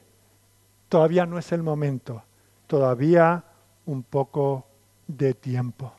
todavía 0.88 1.26
no 1.26 1.38
es 1.38 1.52
el 1.52 1.62
momento, 1.62 2.22
todavía 2.66 3.44
un 3.86 4.02
poco 4.02 4.66
de 5.06 5.34
tiempo. 5.34 5.92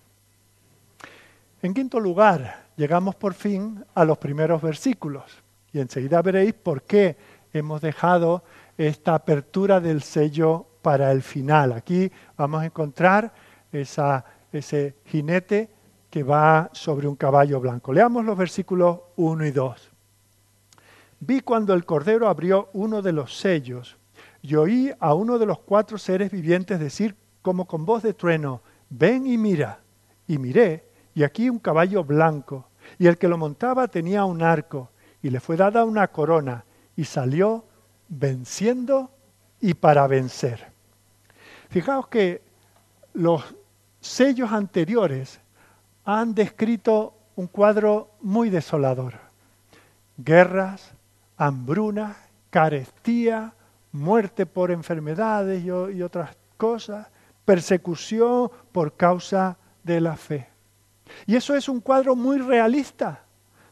En 1.61 1.73
quinto 1.73 1.99
lugar, 1.99 2.67
llegamos 2.75 3.15
por 3.15 3.33
fin 3.33 3.83
a 3.93 4.05
los 4.05 4.17
primeros 4.17 4.61
versículos 4.61 5.43
y 5.73 5.79
enseguida 5.79 6.21
veréis 6.21 6.53
por 6.53 6.83
qué 6.83 7.17
hemos 7.51 7.81
dejado 7.81 8.43
esta 8.77 9.15
apertura 9.15 9.79
del 9.79 10.01
sello 10.01 10.65
para 10.81 11.11
el 11.11 11.21
final. 11.21 11.73
Aquí 11.73 12.11
vamos 12.37 12.61
a 12.61 12.65
encontrar 12.65 13.33
ese 13.71 14.95
jinete 15.05 15.69
que 16.09 16.23
va 16.23 16.69
sobre 16.71 17.07
un 17.07 17.15
caballo 17.15 17.59
blanco. 17.59 17.91
Leamos 17.93 18.23
los 18.25 18.37
versículos 18.37 18.99
1 19.17 19.45
y 19.45 19.51
2. 19.51 19.91
Vi 21.19 21.41
cuando 21.41 21.73
el 21.73 21.85
Cordero 21.85 22.29
abrió 22.29 22.69
uno 22.73 23.01
de 23.01 23.11
los 23.11 23.37
sellos 23.37 23.98
y 24.41 24.55
oí 24.55 24.91
a 24.99 25.13
uno 25.13 25.37
de 25.37 25.45
los 25.45 25.59
cuatro 25.59 25.97
seres 25.97 26.31
vivientes 26.31 26.79
decir 26.79 27.15
como 27.41 27.65
con 27.65 27.85
voz 27.85 28.03
de 28.03 28.13
trueno, 28.13 28.61
ven 28.89 29.27
y 29.27 29.37
mira. 29.37 29.79
Y 30.27 30.37
miré, 30.37 30.85
y 31.15 31.23
aquí 31.23 31.49
un 31.49 31.59
caballo 31.59 32.03
blanco, 32.03 32.67
y 32.97 33.07
el 33.07 33.17
que 33.17 33.27
lo 33.27 33.37
montaba 33.37 33.87
tenía 33.87 34.25
un 34.25 34.43
arco, 34.43 34.91
y 35.21 35.29
le 35.29 35.39
fue 35.39 35.57
dada 35.57 35.83
una 35.83 36.07
corona, 36.09 36.65
y 36.95 37.05
salió 37.05 37.65
venciendo 38.07 39.11
y 39.59 39.73
para 39.73 40.05
vencer. 40.07 40.67
Fijaos 41.69 42.07
que 42.07 42.41
los 43.13 43.43
sellos 43.99 44.51
anteriores 44.51 45.39
han 46.05 46.33
descrito 46.33 47.13
un 47.35 47.47
cuadro 47.47 48.11
muy 48.21 48.49
desolador. 48.49 49.15
Guerras, 50.17 50.91
hambruna, 51.37 52.17
carestía, 52.49 53.53
muerte 53.91 54.45
por 54.45 54.71
enfermedades 54.71 55.63
y, 55.63 56.01
otras 56.01 56.37
cosas, 56.57 57.07
persecución 57.45 58.49
por 58.71 58.95
causa 58.95 59.57
de 59.83 60.01
la 60.01 60.15
fe. 60.15 60.49
Y 61.25 61.35
eso 61.35 61.55
es 61.55 61.67
un 61.67 61.79
cuadro 61.79 62.15
muy 62.15 62.37
realista. 62.37 63.25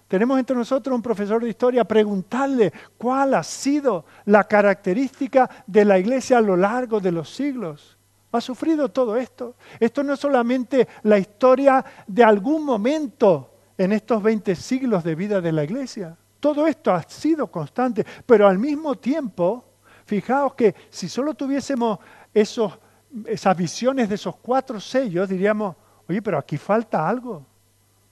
Tenemos 0.07 0.39
entre 0.39 0.55
nosotros 0.55 0.95
un 0.95 1.01
profesor 1.01 1.43
de 1.43 1.49
historia 1.49 1.83
preguntarle 1.83 2.71
cuál 2.97 3.33
ha 3.33 3.43
sido 3.43 4.05
la 4.25 4.45
característica 4.45 5.49
de 5.67 5.83
la 5.85 5.99
iglesia 5.99 6.37
a 6.37 6.41
lo 6.41 6.55
largo 6.55 6.99
de 6.99 7.11
los 7.11 7.29
siglos. 7.29 7.97
Ha 8.31 8.41
sufrido 8.41 8.89
todo 8.89 9.17
esto. 9.17 9.55
Esto 9.79 10.03
no 10.03 10.13
es 10.13 10.19
solamente 10.19 10.87
la 11.03 11.17
historia 11.17 11.83
de 12.07 12.23
algún 12.23 12.63
momento 12.63 13.51
en 13.77 13.91
estos 13.91 14.23
20 14.23 14.55
siglos 14.55 15.03
de 15.03 15.15
vida 15.15 15.41
de 15.41 15.51
la 15.51 15.63
iglesia. 15.63 16.17
Todo 16.39 16.67
esto 16.67 16.93
ha 16.93 17.03
sido 17.03 17.47
constante, 17.47 18.05
pero 18.25 18.47
al 18.47 18.57
mismo 18.57 18.95
tiempo 18.95 19.66
Fijaos 20.07 20.53
que 20.53 20.73
si 20.89 21.09
solo 21.09 21.33
tuviésemos 21.33 21.99
esas 22.33 23.57
visiones 23.57 24.07
de 24.07 24.15
esos 24.15 24.37
cuatro 24.37 24.79
sellos, 24.79 25.27
diríamos, 25.27 25.75
oye, 26.07 26.21
pero 26.21 26.37
aquí 26.37 26.55
falta 26.55 27.09
algo. 27.09 27.45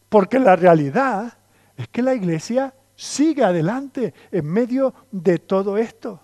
Porque 0.10 0.38
la 0.38 0.58
realidad 0.58 1.32
es 1.78 1.88
que 1.88 2.02
la 2.02 2.14
iglesia 2.14 2.74
sigue 2.98 3.46
adelante 3.46 4.14
en 4.30 4.46
medio 4.46 4.93
de 5.10 5.39
todo 5.39 5.78
esto. 5.78 6.20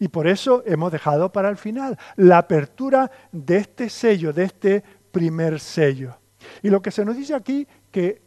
Y 0.00 0.08
por 0.08 0.26
eso 0.26 0.64
hemos 0.66 0.90
dejado 0.90 1.30
para 1.30 1.50
el 1.50 1.56
final 1.56 1.96
la 2.16 2.38
apertura 2.38 3.08
de 3.30 3.58
este 3.58 3.88
sello, 3.88 4.32
de 4.32 4.42
este 4.42 4.82
primer 5.12 5.60
sello. 5.60 6.18
Y 6.64 6.68
lo 6.68 6.82
que 6.82 6.90
se 6.90 7.04
nos 7.04 7.16
dice 7.16 7.36
aquí, 7.36 7.64
que 7.92 8.22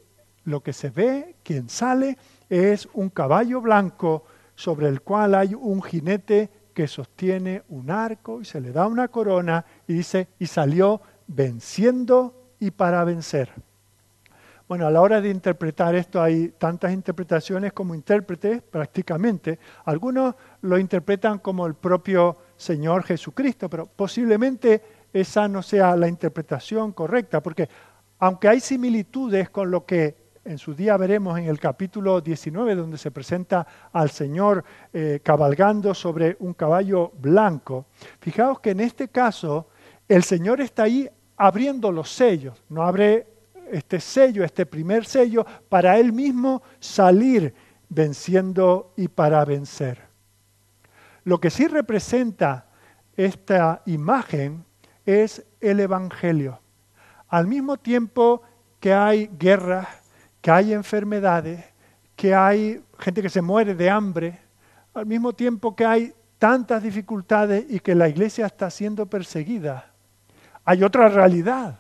lo 0.46 0.64
que 0.64 0.72
se 0.72 0.92
ve, 0.92 1.36
quien 1.44 1.68
sale, 1.68 2.18
es 2.50 2.88
un 2.94 3.10
caballo 3.10 3.60
blanco 3.60 4.24
sobre 4.56 4.88
el 4.88 5.02
cual 5.02 5.36
hay 5.36 5.54
un 5.54 5.82
jinete 5.82 6.50
que 6.80 6.88
sostiene 6.88 7.64
un 7.68 7.92
arco 7.92 8.40
y 8.40 8.46
se 8.46 8.62
le 8.62 8.72
da 8.72 8.88
una 8.88 9.10
corona 9.10 9.66
y 9.86 9.96
dice, 9.96 10.30
y 10.40 10.46
salió 10.46 11.02
venciendo 11.28 12.54
y 12.58 12.72
para 12.72 13.04
vencer. 13.04 13.52
Bueno, 14.66 14.88
a 14.88 14.90
la 14.90 15.02
hora 15.02 15.20
de 15.20 15.30
interpretar 15.30 15.94
esto 15.96 16.22
hay 16.22 16.54
tantas 16.58 16.94
interpretaciones 16.94 17.74
como 17.74 17.94
intérpretes 17.94 18.62
prácticamente. 18.62 19.60
Algunos 19.84 20.36
lo 20.62 20.78
interpretan 20.78 21.40
como 21.40 21.68
el 21.68 21.74
propio 21.74 22.38
Señor 22.56 23.04
Jesucristo, 23.04 23.70
pero 23.70 23.86
posiblemente 23.86 24.82
esa 25.12 25.50
no 25.50 25.62
sea 25.62 25.98
la 25.98 26.08
interpretación 26.08 26.94
correcta, 26.94 27.44
porque 27.44 27.68
aunque 28.20 28.48
hay 28.48 28.62
similitudes 28.62 29.50
con 29.50 29.70
lo 29.70 29.86
que 29.86 30.29
en 30.50 30.58
su 30.58 30.74
día 30.74 30.98
veremos 30.98 31.38
en 31.38 31.46
el 31.46 31.60
capítulo 31.60 32.20
19, 32.22 32.74
donde 32.74 32.98
se 32.98 33.12
presenta 33.12 33.68
al 33.94 34.10
Señor 34.10 34.64
eh, 34.92 35.20
cabalgando 35.22 35.94
sobre 35.94 36.36
un 36.40 36.56
caballo 36.56 37.12
blanco. 37.20 37.86
Fijaos 38.20 38.60
que 38.60 38.72
en 38.72 38.80
este 38.80 39.10
caso 39.10 39.68
el 40.08 40.24
Señor 40.24 40.60
está 40.60 40.84
ahí 40.84 41.08
abriendo 41.38 41.92
los 41.92 42.12
sellos, 42.12 42.64
no 42.68 42.82
abre 42.82 43.28
este 43.72 44.00
sello, 44.00 44.44
este 44.44 44.66
primer 44.66 45.06
sello, 45.06 45.46
para 45.70 46.00
Él 46.00 46.12
mismo 46.12 46.64
salir 46.80 47.54
venciendo 47.88 48.94
y 48.98 49.08
para 49.08 49.46
vencer. 49.46 50.02
Lo 51.26 51.40
que 51.40 51.52
sí 51.52 51.68
representa 51.68 52.70
esta 53.16 53.84
imagen 53.86 54.66
es 55.06 55.46
el 55.62 55.80
Evangelio. 55.80 56.60
Al 57.28 57.46
mismo 57.46 57.78
tiempo 57.78 58.42
que 58.80 58.94
hay 58.94 59.30
guerras, 59.38 60.00
que 60.42 60.52
hay 60.52 60.74
enfermedades, 60.74 61.64
que 62.16 62.34
hay 62.34 62.84
gente 63.00 63.22
que 63.22 63.30
se 63.30 63.42
muere 63.42 63.76
de 63.76 63.90
hambre, 63.90 64.40
al 64.94 65.06
mismo 65.06 65.34
tiempo 65.34 65.76
que 65.76 65.86
hay 65.86 66.14
tantas 66.38 66.82
dificultades 66.82 67.66
y 67.70 67.80
que 67.80 67.96
la 67.96 68.08
iglesia 68.08 68.46
está 68.46 68.70
siendo 68.70 69.06
perseguida. 69.06 69.92
Hay 70.66 70.84
otra 70.84 71.10
realidad. 71.10 71.80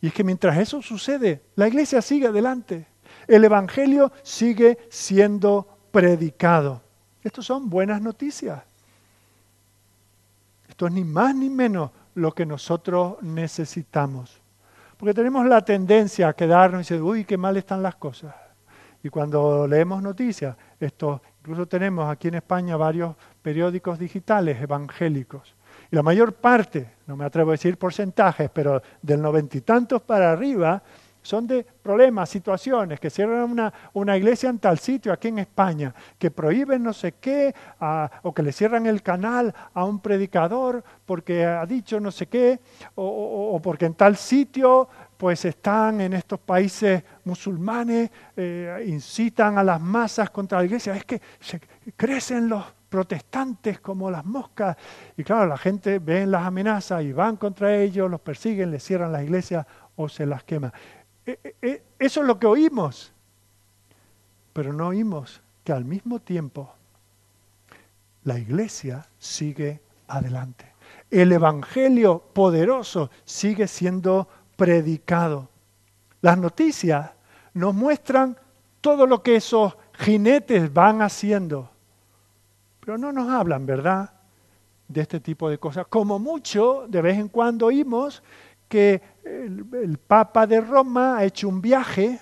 Y 0.00 0.08
es 0.08 0.14
que 0.14 0.24
mientras 0.24 0.56
eso 0.58 0.80
sucede, 0.80 1.42
la 1.56 1.68
iglesia 1.68 2.00
sigue 2.00 2.26
adelante. 2.26 2.86
El 3.26 3.44
Evangelio 3.44 4.12
sigue 4.22 4.78
siendo 4.88 5.78
predicado. 5.90 6.82
Estas 7.22 7.44
son 7.44 7.68
buenas 7.68 8.00
noticias. 8.00 8.62
Esto 10.68 10.86
es 10.86 10.92
ni 10.92 11.04
más 11.04 11.34
ni 11.34 11.50
menos 11.50 11.90
lo 12.14 12.32
que 12.34 12.46
nosotros 12.46 13.22
necesitamos. 13.22 14.40
Porque 15.00 15.14
tenemos 15.14 15.46
la 15.46 15.64
tendencia 15.64 16.28
a 16.28 16.34
quedarnos 16.34 16.82
y 16.82 16.92
decir, 16.92 17.02
uy, 17.02 17.24
qué 17.24 17.38
mal 17.38 17.56
están 17.56 17.82
las 17.82 17.94
cosas. 17.94 18.34
Y 19.02 19.08
cuando 19.08 19.66
leemos 19.66 20.02
noticias, 20.02 20.54
esto, 20.78 21.22
incluso 21.38 21.66
tenemos 21.66 22.06
aquí 22.10 22.28
en 22.28 22.34
España 22.34 22.76
varios 22.76 23.16
periódicos 23.40 23.98
digitales 23.98 24.60
evangélicos. 24.60 25.56
Y 25.90 25.96
la 25.96 26.02
mayor 26.02 26.34
parte, 26.34 26.96
no 27.06 27.16
me 27.16 27.24
atrevo 27.24 27.48
a 27.48 27.52
decir 27.52 27.78
porcentajes, 27.78 28.50
pero 28.50 28.82
del 29.00 29.22
noventa 29.22 29.56
y 29.56 29.62
tantos 29.62 30.02
para 30.02 30.32
arriba, 30.32 30.82
son 31.22 31.46
de 31.46 31.64
problemas, 31.64 32.28
situaciones, 32.28 32.98
que 33.00 33.10
cierran 33.10 33.50
una, 33.50 33.72
una, 33.92 34.16
iglesia 34.16 34.48
en 34.48 34.58
tal 34.58 34.78
sitio 34.78 35.12
aquí 35.12 35.28
en 35.28 35.38
España, 35.40 35.94
que 36.18 36.30
prohíben 36.30 36.82
no 36.82 36.92
sé 36.92 37.12
qué, 37.20 37.54
o 38.22 38.34
que 38.34 38.42
le 38.42 38.52
cierran 38.52 38.86
el 38.86 39.02
canal 39.02 39.54
a 39.74 39.84
un 39.84 40.00
predicador 40.00 40.82
porque 41.04 41.44
ha 41.44 41.66
dicho 41.66 42.00
no 42.00 42.10
sé 42.10 42.26
qué, 42.26 42.60
o, 42.94 43.60
porque 43.62 43.86
en 43.86 43.94
tal 43.94 44.16
sitio 44.16 44.88
pues 45.16 45.44
están 45.44 46.00
en 46.00 46.14
estos 46.14 46.40
países 46.40 47.02
musulmanes, 47.24 48.10
eh, 48.34 48.84
incitan 48.86 49.58
a 49.58 49.64
las 49.64 49.78
masas 49.78 50.30
contra 50.30 50.58
la 50.58 50.64
iglesia. 50.64 50.96
Es 50.96 51.04
que 51.04 51.20
se 51.38 51.60
crecen 51.94 52.48
los 52.48 52.64
protestantes 52.90 53.80
como 53.80 54.10
las 54.10 54.24
moscas. 54.26 54.76
Y 55.16 55.24
claro, 55.24 55.46
la 55.46 55.56
gente 55.56 55.98
ve 55.98 56.26
las 56.26 56.44
amenazas 56.44 57.02
y 57.02 57.12
van 57.12 57.36
contra 57.36 57.74
ellos, 57.76 58.10
los 58.10 58.20
persiguen, 58.20 58.70
les 58.70 58.82
cierran 58.82 59.12
las 59.12 59.22
iglesias 59.22 59.66
o 59.96 60.08
se 60.08 60.26
las 60.26 60.42
queman. 60.44 60.72
E, 61.26 61.38
e, 61.42 61.56
e, 61.62 61.82
eso 61.98 62.20
es 62.20 62.26
lo 62.26 62.38
que 62.38 62.46
oímos. 62.46 63.12
Pero 64.52 64.72
no 64.72 64.88
oímos 64.88 65.40
que 65.64 65.72
al 65.72 65.84
mismo 65.84 66.20
tiempo 66.20 66.72
la 68.24 68.38
iglesia 68.38 69.06
sigue 69.18 69.80
adelante. 70.08 70.66
El 71.10 71.32
Evangelio 71.32 72.18
poderoso 72.18 73.10
sigue 73.24 73.66
siendo 73.66 74.28
predicado. 74.56 75.48
Las 76.20 76.38
noticias 76.38 77.10
nos 77.54 77.74
muestran 77.74 78.36
todo 78.80 79.06
lo 79.06 79.22
que 79.22 79.36
esos 79.36 79.76
jinetes 79.94 80.72
van 80.72 81.02
haciendo. 81.02 81.70
Pero 82.80 82.98
no 82.98 83.12
nos 83.12 83.28
hablan, 83.28 83.66
¿verdad? 83.66 84.12
De 84.88 85.02
este 85.02 85.20
tipo 85.20 85.48
de 85.48 85.58
cosas. 85.58 85.86
Como 85.88 86.18
mucho, 86.18 86.86
de 86.88 87.02
vez 87.02 87.18
en 87.18 87.28
cuando 87.28 87.66
oímos 87.66 88.22
que 88.70 89.02
el, 89.24 89.98
Papa 89.98 90.46
de 90.46 90.60
Roma 90.60 91.18
ha 91.18 91.24
hecho 91.24 91.48
un 91.48 91.60
viaje 91.60 92.20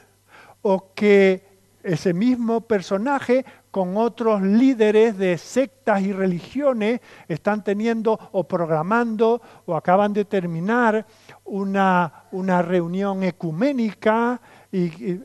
o 0.62 0.94
que 0.94 1.46
ese 1.82 2.14
mismo 2.14 2.62
personaje 2.62 3.44
con 3.70 3.98
otros 3.98 4.40
líderes 4.40 5.16
de 5.18 5.36
sectas 5.36 6.00
y 6.00 6.12
religiones 6.12 7.00
están 7.28 7.62
teniendo 7.62 8.18
o 8.32 8.44
programando 8.44 9.42
o 9.66 9.76
acaban 9.76 10.14
de 10.14 10.24
terminar 10.24 11.06
una, 11.44 12.24
una 12.32 12.62
reunión 12.62 13.22
ecuménica 13.22 14.40
y, 14.72 15.20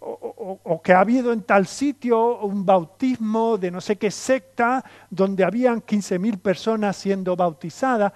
o, 0.00 0.80
que 0.82 0.94
ha 0.94 1.00
habido 1.00 1.32
en 1.32 1.42
tal 1.42 1.66
sitio 1.66 2.38
un 2.40 2.64
bautismo 2.64 3.58
de 3.58 3.70
no 3.70 3.82
sé 3.82 3.96
qué 3.96 4.10
secta 4.10 4.82
donde 5.10 5.44
habían 5.44 5.82
15.000 5.82 6.38
personas 6.38 6.96
siendo 6.96 7.36
bautizadas. 7.36 8.12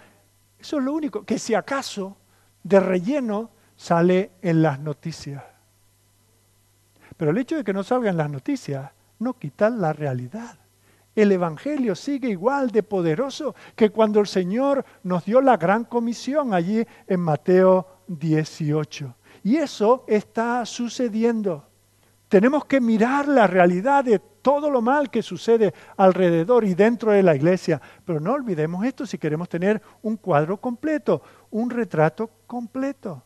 Eso 0.58 0.78
es 0.78 0.84
lo 0.84 0.94
único, 0.94 1.24
que 1.24 1.38
si 1.38 1.54
acaso 1.54 2.16
de 2.62 2.80
relleno 2.80 3.50
sale 3.76 4.32
en 4.42 4.62
las 4.62 4.80
noticias. 4.80 5.42
Pero 7.16 7.30
el 7.30 7.38
hecho 7.38 7.56
de 7.56 7.64
que 7.64 7.72
no 7.72 7.82
salga 7.82 8.10
en 8.10 8.16
las 8.16 8.30
noticias 8.30 8.90
no 9.18 9.34
quita 9.34 9.70
la 9.70 9.92
realidad. 9.92 10.58
El 11.14 11.32
Evangelio 11.32 11.96
sigue 11.96 12.28
igual 12.28 12.70
de 12.70 12.84
poderoso 12.84 13.54
que 13.74 13.90
cuando 13.90 14.20
el 14.20 14.28
Señor 14.28 14.84
nos 15.02 15.24
dio 15.24 15.40
la 15.40 15.56
gran 15.56 15.84
comisión 15.84 16.54
allí 16.54 16.86
en 17.08 17.20
Mateo 17.20 18.02
18. 18.06 19.14
Y 19.42 19.56
eso 19.56 20.04
está 20.06 20.64
sucediendo. 20.64 21.66
Tenemos 22.28 22.66
que 22.66 22.80
mirar 22.80 23.26
la 23.26 23.46
realidad 23.46 24.04
de 24.04 24.20
todo 24.48 24.70
lo 24.70 24.80
mal 24.80 25.10
que 25.10 25.20
sucede 25.20 25.74
alrededor 25.98 26.64
y 26.64 26.74
dentro 26.74 27.12
de 27.12 27.22
la 27.22 27.36
iglesia. 27.36 27.82
Pero 28.06 28.18
no 28.18 28.32
olvidemos 28.32 28.82
esto 28.86 29.04
si 29.04 29.18
queremos 29.18 29.46
tener 29.46 29.82
un 30.00 30.16
cuadro 30.16 30.56
completo, 30.56 31.20
un 31.50 31.68
retrato 31.68 32.30
completo. 32.46 33.22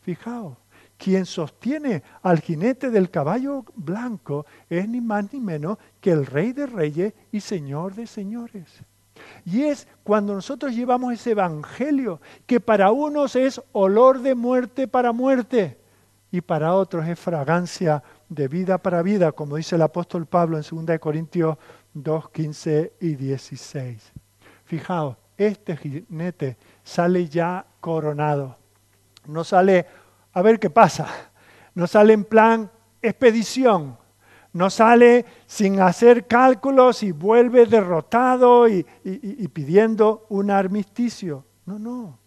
Fijaos, 0.00 0.56
quien 0.96 1.26
sostiene 1.26 2.02
al 2.22 2.40
jinete 2.40 2.88
del 2.88 3.10
caballo 3.10 3.66
blanco 3.74 4.46
es 4.70 4.88
ni 4.88 5.02
más 5.02 5.30
ni 5.30 5.40
menos 5.40 5.76
que 6.00 6.10
el 6.10 6.24
rey 6.24 6.54
de 6.54 6.64
reyes 6.64 7.12
y 7.30 7.40
señor 7.40 7.94
de 7.94 8.06
señores. 8.06 8.64
Y 9.44 9.64
es 9.64 9.86
cuando 10.02 10.34
nosotros 10.34 10.74
llevamos 10.74 11.12
ese 11.12 11.32
evangelio 11.32 12.18
que 12.46 12.60
para 12.60 12.92
unos 12.92 13.36
es 13.36 13.60
olor 13.72 14.22
de 14.22 14.34
muerte 14.34 14.88
para 14.88 15.12
muerte 15.12 15.76
y 16.30 16.40
para 16.40 16.72
otros 16.72 17.06
es 17.06 17.20
fragancia 17.20 18.02
de 18.34 18.48
vida 18.48 18.78
para 18.78 19.02
vida, 19.02 19.32
como 19.32 19.56
dice 19.56 19.76
el 19.76 19.82
apóstol 19.82 20.26
Pablo 20.26 20.58
en 20.58 20.86
2 20.86 20.98
Corintios 20.98 21.56
2, 21.94 22.30
15 22.30 22.92
y 23.00 23.14
16. 23.14 24.12
Fijaos, 24.64 25.16
este 25.36 25.76
jinete 25.76 26.56
sale 26.82 27.28
ya 27.28 27.66
coronado. 27.80 28.56
No 29.26 29.44
sale 29.44 29.86
a 30.32 30.42
ver 30.42 30.58
qué 30.58 30.70
pasa. 30.70 31.08
No 31.74 31.86
sale 31.86 32.12
en 32.12 32.24
plan 32.24 32.70
expedición. 33.00 33.98
No 34.52 34.68
sale 34.70 35.24
sin 35.46 35.80
hacer 35.80 36.26
cálculos 36.26 37.02
y 37.02 37.12
vuelve 37.12 37.66
derrotado 37.66 38.68
y, 38.68 38.86
y 39.04 39.48
pidiendo 39.48 40.26
un 40.28 40.50
armisticio. 40.50 41.44
No, 41.64 41.78
no 41.78 42.21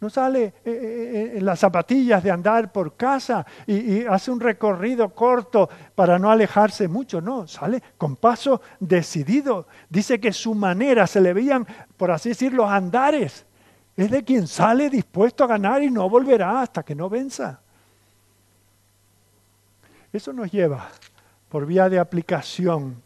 no 0.00 0.08
sale 0.08 0.44
eh, 0.44 0.52
eh, 0.64 0.72
eh, 0.72 1.32
en 1.36 1.44
las 1.44 1.58
zapatillas 1.58 2.22
de 2.22 2.30
andar 2.30 2.72
por 2.72 2.96
casa 2.96 3.44
y, 3.66 4.04
hace 4.06 4.30
un 4.30 4.40
recorrido 4.40 5.10
corto 5.14 5.68
para 5.94 6.18
no 6.18 6.30
alejarse 6.30 6.88
mucho, 6.88 7.20
no, 7.20 7.46
sale 7.46 7.82
con 7.98 8.16
paso 8.16 8.62
decidido. 8.78 9.66
Dice 9.90 10.18
que 10.18 10.32
su 10.32 10.54
manera, 10.54 11.06
se 11.06 11.20
le 11.20 11.34
veían, 11.34 11.66
por 11.98 12.10
así 12.10 12.30
decir, 12.30 12.54
los 12.54 12.68
andares. 12.68 13.44
Es 13.94 14.10
de 14.10 14.24
quien 14.24 14.46
sale 14.46 14.88
dispuesto 14.88 15.44
a 15.44 15.48
ganar 15.48 15.82
y 15.82 15.90
no 15.90 16.08
volverá 16.08 16.62
hasta 16.62 16.82
que 16.82 16.94
no 16.94 17.10
venza. 17.10 17.60
Eso 20.10 20.32
nos 20.32 20.50
lleva, 20.50 20.88
por 21.50 21.66
vía 21.66 21.90
de 21.90 21.98
aplicación, 21.98 23.02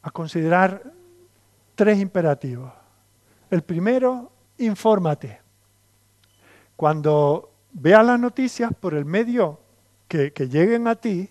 a 0.00 0.10
considerar 0.10 0.82
tres 1.74 1.98
imperativos. 1.98 2.72
El 3.50 3.60
primero, 3.60 4.32
infórmate. 4.56 5.47
Cuando 6.78 7.50
veas 7.72 8.06
las 8.06 8.20
noticias 8.20 8.70
por 8.72 8.94
el 8.94 9.04
medio 9.04 9.58
que, 10.06 10.32
que 10.32 10.48
lleguen 10.48 10.86
a 10.86 10.94
ti, 10.94 11.28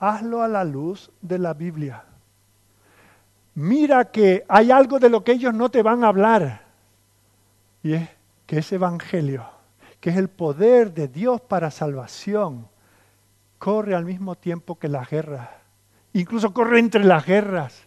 hazlo 0.00 0.42
a 0.42 0.48
la 0.48 0.64
luz 0.64 1.12
de 1.20 1.38
la 1.38 1.54
Biblia. 1.54 2.02
Mira 3.54 4.10
que 4.10 4.44
hay 4.48 4.72
algo 4.72 4.98
de 4.98 5.08
lo 5.08 5.22
que 5.22 5.30
ellos 5.30 5.54
no 5.54 5.70
te 5.70 5.84
van 5.84 6.02
a 6.02 6.08
hablar. 6.08 6.62
Y 7.84 7.92
es 7.92 8.08
que 8.46 8.58
ese 8.58 8.74
Evangelio, 8.74 9.46
que 10.00 10.10
es 10.10 10.16
el 10.16 10.28
poder 10.28 10.92
de 10.92 11.06
Dios 11.06 11.40
para 11.40 11.70
salvación, 11.70 12.66
corre 13.58 13.94
al 13.94 14.04
mismo 14.04 14.34
tiempo 14.34 14.76
que 14.76 14.88
la 14.88 15.04
guerra. 15.04 15.62
Incluso 16.14 16.52
corre 16.52 16.80
entre 16.80 17.04
las 17.04 17.24
guerras 17.24 17.84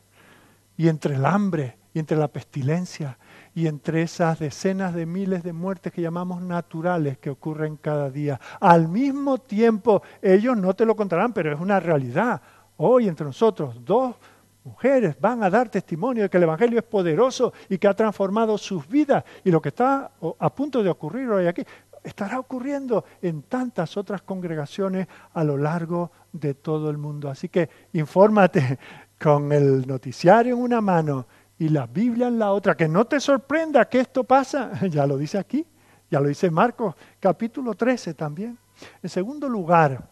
y 0.77 0.87
entre 0.87 1.15
el 1.15 1.25
hambre 1.25 1.75
y 1.93 1.99
entre 1.99 2.15
la 2.15 2.29
pestilencia 2.29 3.17
y 3.55 3.67
entre 3.67 4.01
esas 4.01 4.39
decenas 4.39 4.93
de 4.93 5.05
miles 5.05 5.43
de 5.43 5.53
muertes 5.53 5.93
que 5.93 6.01
llamamos 6.01 6.41
naturales 6.41 7.17
que 7.17 7.29
ocurren 7.29 7.77
cada 7.77 8.09
día. 8.09 8.39
Al 8.59 8.87
mismo 8.87 9.37
tiempo, 9.37 10.01
ellos 10.21 10.57
no 10.57 10.73
te 10.73 10.85
lo 10.85 10.95
contarán, 10.95 11.33
pero 11.33 11.53
es 11.53 11.59
una 11.59 11.79
realidad. 11.79 12.41
Hoy 12.77 13.07
entre 13.07 13.25
nosotros, 13.25 13.75
dos 13.85 14.15
mujeres 14.63 15.15
van 15.19 15.43
a 15.43 15.49
dar 15.49 15.69
testimonio 15.69 16.23
de 16.23 16.29
que 16.29 16.37
el 16.37 16.43
Evangelio 16.43 16.79
es 16.79 16.85
poderoso 16.85 17.53
y 17.69 17.77
que 17.77 17.87
ha 17.87 17.93
transformado 17.93 18.57
sus 18.57 18.87
vidas. 18.87 19.23
Y 19.43 19.51
lo 19.51 19.61
que 19.61 19.69
está 19.69 20.11
a 20.39 20.49
punto 20.53 20.81
de 20.81 20.89
ocurrir 20.89 21.29
hoy 21.29 21.47
aquí 21.47 21.63
estará 22.03 22.39
ocurriendo 22.39 23.05
en 23.21 23.43
tantas 23.43 23.95
otras 23.97 24.21
congregaciones 24.21 25.07
a 25.33 25.43
lo 25.43 25.57
largo 25.57 26.11
de 26.31 26.53
todo 26.53 26.89
el 26.89 26.97
mundo. 26.97 27.29
Así 27.29 27.49
que 27.49 27.69
infórmate 27.93 28.79
con 29.21 29.51
el 29.51 29.87
noticiario 29.87 30.55
en 30.55 30.61
una 30.61 30.81
mano 30.81 31.25
y 31.59 31.69
la 31.69 31.85
Biblia 31.85 32.27
en 32.27 32.39
la 32.39 32.51
otra. 32.51 32.75
Que 32.75 32.87
no 32.87 33.05
te 33.05 33.19
sorprenda 33.19 33.85
que 33.89 33.99
esto 33.99 34.23
pasa, 34.23 34.71
ya 34.89 35.05
lo 35.05 35.17
dice 35.17 35.37
aquí, 35.37 35.65
ya 36.09 36.19
lo 36.19 36.27
dice 36.27 36.49
Marcos 36.49 36.95
capítulo 37.19 37.73
13 37.73 38.13
también. 38.13 38.57
En 39.01 39.09
segundo 39.09 39.47
lugar, 39.47 40.09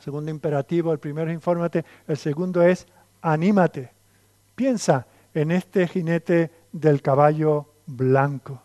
segundo 0.00 0.30
imperativo, 0.30 0.92
el 0.92 0.98
primero 0.98 1.30
es 1.30 1.34
infórmate, 1.34 1.84
el 2.06 2.16
segundo 2.16 2.62
es 2.62 2.86
anímate. 3.20 3.90
Piensa 4.54 5.06
en 5.34 5.50
este 5.50 5.86
jinete 5.86 6.50
del 6.72 7.00
caballo 7.00 7.66
blanco. 7.86 8.62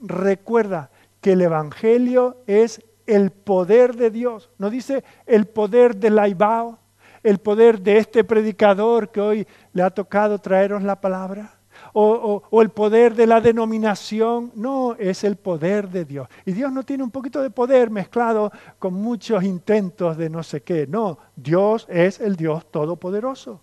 Recuerda 0.00 0.90
que 1.20 1.32
el 1.32 1.42
Evangelio 1.42 2.42
es 2.46 2.82
el 3.06 3.30
poder 3.30 3.96
de 3.96 4.10
Dios. 4.10 4.50
No 4.58 4.70
dice 4.70 5.04
el 5.26 5.46
poder 5.46 5.96
del 5.96 6.18
Aibao, 6.18 6.78
el 7.24 7.38
poder 7.38 7.80
de 7.80 7.96
este 7.96 8.22
predicador 8.22 9.10
que 9.10 9.20
hoy 9.20 9.46
le 9.72 9.82
ha 9.82 9.90
tocado 9.90 10.38
traeros 10.38 10.84
la 10.84 11.00
palabra? 11.00 11.58
O, 11.92 12.60
el 12.62 12.70
poder 12.70 13.14
de 13.14 13.26
la 13.26 13.40
denominación, 13.40 14.52
no, 14.54 14.94
es 14.98 15.24
el 15.24 15.36
poder 15.36 15.88
de 15.88 16.04
Dios. 16.04 16.28
Y 16.44 16.52
Dios 16.52 16.72
no 16.72 16.82
tiene 16.82 17.02
un 17.02 17.10
poquito 17.10 17.42
de 17.42 17.50
poder 17.50 17.90
mezclado 17.90 18.52
con 18.78 18.94
muchos 18.94 19.42
intentos 19.44 20.16
de 20.16 20.30
no 20.30 20.42
sé 20.42 20.62
qué, 20.62 20.86
no, 20.86 21.18
Dios 21.36 21.86
es 21.88 22.20
el 22.20 22.36
Dios 22.36 22.70
todopoderoso. 22.70 23.60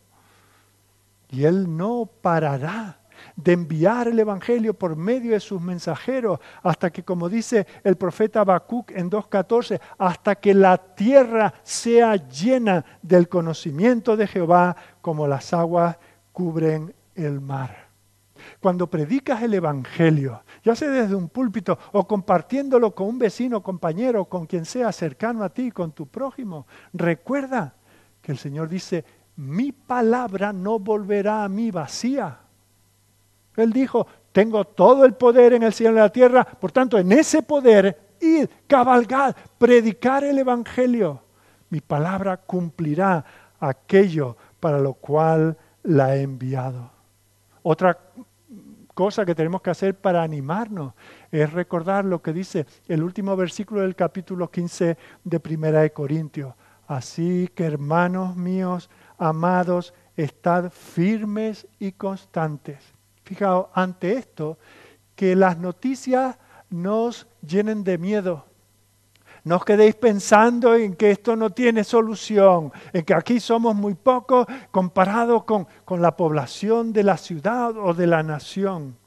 Y 1.30 1.46
Él 1.46 1.78
no 1.78 2.10
parará 2.22 3.01
de 3.36 3.54
enviar 3.54 4.08
el 4.08 4.20
Evangelio 4.20 4.74
por 4.74 4.96
medio 4.96 5.32
de 5.32 5.40
sus 5.40 5.62
mensajeros, 5.62 6.40
hasta 6.64 6.90
que, 6.90 7.04
como 7.04 7.30
dice 7.30 7.68
el 7.84 7.96
profeta 7.96 8.42
Habacuc 8.42 8.92
en 8.92 9.10
2.14, 9.10 9.80
hasta 9.98 10.36
que 10.36 10.54
la 10.54 10.78
tierra 10.78 11.54
sea 11.64 12.16
llena 12.16 12.86
del 13.02 13.28
conocimiento 13.30 14.18
de 14.18 14.28
Jehová, 14.28 14.76
como 15.02 15.28
las 15.28 15.54
aguas 15.54 15.98
cubren 16.32 16.94
el 17.16 17.42
mar. 17.42 17.90
Cuando 18.60 18.88
predicas 18.88 19.42
el 19.44 19.54
Evangelio, 19.54 20.44
ya 20.64 20.76
sea 20.76 20.90
desde 20.90 21.16
un 21.16 21.30
púlpito 21.30 21.78
o 21.92 22.08
compartiéndolo 22.08 22.94
con 22.94 23.08
un 23.08 23.20
vecino, 23.20 23.62
compañero, 23.62 24.26
con 24.26 24.46
quien 24.46 24.66
sea 24.66 24.92
cercano 24.92 25.44
a 25.44 25.50
ti, 25.50 25.72
con 25.72 25.92
tu 25.92 26.08
prójimo, 26.08 26.66
recuerda 26.94 27.76
que 28.22 28.32
el 28.32 28.38
Señor 28.38 28.70
dice, 28.70 29.04
mi 29.36 29.72
palabra 29.72 30.54
no 30.54 30.80
volverá 30.80 31.44
a 31.44 31.50
mí 31.50 31.72
vacía. 31.72 32.40
Él 33.62 33.74
dijo, 33.74 34.08
tengo 34.32 34.66
todo 34.66 35.06
el 35.06 35.14
poder 35.14 35.54
en 35.54 35.64
el 35.64 35.74
cielo 35.74 35.96
y 35.96 35.98
en 35.98 36.04
la 36.04 36.12
tierra, 36.12 36.46
por 36.46 36.72
tanto, 36.72 36.98
en 36.98 37.12
ese 37.12 37.42
poder, 37.44 38.16
ir, 38.20 38.50
cabalgar, 38.68 39.36
predicar 39.58 40.24
el 40.24 40.40
Evangelio. 40.40 41.22
Mi 41.70 41.82
palabra 41.82 42.38
cumplirá 42.38 43.24
aquello 43.60 44.36
para 44.60 44.80
lo 44.80 44.94
cual 44.94 45.58
la 45.84 46.16
he 46.16 46.22
enviado. 46.22 46.92
Otra 47.64 47.98
cosa 48.94 49.26
que 49.26 49.36
tenemos 49.36 49.62
que 49.62 49.70
hacer 49.70 49.96
para 49.96 50.24
animarnos 50.24 50.94
es 51.32 51.52
recordar 51.52 52.06
lo 52.06 52.22
que 52.22 52.34
dice 52.34 52.66
el 52.88 53.04
último 53.04 53.36
versículo 53.36 53.82
del 53.82 53.96
capítulo 53.96 54.50
15 54.50 54.98
de 55.24 55.40
Primera 55.40 55.82
de 55.82 55.92
Corintios. 55.92 56.54
Así 56.88 57.50
que 57.56 57.64
hermanos 57.64 58.36
míos, 58.36 58.90
amados, 59.18 59.94
estad 60.18 60.72
firmes 60.72 61.68
y 61.80 61.94
constantes. 61.94 62.94
Fijaos, 63.32 63.68
ante 63.74 64.12
esto, 64.12 64.58
que 65.16 65.38
las 65.38 65.58
noticias 65.58 66.38
nos 66.70 67.28
llenen 67.42 67.82
de 67.86 67.98
miedo. 67.98 68.44
No 69.46 69.56
os 69.56 69.64
quedéis 69.64 69.96
pensando 69.96 70.76
en 70.76 70.96
que 70.96 71.12
esto 71.12 71.38
no 71.38 71.52
tiene 71.52 71.86
solución, 71.86 72.74
en 72.92 73.06
que 73.06 73.14
aquí 73.14 73.40
somos 73.40 73.74
muy 73.74 73.94
pocos 73.94 74.48
comparado 74.70 75.46
con, 75.46 75.66
con 75.86 76.02
la 76.02 76.18
población 76.18 76.92
de 76.92 77.04
la 77.04 77.16
ciudad 77.16 77.78
o 77.78 77.94
de 77.94 78.08
la 78.08 78.22
nación 78.22 78.98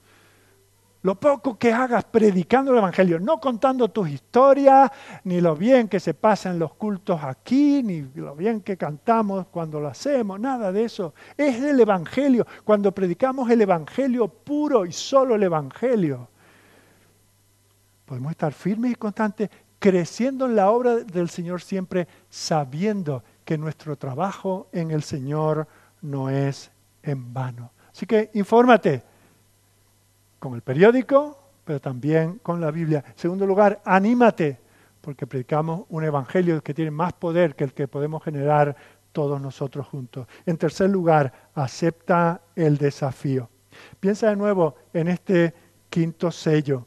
lo 1.05 1.17
poco 1.17 1.59
que 1.59 1.71
hagas 1.71 2.03
predicando 2.05 2.73
el 2.73 2.79
Evangelio, 2.79 3.21
no 3.21 3.39
contando 3.39 3.91
tus 3.91 4.09
historias, 4.09 4.91
ni 5.25 5.39
lo 5.39 5.55
bien 5.55 5.87
que 5.87 6.01
se 6.01 6.15
pasa 6.15 6.51
en 6.51 6.59
los 6.59 6.73
cultos 6.73 7.23
aquí, 7.23 7.83
ni 7.83 8.01
lo 8.15 8.35
bien 8.35 8.63
que 8.63 8.79
cantamos 8.79 9.49
cuando 9.49 9.81
lo 9.81 9.89
hacemos, 9.89 10.41
nada 10.41 10.73
de 10.73 10.85
eso. 10.85 11.13
Es 11.37 11.63
el 11.63 11.79
Evangelio, 11.79 12.47
cuando 12.65 12.91
predicamos 12.93 13.51
el 13.51 13.61
Evangelio 13.61 14.29
puro 14.29 14.87
y 14.87 14.93
solo 14.93 15.35
el 15.35 15.43
Evangelio. 15.43 16.27
Podemos 18.07 18.31
estar 18.31 18.55
firmes 18.55 18.93
y 18.93 18.95
constantes, 18.95 19.51
creciendo 19.79 20.47
en 20.47 20.57
la 20.57 20.71
obra 20.71 20.97
del 20.97 21.29
Señor 21.29 21.61
siempre, 21.61 22.09
sabiendo 22.31 23.23
que 23.45 23.59
nuestro 23.59 23.97
trabajo 23.97 24.69
en 24.73 24.91
el 24.91 25.03
Señor 25.03 25.69
no 26.01 26.31
es 26.31 26.71
en 27.03 27.35
vano. 27.35 27.73
Así 27.93 28.07
que 28.07 28.31
infórmate 28.33 29.14
con 30.45 30.55
el 30.55 30.61
periódico, 30.61 31.39
pero 31.65 31.81
también 31.81 32.39
con 32.43 32.61
la 32.61 32.71
Biblia. 32.71 33.03
En 33.09 33.17
segundo 33.17 33.47
lugar, 33.47 33.81
anímate, 33.83 34.61
porque 35.01 35.27
predicamos 35.27 35.87
un 35.89 36.05
evangelio 36.05 36.63
que 36.63 36.75
tiene 36.75 36.91
más 36.91 37.15
poder 37.15 37.57
que 37.57 37.65
el 37.65 37.73
que 37.73 37.89
podemos 37.89 38.23
generar 38.23 38.77
todos 39.13 39.41
nosotros 39.41 39.87
juntos. 39.87 40.27
En 40.45 40.59
tercer 40.59 40.91
lugar, 40.91 41.33
acepta 41.55 42.43
el 42.55 42.77
desafío. 42.77 43.49
Piensa 43.99 44.29
de 44.29 44.37
nuevo 44.37 44.75
en 44.93 45.09
este 45.09 45.55
quinto 45.89 46.31
sello. 46.31 46.87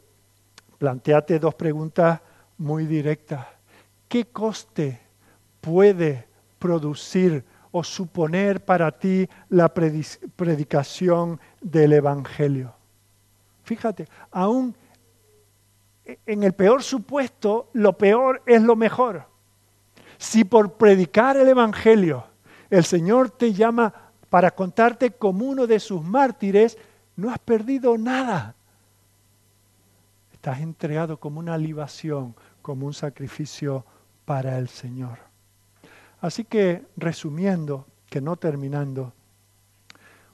Planteate 0.78 1.40
dos 1.40 1.56
preguntas 1.56 2.22
muy 2.60 2.86
directas. 2.86 3.44
¿Qué 4.08 4.26
coste 4.26 5.02
puede 5.62 6.28
producir 6.60 7.44
o 7.72 7.84
suponer 7.84 8.64
para 8.64 8.92
ti 8.92 9.28
la 9.50 9.74
predicación 9.74 11.40
del 11.60 11.94
Evangelio? 11.94 12.77
Fíjate, 13.68 14.08
aún 14.32 14.74
en 16.26 16.44
el 16.44 16.54
peor 16.54 16.82
supuesto, 16.82 17.70
lo 17.74 17.98
peor 17.98 18.42
es 18.46 18.62
lo 18.62 18.78
mejor. 18.78 19.26
Si 20.18 20.46
por 20.46 20.76
predicar 20.76 21.36
el 21.36 21.50
Evangelio 21.50 22.24
el 22.70 22.86
Señor 22.86 23.30
te 23.30 23.52
llama 23.52 23.94
para 24.30 24.52
contarte 24.52 25.12
como 25.12 25.46
uno 25.46 25.68
de 25.68 25.82
sus 25.82 26.02
mártires, 26.02 26.78
no 27.18 27.30
has 27.30 27.40
perdido 27.40 27.98
nada. 27.98 28.56
Estás 30.32 30.62
entregado 30.62 31.20
como 31.20 31.42
una 31.42 31.58
libación, 31.58 32.36
como 32.62 32.86
un 32.86 32.94
sacrificio 32.94 33.84
para 34.24 34.58
el 34.58 34.70
Señor. 34.70 35.20
Así 36.22 36.46
que, 36.46 36.86
resumiendo, 36.96 37.86
que 38.10 38.22
no 38.22 38.38
terminando, 38.38 39.12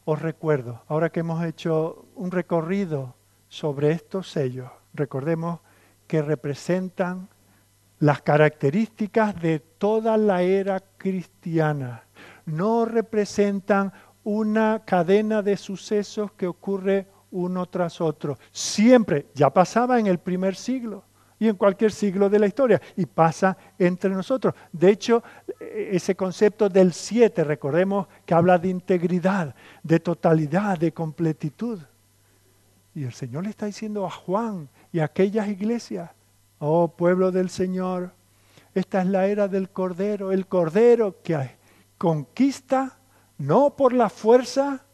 os 0.06 0.22
recuerdo, 0.22 0.84
ahora 0.88 1.10
que 1.10 1.22
hemos 1.22 1.44
hecho 1.44 2.06
un 2.14 2.30
recorrido 2.30 3.16
sobre 3.54 3.92
estos 3.92 4.32
sellos, 4.32 4.68
recordemos 4.96 5.60
que 6.08 6.24
representan 6.24 7.30
las 8.00 8.24
características 8.24 9.40
de 9.40 9.60
toda 9.60 10.18
la 10.18 10.42
era 10.42 10.80
cristiana. 10.98 12.04
No 12.48 12.84
representan 12.84 13.94
una 14.24 14.82
cadena 14.84 15.44
de 15.44 15.56
sucesos 15.56 16.32
que 16.32 16.48
ocurre 16.48 17.06
uno 17.30 17.68
tras 17.68 18.02
otro. 18.02 18.40
Siempre, 18.52 19.28
ya 19.36 19.52
pasaba 19.52 20.00
en 20.00 20.08
el 20.08 20.18
primer 20.18 20.56
siglo 20.56 21.04
y 21.38 21.48
en 21.48 21.56
cualquier 21.56 21.92
siglo 21.92 22.32
de 22.32 22.40
la 22.40 22.48
historia, 22.48 22.82
y 22.98 23.06
pasa 23.06 23.56
entre 23.78 24.10
nosotros. 24.10 24.56
De 24.72 24.90
hecho, 24.90 25.22
ese 25.60 26.16
concepto 26.16 26.70
del 26.70 26.92
siete, 26.92 27.44
recordemos 27.44 28.08
que 28.26 28.34
habla 28.34 28.58
de 28.58 28.70
integridad, 28.70 29.54
de 29.84 30.00
totalidad, 30.00 30.80
de 30.80 30.92
completitud. 30.92 31.80
Y 32.96 33.04
el 33.04 33.14
Señor 33.14 33.44
le 33.44 33.50
está 33.50 33.66
diciendo 33.66 34.06
a 34.06 34.10
Juan 34.10 34.70
y 34.92 35.00
a 35.00 35.06
aquellas 35.06 35.48
iglesias, 35.48 36.12
oh 36.60 36.90
pueblo 36.90 37.32
del 37.32 37.50
Señor, 37.50 38.12
esta 38.74 39.02
es 39.02 39.08
la 39.08 39.28
era 39.28 39.48
del 39.48 39.70
Cordero, 39.70 40.32
el 40.32 40.48
Cordero 40.48 41.22
que 41.22 41.58
conquista 41.98 42.98
no 43.38 43.76
por 43.76 43.94
la 43.94 44.10
fuerza, 44.10 44.86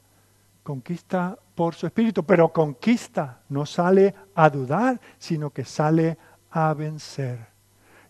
conquista 0.64 1.38
por 1.56 1.76
su 1.76 1.88
espíritu, 1.88 2.24
pero 2.24 2.54
conquista, 2.54 3.42
no 3.50 3.66
sale 3.66 4.16
a 4.36 4.50
dudar, 4.50 5.00
sino 5.18 5.50
que 5.50 5.66
sale 5.66 6.18
a 6.52 6.74
vencer. 6.74 7.48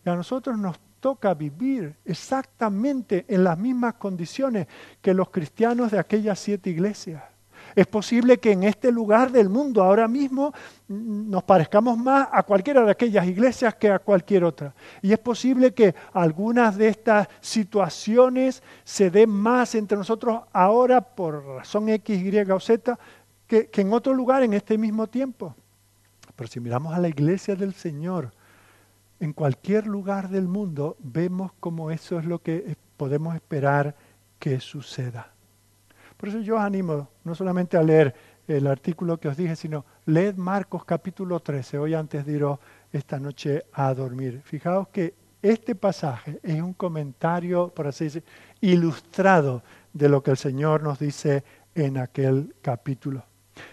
Y 0.05 0.09
a 0.09 0.15
nosotros 0.15 0.57
nos 0.57 0.79
toca 0.99 1.33
vivir 1.33 1.95
exactamente 2.05 3.25
en 3.27 3.43
las 3.43 3.57
mismas 3.57 3.95
condiciones 3.95 4.67
que 5.01 5.13
los 5.13 5.29
cristianos 5.29 5.91
de 5.91 5.99
aquellas 5.99 6.39
siete 6.39 6.69
iglesias. 6.69 7.23
Es 7.75 7.87
posible 7.87 8.37
que 8.37 8.51
en 8.51 8.63
este 8.63 8.91
lugar 8.91 9.31
del 9.31 9.49
mundo 9.49 9.83
ahora 9.83 10.07
mismo 10.07 10.53
nos 10.87 11.43
parezcamos 11.43 11.97
más 11.97 12.27
a 12.31 12.43
cualquiera 12.43 12.83
de 12.83 12.91
aquellas 12.91 13.27
iglesias 13.27 13.75
que 13.75 13.89
a 13.89 13.99
cualquier 13.99 14.43
otra. 14.43 14.73
Y 15.01 15.13
es 15.13 15.19
posible 15.19 15.73
que 15.73 15.93
algunas 16.13 16.77
de 16.77 16.89
estas 16.89 17.27
situaciones 17.41 18.63
se 18.83 19.11
den 19.11 19.29
más 19.29 19.75
entre 19.75 19.97
nosotros 19.97 20.41
ahora 20.51 21.01
por 21.01 21.43
razón 21.45 21.89
X, 21.89 22.21
Y 22.21 22.51
o 22.51 22.59
Z 22.59 22.97
que, 23.47 23.67
que 23.67 23.81
en 23.81 23.93
otro 23.93 24.13
lugar 24.13 24.43
en 24.43 24.53
este 24.53 24.77
mismo 24.77 25.07
tiempo. 25.07 25.55
Pero 26.35 26.47
si 26.49 26.59
miramos 26.59 26.93
a 26.93 26.99
la 26.99 27.09
iglesia 27.09 27.55
del 27.55 27.73
Señor, 27.73 28.31
en 29.19 29.33
cualquier 29.33 29.85
lugar 29.85 30.29
del 30.29 30.47
mundo 30.47 30.95
vemos 30.99 31.51
como 31.59 31.91
eso 31.91 32.17
es 32.17 32.25
lo 32.25 32.39
que 32.39 32.77
podemos 32.95 33.35
esperar 33.35 33.95
que 34.39 34.59
suceda. 34.59 35.33
Por 36.19 36.27
eso 36.27 36.39
yo 36.39 36.55
os 36.55 36.61
animo 36.61 37.07
no 37.23 37.33
solamente 37.33 37.77
a 37.77 37.81
leer 37.81 38.13
el 38.45 38.67
artículo 38.67 39.17
que 39.17 39.29
os 39.29 39.37
dije, 39.37 39.55
sino 39.55 39.85
leed 40.05 40.35
Marcos 40.35 40.83
capítulo 40.83 41.39
13, 41.39 41.77
hoy 41.77 41.93
antes 41.93 42.25
de 42.25 42.57
esta 42.91 43.17
noche 43.17 43.63
a 43.71 43.93
dormir. 43.93 44.41
Fijaos 44.43 44.89
que 44.89 45.13
este 45.41 45.75
pasaje 45.75 46.37
es 46.43 46.61
un 46.61 46.73
comentario, 46.73 47.69
por 47.69 47.87
así 47.87 48.03
decirlo, 48.03 48.27
ilustrado 48.59 49.63
de 49.93 50.09
lo 50.09 50.21
que 50.21 50.31
el 50.31 50.37
Señor 50.37 50.83
nos 50.83 50.99
dice 50.99 51.45
en 51.73 51.97
aquel 51.97 52.53
capítulo. 52.61 53.23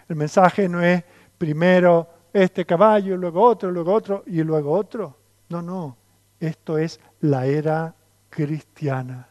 El 0.08 0.14
mensaje 0.14 0.68
no 0.68 0.80
es 0.80 1.02
primero 1.36 2.08
este 2.32 2.64
caballo, 2.64 3.16
luego 3.16 3.42
otro, 3.42 3.72
luego 3.72 3.92
otro 3.92 4.22
y 4.24 4.44
luego 4.44 4.70
otro. 4.70 5.16
No, 5.48 5.62
no. 5.62 5.96
Esto 6.38 6.78
es 6.78 7.00
la 7.22 7.44
era 7.46 7.92
cristiana. 8.30 9.26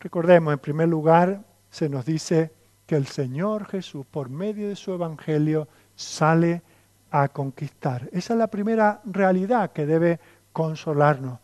Recordemos, 0.00 0.52
en 0.52 0.58
primer 0.58 0.88
lugar, 0.88 1.51
se 1.72 1.88
nos 1.88 2.04
dice 2.04 2.52
que 2.86 2.96
el 2.96 3.06
Señor 3.06 3.66
Jesús, 3.66 4.04
por 4.04 4.28
medio 4.28 4.68
de 4.68 4.76
su 4.76 4.92
Evangelio, 4.92 5.68
sale 5.96 6.62
a 7.10 7.28
conquistar. 7.28 8.10
Esa 8.12 8.34
es 8.34 8.38
la 8.38 8.48
primera 8.48 9.00
realidad 9.06 9.72
que 9.72 9.86
debe 9.86 10.20
consolarnos. 10.52 11.38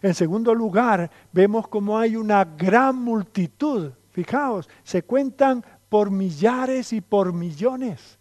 En 0.00 0.14
segundo 0.14 0.54
lugar, 0.54 1.10
vemos 1.32 1.68
como 1.68 1.98
hay 1.98 2.16
una 2.16 2.46
gran 2.46 2.96
multitud. 2.96 3.92
Fijaos, 4.10 4.70
se 4.84 5.02
cuentan 5.02 5.62
por 5.90 6.10
millares 6.10 6.94
y 6.94 7.02
por 7.02 7.34
millones. 7.34 8.18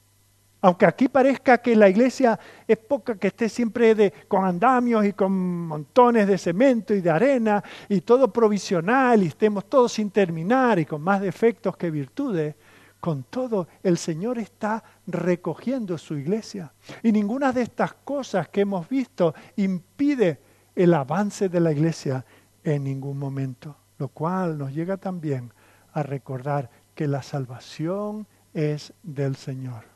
Aunque 0.63 0.85
aquí 0.85 1.09
parezca 1.09 1.57
que 1.57 1.75
la 1.75 1.89
iglesia 1.89 2.39
es 2.65 2.77
poca, 2.77 3.15
que 3.15 3.27
esté 3.27 3.49
siempre 3.49 3.93
de, 3.95 4.13
con 4.29 4.45
andamios 4.45 5.05
y 5.05 5.11
con 5.11 5.67
montones 5.67 6.25
de 6.25 6.37
cemento 6.37 6.93
y 6.93 7.01
de 7.01 7.09
arena 7.09 7.61
y 7.89 7.99
todo 7.99 8.31
provisional 8.31 9.21
y 9.23 9.27
estemos 9.27 9.65
todos 9.65 9.91
sin 9.91 10.09
terminar 10.09 10.79
y 10.79 10.85
con 10.85 11.01
más 11.01 11.19
defectos 11.19 11.75
que 11.75 11.91
virtudes, 11.91 12.55
con 13.01 13.23
todo 13.23 13.67
el 13.83 13.97
Señor 13.97 14.39
está 14.39 14.81
recogiendo 15.05 15.97
su 15.97 16.15
iglesia. 16.15 16.71
Y 17.03 17.11
ninguna 17.11 17.51
de 17.51 17.63
estas 17.63 17.95
cosas 17.95 18.47
que 18.47 18.61
hemos 18.61 18.87
visto 18.87 19.35
impide 19.57 20.39
el 20.73 20.93
avance 20.93 21.49
de 21.49 21.59
la 21.59 21.73
iglesia 21.73 22.25
en 22.63 22.85
ningún 22.85 23.19
momento, 23.19 23.75
lo 23.97 24.07
cual 24.07 24.57
nos 24.57 24.73
llega 24.73 24.95
también 24.95 25.51
a 25.91 26.03
recordar 26.03 26.69
que 26.95 27.05
la 27.05 27.21
salvación 27.21 28.25
es 28.53 28.93
del 29.03 29.35
Señor 29.35 29.92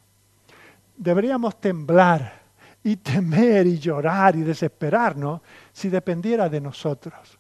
deberíamos 0.98 1.60
temblar 1.62 2.42
y 2.84 2.98
temer 2.98 3.68
y 3.68 3.80
llorar 3.80 4.36
y 4.36 4.42
desesperarnos 4.42 5.42
si 5.72 5.90
dependiera 5.90 6.50
de 6.50 6.62
nosotros. 6.62 7.38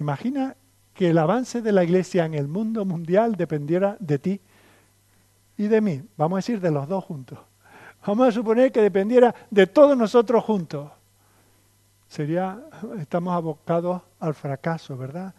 Imagina 0.00 0.56
que 0.92 1.10
el 1.10 1.18
avance 1.18 1.60
de 1.60 1.72
la 1.72 1.84
iglesia 1.84 2.24
en 2.24 2.34
el 2.34 2.48
mundo 2.48 2.84
mundial 2.84 3.36
dependiera 3.36 3.96
de 4.00 4.18
ti 4.18 4.40
y 5.56 5.66
de 5.68 5.80
mí. 5.80 6.02
Vamos 6.16 6.36
a 6.36 6.38
decir 6.38 6.60
de 6.60 6.70
los 6.70 6.88
dos 6.88 7.04
juntos. 7.04 7.38
Vamos 8.06 8.28
a 8.28 8.32
suponer 8.32 8.70
que 8.70 8.80
dependiera 8.80 9.34
de 9.50 9.66
todos 9.66 9.96
nosotros 9.96 10.44
juntos. 10.44 10.90
Sería, 12.06 12.60
estamos 12.98 13.34
abocados 13.34 14.02
al 14.20 14.34
fracaso, 14.34 14.96
¿verdad? 14.96 15.34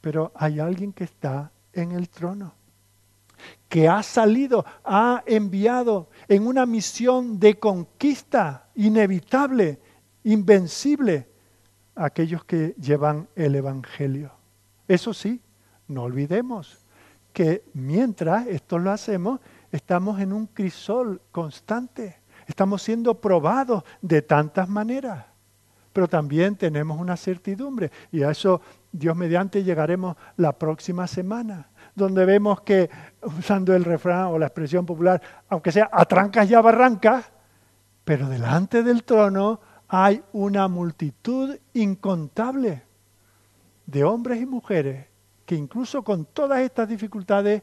Pero 0.00 0.32
hay 0.34 0.60
alguien 0.60 0.92
que 0.92 1.04
está 1.04 1.50
en 1.72 1.92
el 1.92 2.08
trono 2.08 2.52
que 3.68 3.88
ha 3.88 4.02
salido, 4.02 4.64
ha 4.84 5.22
enviado 5.26 6.08
en 6.28 6.46
una 6.46 6.66
misión 6.66 7.38
de 7.38 7.58
conquista 7.58 8.68
inevitable, 8.74 9.78
invencible, 10.24 11.28
a 11.94 12.06
aquellos 12.06 12.44
que 12.44 12.74
llevan 12.80 13.28
el 13.36 13.54
Evangelio. 13.54 14.32
Eso 14.88 15.14
sí, 15.14 15.40
no 15.86 16.02
olvidemos 16.02 16.84
que 17.32 17.64
mientras 17.74 18.46
esto 18.48 18.78
lo 18.78 18.90
hacemos, 18.90 19.40
estamos 19.70 20.20
en 20.20 20.32
un 20.32 20.46
crisol 20.46 21.20
constante, 21.30 22.20
estamos 22.46 22.82
siendo 22.82 23.20
probados 23.20 23.84
de 24.02 24.22
tantas 24.22 24.68
maneras, 24.68 25.26
pero 25.92 26.08
también 26.08 26.56
tenemos 26.56 26.98
una 26.98 27.16
certidumbre 27.16 27.90
y 28.10 28.22
a 28.22 28.30
eso 28.30 28.60
Dios 28.90 29.16
mediante 29.16 29.62
llegaremos 29.62 30.16
la 30.36 30.58
próxima 30.58 31.06
semana 31.06 31.68
donde 32.00 32.24
vemos 32.24 32.62
que, 32.62 32.90
usando 33.22 33.74
el 33.74 33.84
refrán 33.84 34.26
o 34.26 34.38
la 34.38 34.46
expresión 34.46 34.84
popular, 34.86 35.20
aunque 35.48 35.70
sea 35.70 35.88
a 35.92 36.04
trancas 36.04 36.50
y 36.50 36.54
a 36.54 36.60
barrancas, 36.60 37.30
pero 38.04 38.28
delante 38.28 38.82
del 38.82 39.04
trono 39.04 39.60
hay 39.86 40.22
una 40.32 40.66
multitud 40.66 41.56
incontable 41.74 42.82
de 43.86 44.04
hombres 44.04 44.40
y 44.40 44.46
mujeres 44.46 45.06
que 45.44 45.54
incluso 45.54 46.02
con 46.02 46.24
todas 46.26 46.60
estas 46.60 46.88
dificultades 46.88 47.62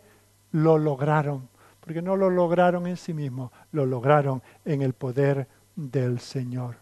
lo 0.52 0.78
lograron, 0.78 1.50
porque 1.80 2.02
no 2.02 2.16
lo 2.16 2.30
lograron 2.30 2.86
en 2.86 2.98
sí 2.98 3.14
mismos, 3.14 3.52
lo 3.72 3.86
lograron 3.86 4.44
en 4.66 4.82
el 4.82 4.94
poder 4.94 5.48
del 5.76 6.20
Señor. 6.20 6.76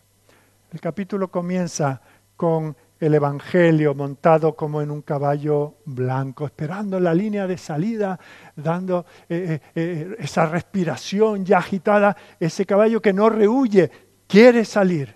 El 0.71 0.81
capítulo 0.81 1.29
comienza 1.29 2.01
con 2.35 2.75
el 2.99 3.13
Evangelio 3.13 3.93
montado 3.93 4.55
como 4.55 4.81
en 4.81 4.89
un 4.89 5.01
caballo 5.01 5.75
blanco, 5.85 6.45
esperando 6.45 6.99
la 6.99 7.13
línea 7.13 7.45
de 7.45 7.57
salida, 7.57 8.17
dando 8.55 9.05
eh, 9.27 9.59
eh, 9.59 9.71
eh, 9.75 10.15
esa 10.19 10.45
respiración 10.45 11.45
ya 11.45 11.57
agitada, 11.57 12.15
ese 12.39 12.65
caballo 12.65 13.01
que 13.01 13.13
no 13.13 13.29
rehuye, 13.29 13.91
quiere 14.27 14.63
salir. 14.63 15.15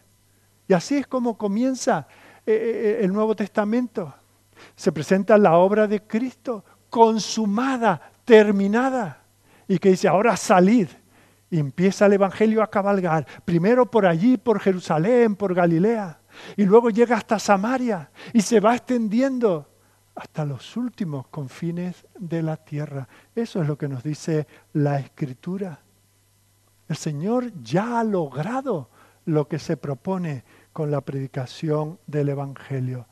Y 0.67 0.73
así 0.73 0.97
es 0.97 1.07
como 1.07 1.37
comienza 1.37 2.07
el 2.45 3.13
Nuevo 3.13 3.35
Testamento. 3.35 4.11
Se 4.75 4.91
presenta 4.91 5.37
la 5.37 5.57
obra 5.57 5.87
de 5.87 6.01
Cristo 6.01 6.63
consumada, 6.89 8.11
terminada, 8.25 9.23
y 9.67 9.77
que 9.77 9.89
dice, 9.89 10.07
ahora 10.07 10.35
salid. 10.35 10.87
Empieza 11.51 12.07
el 12.07 12.13
Evangelio 12.13 12.61
a 12.61 12.69
cabalgar, 12.69 13.25
primero 13.45 13.89
por 13.89 14.05
allí, 14.05 14.37
por 14.37 14.59
Jerusalén, 14.59 15.35
por 15.35 15.53
Galilea 15.53 16.18
y 16.57 16.65
luego 16.65 16.89
llega 16.89 17.17
hasta 17.17 17.39
Samaria 17.39 18.11
y 18.33 18.41
se 18.41 18.59
va 18.59 18.75
extendiendo 18.75 19.67
hasta 20.15 20.43
los 20.43 20.75
últimos 20.75 21.27
confines 21.27 22.05
de 22.17 22.43
la 22.43 22.57
tierra. 22.57 23.07
Eso 23.33 23.61
es 23.61 23.67
lo 23.67 23.77
que 23.77 23.87
nos 23.87 24.03
dice 24.03 24.47
la 24.73 24.99
Escritura. 24.99 25.79
El 26.87 26.97
Señor 26.97 27.53
ya 27.61 27.99
ha 27.99 28.03
logrado 28.03 28.89
lo 29.25 29.47
que 29.47 29.59
se 29.59 29.77
propone 29.77 30.43
con 30.73 30.91
la 30.91 31.01
predicación 31.01 31.99
del 32.07 32.29
Evangelio. 32.29 33.07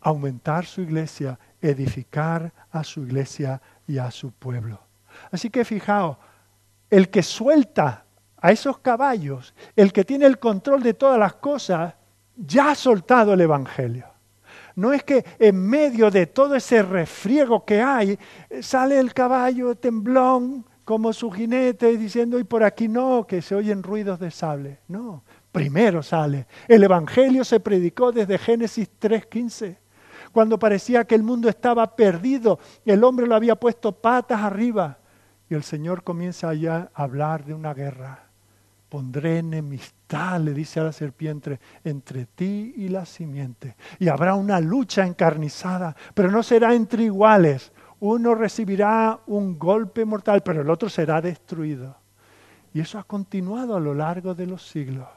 Aumentar 0.00 0.66
su 0.66 0.80
iglesia, 0.80 1.38
edificar 1.60 2.52
a 2.70 2.82
su 2.82 3.02
iglesia 3.02 3.60
y 3.86 3.98
a 3.98 4.10
su 4.10 4.32
pueblo. 4.32 4.80
Así 5.30 5.50
que 5.50 5.64
fijaos, 5.64 6.16
el 6.90 7.08
que 7.08 7.22
suelta 7.22 8.04
a 8.36 8.50
esos 8.50 8.78
caballos, 8.78 9.54
el 9.76 9.92
que 9.92 10.04
tiene 10.04 10.26
el 10.26 10.38
control 10.38 10.82
de 10.82 10.94
todas 10.94 11.18
las 11.18 11.34
cosas, 11.34 11.94
ya 12.36 12.70
ha 12.70 12.74
soltado 12.74 13.34
el 13.34 13.40
Evangelio. 13.40 14.06
No 14.76 14.92
es 14.92 15.04
que 15.04 15.24
en 15.38 15.56
medio 15.56 16.10
de 16.10 16.26
todo 16.26 16.56
ese 16.56 16.82
refriego 16.82 17.64
que 17.64 17.80
hay, 17.80 18.18
sale 18.60 18.98
el 18.98 19.14
caballo 19.14 19.76
temblón 19.76 20.66
como 20.84 21.12
su 21.12 21.30
jinete 21.30 21.96
diciendo, 21.96 22.38
y 22.38 22.44
por 22.44 22.62
aquí 22.62 22.88
no, 22.88 23.26
que 23.26 23.40
se 23.40 23.54
oyen 23.54 23.82
ruidos 23.82 24.18
de 24.18 24.30
sable. 24.30 24.80
No, 24.88 25.24
primero 25.52 26.02
sale. 26.02 26.46
El 26.68 26.84
Evangelio 26.84 27.44
se 27.44 27.60
predicó 27.60 28.12
desde 28.12 28.36
Génesis 28.36 28.90
3.15, 29.00 29.78
cuando 30.32 30.58
parecía 30.58 31.04
que 31.04 31.14
el 31.14 31.22
mundo 31.22 31.48
estaba 31.48 31.94
perdido, 31.94 32.58
el 32.84 33.04
hombre 33.04 33.26
lo 33.26 33.36
había 33.36 33.54
puesto 33.54 33.92
patas 33.92 34.40
arriba, 34.42 34.98
y 35.48 35.54
el 35.54 35.62
Señor 35.62 36.02
comienza 36.02 36.52
ya 36.54 36.90
a 36.92 37.04
hablar 37.04 37.44
de 37.44 37.54
una 37.54 37.72
guerra 37.72 38.23
pondré 38.94 39.38
enemistad, 39.38 40.40
le 40.40 40.54
dice 40.54 40.78
a 40.78 40.84
la 40.84 40.92
serpiente, 40.92 41.58
entre 41.82 42.26
ti 42.26 42.74
y 42.76 42.86
la 42.86 43.04
simiente. 43.04 43.74
Y 43.98 44.06
habrá 44.06 44.36
una 44.36 44.60
lucha 44.60 45.04
encarnizada, 45.04 45.96
pero 46.14 46.30
no 46.30 46.44
será 46.44 46.72
entre 46.76 47.02
iguales. 47.02 47.72
Uno 47.98 48.36
recibirá 48.36 49.18
un 49.26 49.58
golpe 49.58 50.04
mortal, 50.04 50.44
pero 50.44 50.62
el 50.62 50.70
otro 50.70 50.88
será 50.88 51.20
destruido. 51.20 51.96
Y 52.72 52.78
eso 52.78 52.96
ha 52.96 53.02
continuado 53.02 53.74
a 53.74 53.80
lo 53.80 53.94
largo 53.94 54.32
de 54.32 54.46
los 54.46 54.64
siglos. 54.64 55.08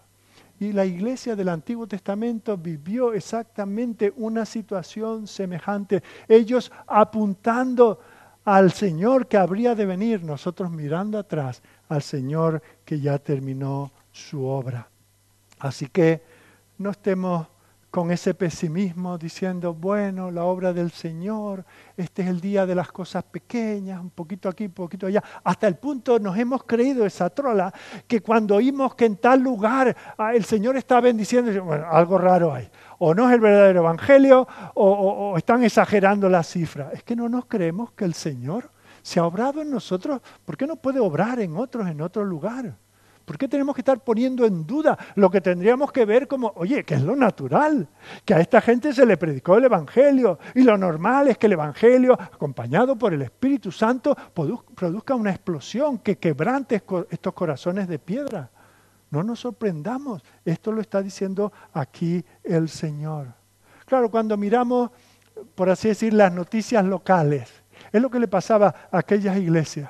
Y 0.59 0.73
la 0.73 0.83
iglesia 0.83 1.35
del 1.35 1.49
Antiguo 1.49 1.85
Testamento 1.85 2.57
vivió 2.57 3.13
exactamente 3.13 4.11
una 4.17 4.43
situación 4.43 5.27
semejante. 5.27 6.01
Ellos 6.27 6.71
apuntando 6.87 7.99
al 8.43 8.71
Señor 8.71 9.27
que 9.27 9.37
habría 9.37 9.75
de 9.75 9.85
venir, 9.85 10.23
nosotros 10.23 10.71
mirando 10.71 11.19
atrás 11.19 11.61
al 11.89 12.01
Señor 12.01 12.61
que 12.85 12.99
ya 12.99 13.17
terminó 13.19 13.91
su 14.11 14.45
obra. 14.45 14.89
Así 15.59 15.87
que 15.87 16.21
no 16.77 16.91
estemos 16.91 17.47
con 17.89 18.11
ese 18.11 18.33
pesimismo 18.33 19.17
diciendo, 19.17 19.73
bueno, 19.73 20.29
la 20.29 20.43
obra 20.43 20.73
del 20.73 20.91
Señor, 20.91 21.65
este 21.95 22.21
es 22.21 22.27
el 22.27 22.41
día 22.41 22.65
de 22.65 22.75
las 22.75 22.91
cosas 22.91 23.23
pequeñas, 23.23 23.99
un 23.99 24.09
poquito 24.09 24.49
aquí, 24.49 24.65
un 24.65 24.71
poquito 24.71 25.07
allá. 25.07 25.23
Hasta 25.43 25.67
el 25.67 25.77
punto 25.77 26.19
nos 26.19 26.37
hemos 26.37 26.63
creído 26.63 27.05
esa 27.05 27.29
trola 27.29 27.73
que 28.05 28.21
cuando 28.21 28.55
oímos 28.55 28.93
que 28.93 29.05
en 29.05 29.15
tal 29.17 29.41
lugar 29.41 29.95
ah, 30.17 30.35
el 30.35 30.45
Señor 30.45 30.77
está 30.77 30.99
bendiciendo, 31.01 31.63
bueno, 31.63 31.87
algo 31.89 32.17
raro 32.17 32.53
hay. 32.53 32.69
O 32.99 33.15
no 33.15 33.27
es 33.29 33.33
el 33.33 33.39
verdadero 33.39 33.79
evangelio 33.79 34.47
o, 34.75 34.91
o 35.31 35.37
están 35.37 35.63
exagerando 35.63 36.29
las 36.29 36.47
cifras. 36.47 36.93
Es 36.93 37.03
que 37.03 37.15
no 37.15 37.29
nos 37.29 37.45
creemos 37.45 37.93
que 37.93 38.05
el 38.05 38.13
Señor 38.13 38.69
se 39.07 39.21
ha 39.21 39.25
obrado 39.25 39.61
en 39.61 39.71
nosotros, 39.71 40.19
¿por 40.43 40.57
qué 40.57 40.67
no 40.67 40.75
puede 40.75 40.99
obrar 40.99 41.39
en 41.39 41.55
otros 41.55 41.87
en 41.87 42.01
otro 42.01 42.25
lugar? 42.25 42.75
¿Por 43.23 43.37
qué 43.37 43.47
tenemos 43.47 43.73
que 43.73 43.79
estar 43.79 44.03
poniendo 44.03 44.45
en 44.45 44.67
duda 44.67 44.97
lo 45.15 45.31
que 45.31 45.39
tendríamos 45.39 45.93
que 45.93 46.03
ver 46.03 46.27
como, 46.27 46.51
oye, 46.57 46.83
que 46.83 46.95
es 46.95 47.01
lo 47.03 47.15
natural? 47.15 47.87
Que 48.25 48.33
a 48.33 48.41
esta 48.41 48.59
gente 48.59 48.91
se 48.91 49.05
le 49.05 49.15
predicó 49.15 49.55
el 49.55 49.63
Evangelio 49.63 50.39
y 50.55 50.63
lo 50.63 50.77
normal 50.77 51.29
es 51.29 51.37
que 51.37 51.45
el 51.45 51.53
Evangelio, 51.53 52.15
acompañado 52.19 52.97
por 52.97 53.13
el 53.13 53.21
Espíritu 53.21 53.71
Santo, 53.71 54.13
produzca 54.75 55.15
una 55.15 55.31
explosión 55.31 55.99
que 55.99 56.17
quebrante 56.17 56.83
estos 57.09 57.33
corazones 57.33 57.87
de 57.87 57.99
piedra. 57.99 58.51
No 59.09 59.23
nos 59.23 59.39
sorprendamos, 59.39 60.21
esto 60.43 60.73
lo 60.73 60.81
está 60.81 61.01
diciendo 61.01 61.53
aquí 61.71 62.25
el 62.43 62.67
Señor. 62.67 63.27
Claro, 63.85 64.11
cuando 64.11 64.35
miramos, 64.35 64.91
por 65.55 65.69
así 65.69 65.87
decir, 65.87 66.13
las 66.13 66.33
noticias 66.33 66.83
locales, 66.83 67.63
es 67.91 68.01
lo 68.01 68.09
que 68.09 68.19
le 68.19 68.27
pasaba 68.27 68.73
a 68.91 68.97
aquellas 68.99 69.37
iglesias. 69.37 69.89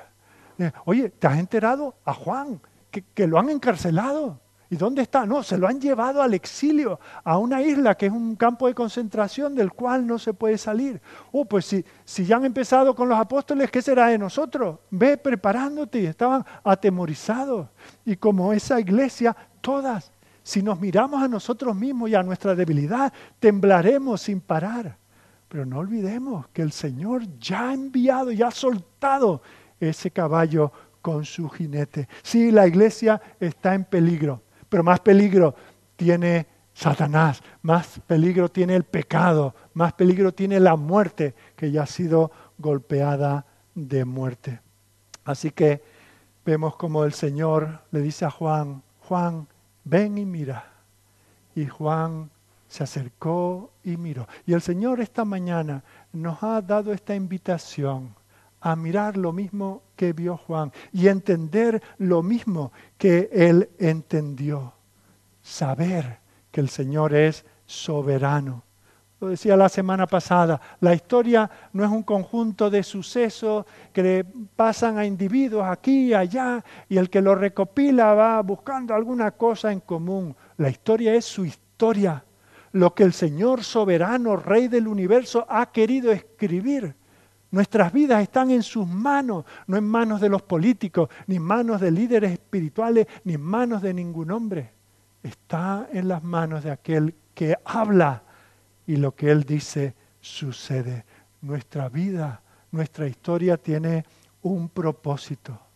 Eh, 0.58 0.72
oye, 0.84 1.10
¿te 1.10 1.26
has 1.26 1.38
enterado 1.38 1.94
a 2.04 2.12
Juan 2.12 2.60
que, 2.90 3.26
lo 3.26 3.38
han 3.38 3.48
encarcelado? 3.48 4.40
¿Y 4.70 4.76
dónde 4.76 5.02
está? 5.02 5.24
No, 5.24 5.42
se 5.42 5.56
lo 5.56 5.66
han 5.66 5.80
llevado 5.80 6.20
al 6.20 6.34
exilio, 6.34 7.00
a 7.24 7.38
una 7.38 7.62
isla 7.62 7.96
que 7.96 8.06
es 8.06 8.12
un 8.12 8.36
campo 8.36 8.66
de 8.66 8.74
concentración 8.74 9.54
del 9.54 9.72
cual 9.72 10.06
no 10.06 10.18
se 10.18 10.34
puede 10.34 10.58
salir. 10.58 11.00
Oh, 11.32 11.44
pues 11.44 11.64
si, 11.64 11.84
si 12.04 12.26
ya 12.26 12.36
han 12.36 12.44
empezado 12.44 12.94
con 12.94 13.08
los 13.08 13.18
apóstoles, 13.18 13.70
¿qué 13.70 13.80
será 13.80 14.08
de 14.08 14.18
nosotros? 14.18 14.78
Ve 14.90 15.16
preparándote. 15.16 16.04
Estaban 16.04 16.44
atemorizados. 16.64 17.68
Y 18.04 18.16
como 18.16 18.52
esa 18.52 18.78
iglesia, 18.78 19.34
todas, 19.62 20.12
si 20.42 20.62
nos 20.62 20.78
miramos 20.80 21.22
a 21.22 21.28
nosotros 21.28 21.74
mismos 21.74 22.10
y 22.10 22.14
a 22.14 22.22
nuestra 22.22 22.54
debilidad, 22.54 23.12
temblaremos 23.38 24.20
sin 24.22 24.40
parar. 24.40 24.98
Pero 25.48 25.64
no 25.64 25.78
olvidemos 25.78 26.48
que 26.48 26.62
el 26.62 26.72
Señor 26.72 27.22
ya 27.38 27.70
ha 27.70 27.74
enviado, 27.74 28.32
ya 28.32 28.48
ha 28.48 28.52
soltado 28.52 29.42
ese 29.80 30.10
caballo 30.10 30.72
con 31.00 31.24
su 31.24 31.48
jinete. 31.48 32.08
Sí, 32.22 32.50
la 32.50 32.66
iglesia 32.66 33.20
está 33.40 33.74
en 33.74 33.84
peligro 33.84 34.42
pero 34.68 34.84
más 34.84 35.00
peligro 35.00 35.54
tiene 35.96 36.46
Satanás, 36.74 37.42
más 37.62 38.00
peligro 38.06 38.48
tiene 38.50 38.76
el 38.76 38.84
pecado, 38.84 39.54
más 39.74 39.92
peligro 39.94 40.32
tiene 40.32 40.60
la 40.60 40.76
muerte 40.76 41.34
que 41.56 41.70
ya 41.70 41.82
ha 41.82 41.86
sido 41.86 42.30
golpeada 42.58 43.46
de 43.74 44.04
muerte. 44.04 44.60
Así 45.24 45.50
que 45.50 45.82
vemos 46.44 46.76
como 46.76 47.04
el 47.04 47.12
Señor 47.12 47.80
le 47.90 48.00
dice 48.00 48.24
a 48.24 48.30
Juan, 48.30 48.82
Juan, 49.00 49.48
ven 49.84 50.18
y 50.18 50.24
mira. 50.24 50.72
Y 51.54 51.66
Juan 51.66 52.30
se 52.68 52.84
acercó 52.84 53.70
y 53.88 53.96
miró. 53.96 54.28
Y 54.46 54.52
el 54.52 54.60
Señor 54.60 55.00
esta 55.00 55.24
mañana 55.24 55.82
nos 56.12 56.42
ha 56.42 56.60
dado 56.60 56.92
esta 56.92 57.14
invitación 57.14 58.14
a 58.60 58.76
mirar 58.76 59.16
lo 59.16 59.32
mismo 59.32 59.82
que 59.96 60.12
vio 60.12 60.36
Juan 60.36 60.72
y 60.92 61.08
entender 61.08 61.82
lo 61.98 62.22
mismo 62.22 62.72
que 62.96 63.30
él 63.32 63.70
entendió. 63.78 64.74
Saber 65.42 66.18
que 66.50 66.60
el 66.60 66.68
Señor 66.68 67.14
es 67.14 67.44
soberano. 67.66 68.64
Lo 69.20 69.28
decía 69.28 69.56
la 69.56 69.68
semana 69.68 70.06
pasada, 70.06 70.60
la 70.80 70.94
historia 70.94 71.50
no 71.72 71.84
es 71.84 71.90
un 71.90 72.04
conjunto 72.04 72.70
de 72.70 72.84
sucesos 72.84 73.66
que 73.92 74.24
pasan 74.54 74.96
a 74.96 75.04
individuos 75.04 75.64
aquí 75.66 76.08
y 76.08 76.14
allá 76.14 76.64
y 76.88 76.98
el 76.98 77.10
que 77.10 77.20
lo 77.20 77.34
recopila 77.34 78.14
va 78.14 78.40
buscando 78.42 78.94
alguna 78.94 79.32
cosa 79.32 79.72
en 79.72 79.80
común. 79.80 80.36
La 80.56 80.68
historia 80.68 81.14
es 81.14 81.24
su 81.24 81.44
historia, 81.44 82.24
lo 82.72 82.94
que 82.94 83.04
el 83.04 83.12
Señor 83.12 83.64
soberano, 83.64 84.36
Rey 84.36 84.68
del 84.68 84.88
universo, 84.88 85.46
ha 85.48 85.70
querido 85.70 86.12
escribir. 86.12 86.94
Nuestras 87.50 87.92
vidas 87.92 88.22
están 88.22 88.50
en 88.50 88.62
sus 88.62 88.86
manos, 88.86 89.44
no 89.66 89.76
en 89.76 89.84
manos 89.84 90.20
de 90.20 90.28
los 90.28 90.42
políticos, 90.42 91.08
ni 91.26 91.36
en 91.36 91.42
manos 91.42 91.80
de 91.80 91.90
líderes 91.90 92.32
espirituales, 92.32 93.06
ni 93.24 93.34
en 93.34 93.40
manos 93.40 93.80
de 93.80 93.94
ningún 93.94 94.30
hombre. 94.30 94.70
Está 95.22 95.88
en 95.92 96.08
las 96.08 96.22
manos 96.22 96.64
de 96.64 96.70
aquel 96.70 97.14
que 97.34 97.56
habla 97.64 98.22
y 98.86 98.96
lo 98.96 99.14
que 99.14 99.30
él 99.30 99.44
dice 99.44 99.94
sucede. 100.20 101.04
Nuestra 101.40 101.88
vida, 101.88 102.42
nuestra 102.70 103.06
historia 103.06 103.56
tiene 103.56 104.04
un 104.42 104.68
propósito. 104.68 105.67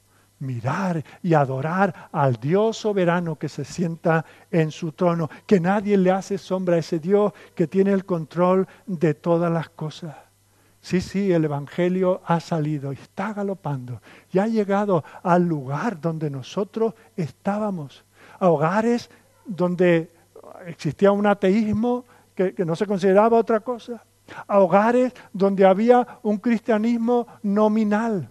Mirar 0.43 1.05
y 1.23 1.35
adorar 1.35 2.09
al 2.11 2.35
Dios 2.35 2.77
soberano 2.77 3.37
que 3.37 3.49
se 3.49 3.65
sienta 3.65 4.25
en 4.51 4.73
su 4.73 4.91
trono, 4.91 5.31
que 5.47 5.61
nadie 5.61 5.97
le 5.97 6.11
hace 6.11 6.37
sombra 6.37 6.75
a 6.75 6.79
ese 6.81 6.99
Dios 6.99 7.33
que 7.55 7.69
tiene 7.69 7.93
el 7.93 8.05
control 8.05 8.67
de 8.87 9.15
todas 9.15 9.53
las 9.53 9.69
cosas. 9.71 10.17
Sí, 10.81 11.01
sí, 11.01 11.31
el 11.31 11.45
Evangelio 11.45 12.23
ha 12.27 12.41
salido 12.41 12.93
y 12.93 12.97
está 12.97 13.33
galopando 13.33 14.03
y 14.33 14.41
ha 14.41 14.49
llegado 14.49 15.05
al 15.23 15.45
lugar 15.45 16.01
donde 16.01 16.29
nosotros 16.29 16.95
estábamos, 17.17 18.05
a 18.41 18.49
hogares 18.49 19.09
donde 19.47 20.11
existía 20.67 21.13
un 21.13 21.27
ateísmo 21.27 22.05
que, 22.35 22.53
que 22.53 22.65
no 22.65 22.75
se 22.75 22.87
consideraba 22.87 23.39
otra 23.39 23.61
cosa, 23.61 24.05
a 24.49 24.59
hogares 24.59 25.13
donde 25.33 25.65
había 25.65 26.19
un 26.25 26.39
cristianismo 26.39 27.29
nominal, 27.45 28.29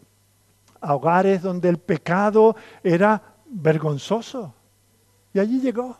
a 0.82 0.96
hogares 0.96 1.42
donde 1.42 1.70
el 1.70 1.78
pecado 1.78 2.56
era 2.84 3.22
vergonzoso. 3.46 4.54
Y 5.34 5.40
allí 5.40 5.62
llegó 5.62 5.96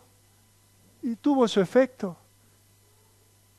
y 1.02 1.16
tuvo 1.16 1.48
su 1.48 1.60
efecto. 1.60 2.16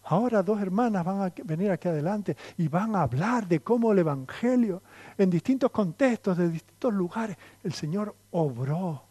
Ahora 0.06 0.44
dos 0.44 0.62
hermanas 0.62 1.06
van 1.06 1.22
a 1.22 1.34
venir 1.46 1.72
aquí 1.72 1.88
adelante 1.88 2.36
y 2.58 2.68
van 2.68 2.96
a 2.96 3.04
hablar 3.04 3.48
de 3.48 3.62
cómo 3.62 3.94
el 3.94 4.00
Evangelio, 4.00 4.82
en 5.18 5.30
distintos 5.30 5.72
contextos, 5.72 6.38
de 6.38 6.50
distintos 6.50 6.94
lugares, 6.94 7.38
el 7.64 7.74
Señor 7.74 8.14
obró. 8.32 9.04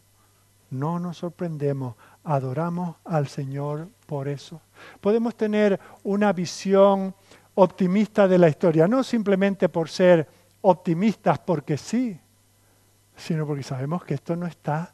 No 0.69 0.99
nos 0.99 1.17
sorprendemos, 1.17 1.95
adoramos 2.23 2.95
al 3.05 3.27
Señor 3.27 3.89
por 4.05 4.27
eso. 4.27 4.61
Podemos 5.01 5.35
tener 5.35 5.79
una 6.03 6.31
visión 6.31 7.15
optimista 7.55 8.27
de 8.27 8.37
la 8.37 8.49
historia, 8.49 8.87
no 8.87 9.03
simplemente 9.03 9.69
por 9.69 9.89
ser 9.89 10.27
optimistas 10.63 11.39
porque 11.39 11.77
sí, 11.77 12.19
sino 13.15 13.45
porque 13.45 13.63
sabemos 13.63 14.03
que 14.03 14.15
esto 14.15 14.35
no 14.35 14.47
está 14.47 14.93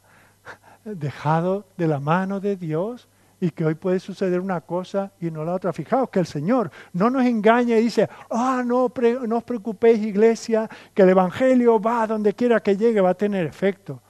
dejado 0.84 1.66
de 1.76 1.88
la 1.88 2.00
mano 2.00 2.40
de 2.40 2.56
Dios 2.56 3.08
y 3.40 3.50
que 3.50 3.64
hoy 3.64 3.74
puede 3.74 4.00
suceder 4.00 4.40
una 4.40 4.60
cosa 4.60 5.12
y 5.20 5.30
no 5.30 5.44
la 5.44 5.54
otra. 5.54 5.72
Fijaos 5.72 6.10
que 6.10 6.20
el 6.20 6.26
Señor 6.26 6.70
no 6.92 7.08
nos 7.08 7.24
engaña 7.24 7.78
y 7.78 7.82
dice, 7.82 8.08
ah, 8.30 8.62
no, 8.64 8.92
no 9.26 9.36
os 9.36 9.44
preocupéis 9.44 10.00
iglesia, 10.00 10.68
que 10.92 11.02
el 11.02 11.10
Evangelio 11.10 11.80
va 11.80 12.06
donde 12.06 12.34
quiera 12.34 12.60
que 12.60 12.76
llegue, 12.76 13.00
va 13.00 13.10
a 13.10 13.14
tener 13.14 13.46
efecto. 13.46 14.02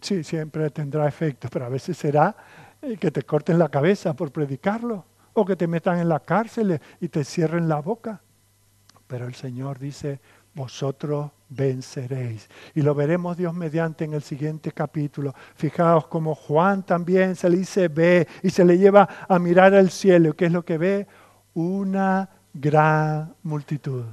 Sí, 0.00 0.22
siempre 0.22 0.70
tendrá 0.70 1.08
efecto, 1.08 1.48
pero 1.50 1.64
a 1.64 1.68
veces 1.68 1.96
será 1.96 2.36
eh, 2.82 2.96
que 2.98 3.10
te 3.10 3.22
corten 3.22 3.58
la 3.58 3.68
cabeza 3.68 4.14
por 4.14 4.30
predicarlo 4.30 5.04
o 5.32 5.44
que 5.44 5.56
te 5.56 5.66
metan 5.66 5.98
en 5.98 6.08
la 6.08 6.20
cárcel 6.20 6.80
y 7.00 7.08
te 7.08 7.24
cierren 7.24 7.68
la 7.68 7.80
boca. 7.80 8.20
Pero 9.06 9.26
el 9.26 9.34
Señor 9.34 9.78
dice, 9.78 10.20
vosotros 10.58 11.30
venceréis. 11.48 12.48
Y 12.74 12.82
lo 12.82 12.92
veremos 12.94 13.36
Dios 13.36 13.54
mediante 13.54 14.04
en 14.04 14.12
el 14.12 14.22
siguiente 14.22 14.72
capítulo. 14.72 15.32
Fijaos 15.54 16.08
como 16.08 16.34
Juan 16.34 16.82
también 16.82 17.36
se 17.36 17.48
le 17.48 17.58
dice 17.58 17.86
ve 17.86 18.26
y 18.42 18.50
se 18.50 18.64
le 18.64 18.76
lleva 18.76 19.08
a 19.28 19.38
mirar 19.38 19.72
al 19.74 19.90
cielo. 19.90 20.34
¿Qué 20.34 20.46
es 20.46 20.52
lo 20.52 20.64
que 20.64 20.76
ve? 20.76 21.06
Una 21.54 22.28
gran 22.52 23.34
multitud. 23.44 24.04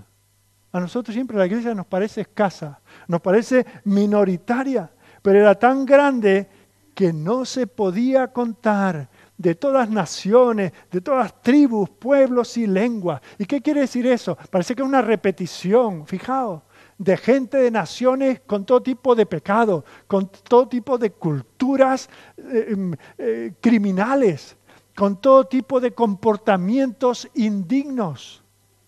A 0.71 0.79
nosotros 0.79 1.15
siempre 1.15 1.37
la 1.37 1.47
iglesia 1.47 1.73
nos 1.73 1.87
parece 1.87 2.21
escasa, 2.21 2.79
nos 3.07 3.21
parece 3.21 3.65
minoritaria, 3.85 4.91
pero 5.21 5.39
era 5.39 5.55
tan 5.55 5.83
grande 5.83 6.47
que 6.93 7.11
no 7.11 7.43
se 7.43 7.65
podía 7.65 8.27
contar 8.27 9.09
de 9.37 9.55
todas 9.55 9.89
naciones, 9.89 10.71
de 10.91 11.01
todas 11.01 11.41
tribus, 11.41 11.89
pueblos 11.89 12.57
y 12.57 12.67
lenguas. 12.67 13.21
¿Y 13.37 13.45
qué 13.45 13.61
quiere 13.61 13.81
decir 13.81 14.07
eso? 14.07 14.37
Parece 14.49 14.75
que 14.75 14.81
es 14.81 14.87
una 14.87 15.01
repetición, 15.01 16.05
fijaos, 16.07 16.61
de 16.97 17.17
gente 17.17 17.57
de 17.57 17.71
naciones 17.71 18.41
con 18.45 18.65
todo 18.65 18.81
tipo 18.81 19.15
de 19.15 19.25
pecado, 19.25 19.83
con 20.07 20.29
todo 20.29 20.67
tipo 20.67 20.97
de 20.97 21.11
culturas 21.11 22.09
eh, 22.37 22.67
em, 22.69 22.95
eh, 23.17 23.53
criminales, 23.59 24.55
con 24.95 25.19
todo 25.19 25.45
tipo 25.45 25.81
de 25.81 25.91
comportamientos 25.93 27.27
indignos. 27.33 28.41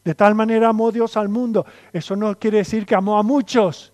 De 0.05 0.15
tal 0.15 0.35
manera 0.35 0.69
amó 0.69 0.89
Dios 0.93 1.17
al 1.17 1.27
mundo. 1.27 1.65
Eso 1.91 2.15
no 2.15 2.39
quiere 2.39 2.59
decir 2.59 2.85
que 2.85 2.95
amó 2.95 3.17
a 3.17 3.23
muchos, 3.23 3.91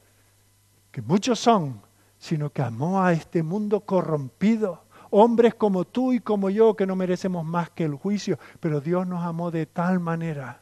que 0.92 1.02
muchos 1.02 1.40
son, 1.40 1.82
sino 2.20 2.52
que 2.52 2.62
amó 2.62 3.02
a 3.02 3.14
este 3.14 3.42
mundo 3.42 3.80
corrompido 3.80 4.83
hombres 5.16 5.54
como 5.54 5.86
tú 5.86 6.12
y 6.12 6.20
como 6.20 6.50
yo 6.50 6.76
que 6.76 6.88
no 6.88 6.96
merecemos 6.96 7.46
más 7.46 7.70
que 7.70 7.84
el 7.84 7.94
juicio, 7.94 8.40
pero 8.60 8.82
Dios 8.82 9.06
nos 9.06 9.24
amó 9.24 9.52
de 9.52 9.68
tal 9.68 10.00
manera 10.00 10.62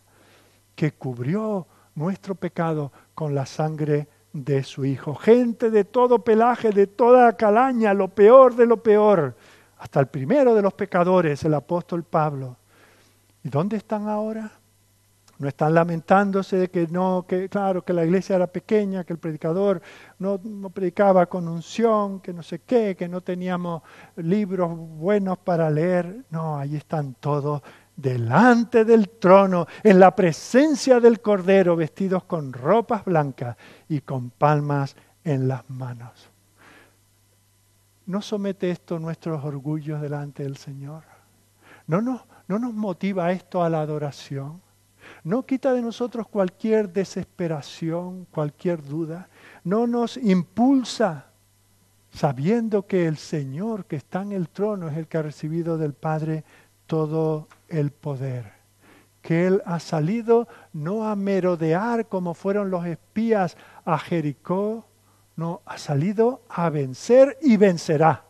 que 0.76 0.92
cubrió 0.92 1.66
nuestro 1.96 2.36
pecado 2.36 2.92
con 3.16 3.34
la 3.34 3.46
sangre 3.46 4.10
de 4.34 4.64
su 4.64 4.84
Hijo. 4.84 5.16
Gente 5.16 5.70
de 5.70 5.86
todo 5.86 6.20
pelaje, 6.20 6.72
de 6.72 6.86
toda 6.86 7.38
calaña, 7.38 7.94
lo 7.94 8.10
peor 8.10 8.56
de 8.56 8.66
lo 8.66 8.84
peor, 8.84 9.36
hasta 9.78 10.02
el 10.02 10.08
primero 10.08 10.54
de 10.54 10.62
los 10.62 10.74
pecadores, 10.74 11.44
el 11.46 11.54
apóstol 11.54 12.04
Pablo. 12.04 12.58
¿Y 13.44 13.50
dónde 13.50 13.78
están 13.78 14.10
ahora? 14.10 14.52
No 15.42 15.48
están 15.48 15.74
lamentándose 15.74 16.56
de 16.56 16.70
que 16.70 16.86
no, 16.86 17.26
que 17.28 17.50
claro, 17.50 17.84
que 17.84 17.94
la 17.94 18.06
iglesia 18.06 18.36
era 18.36 18.46
pequeña, 18.46 19.04
que 19.04 19.14
el 19.14 19.18
predicador 19.18 19.82
no, 20.20 20.40
predicaba 20.70 21.26
con 21.26 21.48
unción, 21.48 22.20
que 22.20 22.32
no 22.32 22.44
sé 22.44 22.60
qué, 22.60 22.96
que 22.96 23.08
no 23.08 23.22
teníamos 23.22 23.82
libros 24.18 24.78
buenos 24.78 25.40
para 25.40 25.68
leer. 25.72 26.26
No, 26.30 26.60
ahí 26.60 26.76
están 26.76 27.16
todos 27.16 27.64
delante 27.96 28.86
del 28.86 29.10
trono, 29.10 29.66
en 29.82 30.00
la 30.00 30.16
presencia 30.16 31.00
del 31.00 31.22
Cordero, 31.22 31.76
vestidos 31.76 32.26
con 32.26 32.54
ropas 32.54 33.04
blancas 33.04 33.58
y 33.90 34.02
con 34.02 34.30
palmas 34.30 34.96
en 35.24 35.48
las 35.48 35.68
manos. 35.72 36.30
¿No 38.06 38.22
somete 38.22 38.70
esto 38.70 39.00
nuestros 39.00 39.44
orgullos 39.44 40.02
delante 40.02 40.44
del 40.44 40.58
Señor? 40.58 41.02
¿No 41.88 42.00
nos, 42.00 42.22
no 42.48 42.60
nos 42.60 42.76
motiva 42.76 43.32
esto 43.32 43.64
a 43.64 43.72
la 43.72 43.82
adoración? 43.82 44.62
No 45.24 45.46
quita 45.46 45.74
de 45.74 45.82
nosotros 45.82 46.28
cualquier 46.28 46.92
desesperación, 46.92 48.26
cualquier 48.32 48.84
duda, 48.84 49.30
no 49.64 49.88
nos 49.88 50.18
impulsa 50.18 51.28
sabiendo 52.14 52.86
que 52.86 53.08
el 53.08 53.18
Señor 53.18 53.86
que 53.86 53.96
está 53.96 54.22
en 54.22 54.34
el 54.34 54.50
trono 54.50 54.90
es 54.90 54.98
el 54.98 55.08
que 55.08 55.18
ha 55.18 55.22
recibido 55.22 55.78
del 55.78 55.94
Padre 55.94 56.44
todo 56.88 57.48
el 57.70 57.92
poder. 57.92 58.52
Que 59.22 59.48
Él 59.48 59.62
ha 59.66 59.80
salido 59.80 60.48
no 60.74 61.08
a 61.08 61.16
merodear 61.16 62.08
como 62.08 62.34
fueron 62.34 62.70
los 62.70 62.86
espías 62.86 63.56
a 63.86 63.98
Jericó, 63.98 64.86
no, 65.36 65.62
ha 65.66 65.78
salido 65.78 66.42
a 66.50 66.70
vencer 66.70 67.38
y 67.42 67.58
vencerá. 67.58 68.26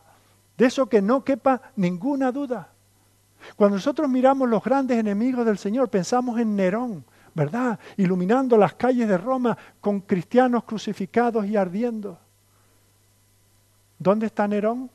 De 0.57 0.65
eso 0.65 0.88
que 0.88 1.01
no 1.01 1.23
quepa 1.23 1.61
ninguna 1.75 2.32
duda. 2.32 2.70
Cuando 3.55 3.77
nosotros 3.77 4.09
miramos 4.09 4.49
los 4.49 4.63
grandes 4.63 4.97
enemigos 4.97 5.45
del 5.45 5.57
Señor, 5.57 5.89
pensamos 5.89 6.39
en 6.39 6.55
Nerón, 6.55 7.03
¿verdad? 7.33 7.79
Iluminando 7.97 8.57
las 8.57 8.73
calles 8.73 9.07
de 9.07 9.17
Roma 9.17 9.57
con 9.79 10.01
cristianos 10.01 10.63
crucificados 10.63 11.45
y 11.45 11.57
ardiendo. 11.57 12.17
¿Dónde 13.97 14.27
está 14.27 14.47
Nerón? 14.47 14.89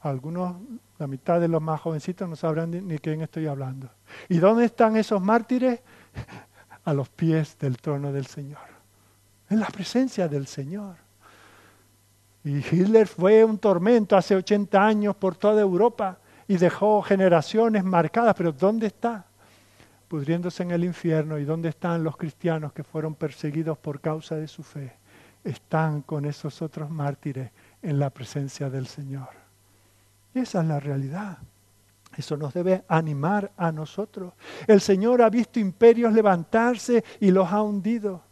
Algunos, 0.00 0.56
la 0.98 1.06
mitad 1.06 1.40
de 1.40 1.48
los 1.48 1.62
más 1.62 1.80
jovencitos 1.80 2.28
no 2.28 2.36
sabrán 2.36 2.70
ni, 2.70 2.98
quién 2.98 3.22
estoy 3.22 3.46
hablando. 3.46 3.88
¿Y 4.28 4.38
dónde 4.38 4.66
están 4.66 4.96
esos 4.96 5.20
mártires? 5.20 5.80
A 6.84 6.92
los 6.92 7.08
pies 7.08 7.56
del 7.58 7.78
trono 7.78 8.12
del 8.12 8.26
Señor. 8.26 8.60
En 9.48 9.58
la 9.58 9.68
presencia 9.68 10.28
del 10.28 10.46
Señor. 10.46 10.96
Y 12.44 12.56
Hitler 12.56 13.06
fue 13.06 13.42
un 13.42 13.56
tormento 13.56 14.18
hace 14.18 14.36
80 14.36 14.84
años 14.84 15.16
por 15.16 15.34
toda 15.34 15.62
Europa 15.62 16.18
y 16.46 16.56
dejó 16.56 17.02
generaciones 17.02 17.84
marcadas, 17.84 18.34
pero 18.36 18.52
¿dónde 18.52 18.88
está? 18.88 19.24
Pudriéndose 20.08 20.62
en 20.62 20.70
el 20.70 20.84
infierno. 20.84 21.38
¿Y 21.38 21.44
dónde 21.44 21.70
están 21.70 22.04
los 22.04 22.16
cristianos 22.16 22.72
que 22.72 22.84
fueron 22.84 23.14
perseguidos 23.14 23.78
por 23.78 24.00
causa 24.00 24.36
de 24.36 24.48
su 24.48 24.62
fe? 24.62 24.96
Están 25.42 26.02
con 26.02 26.24
esos 26.24 26.62
otros 26.62 26.90
mártires 26.90 27.50
en 27.82 27.98
la 27.98 28.10
presencia 28.10 28.70
del 28.70 28.86
Señor. 28.86 29.28
esa 30.34 30.60
es 30.60 30.66
la 30.66 30.80
realidad. 30.80 31.38
Eso 32.16 32.36
nos 32.36 32.54
debe 32.54 32.84
animar 32.88 33.50
a 33.56 33.72
nosotros. 33.72 34.34
El 34.66 34.80
Señor 34.80 35.20
ha 35.22 35.30
visto 35.30 35.58
imperios 35.58 36.12
levantarse 36.12 37.04
y 37.20 37.30
los 37.30 37.50
ha 37.50 37.62
hundido. 37.62 38.22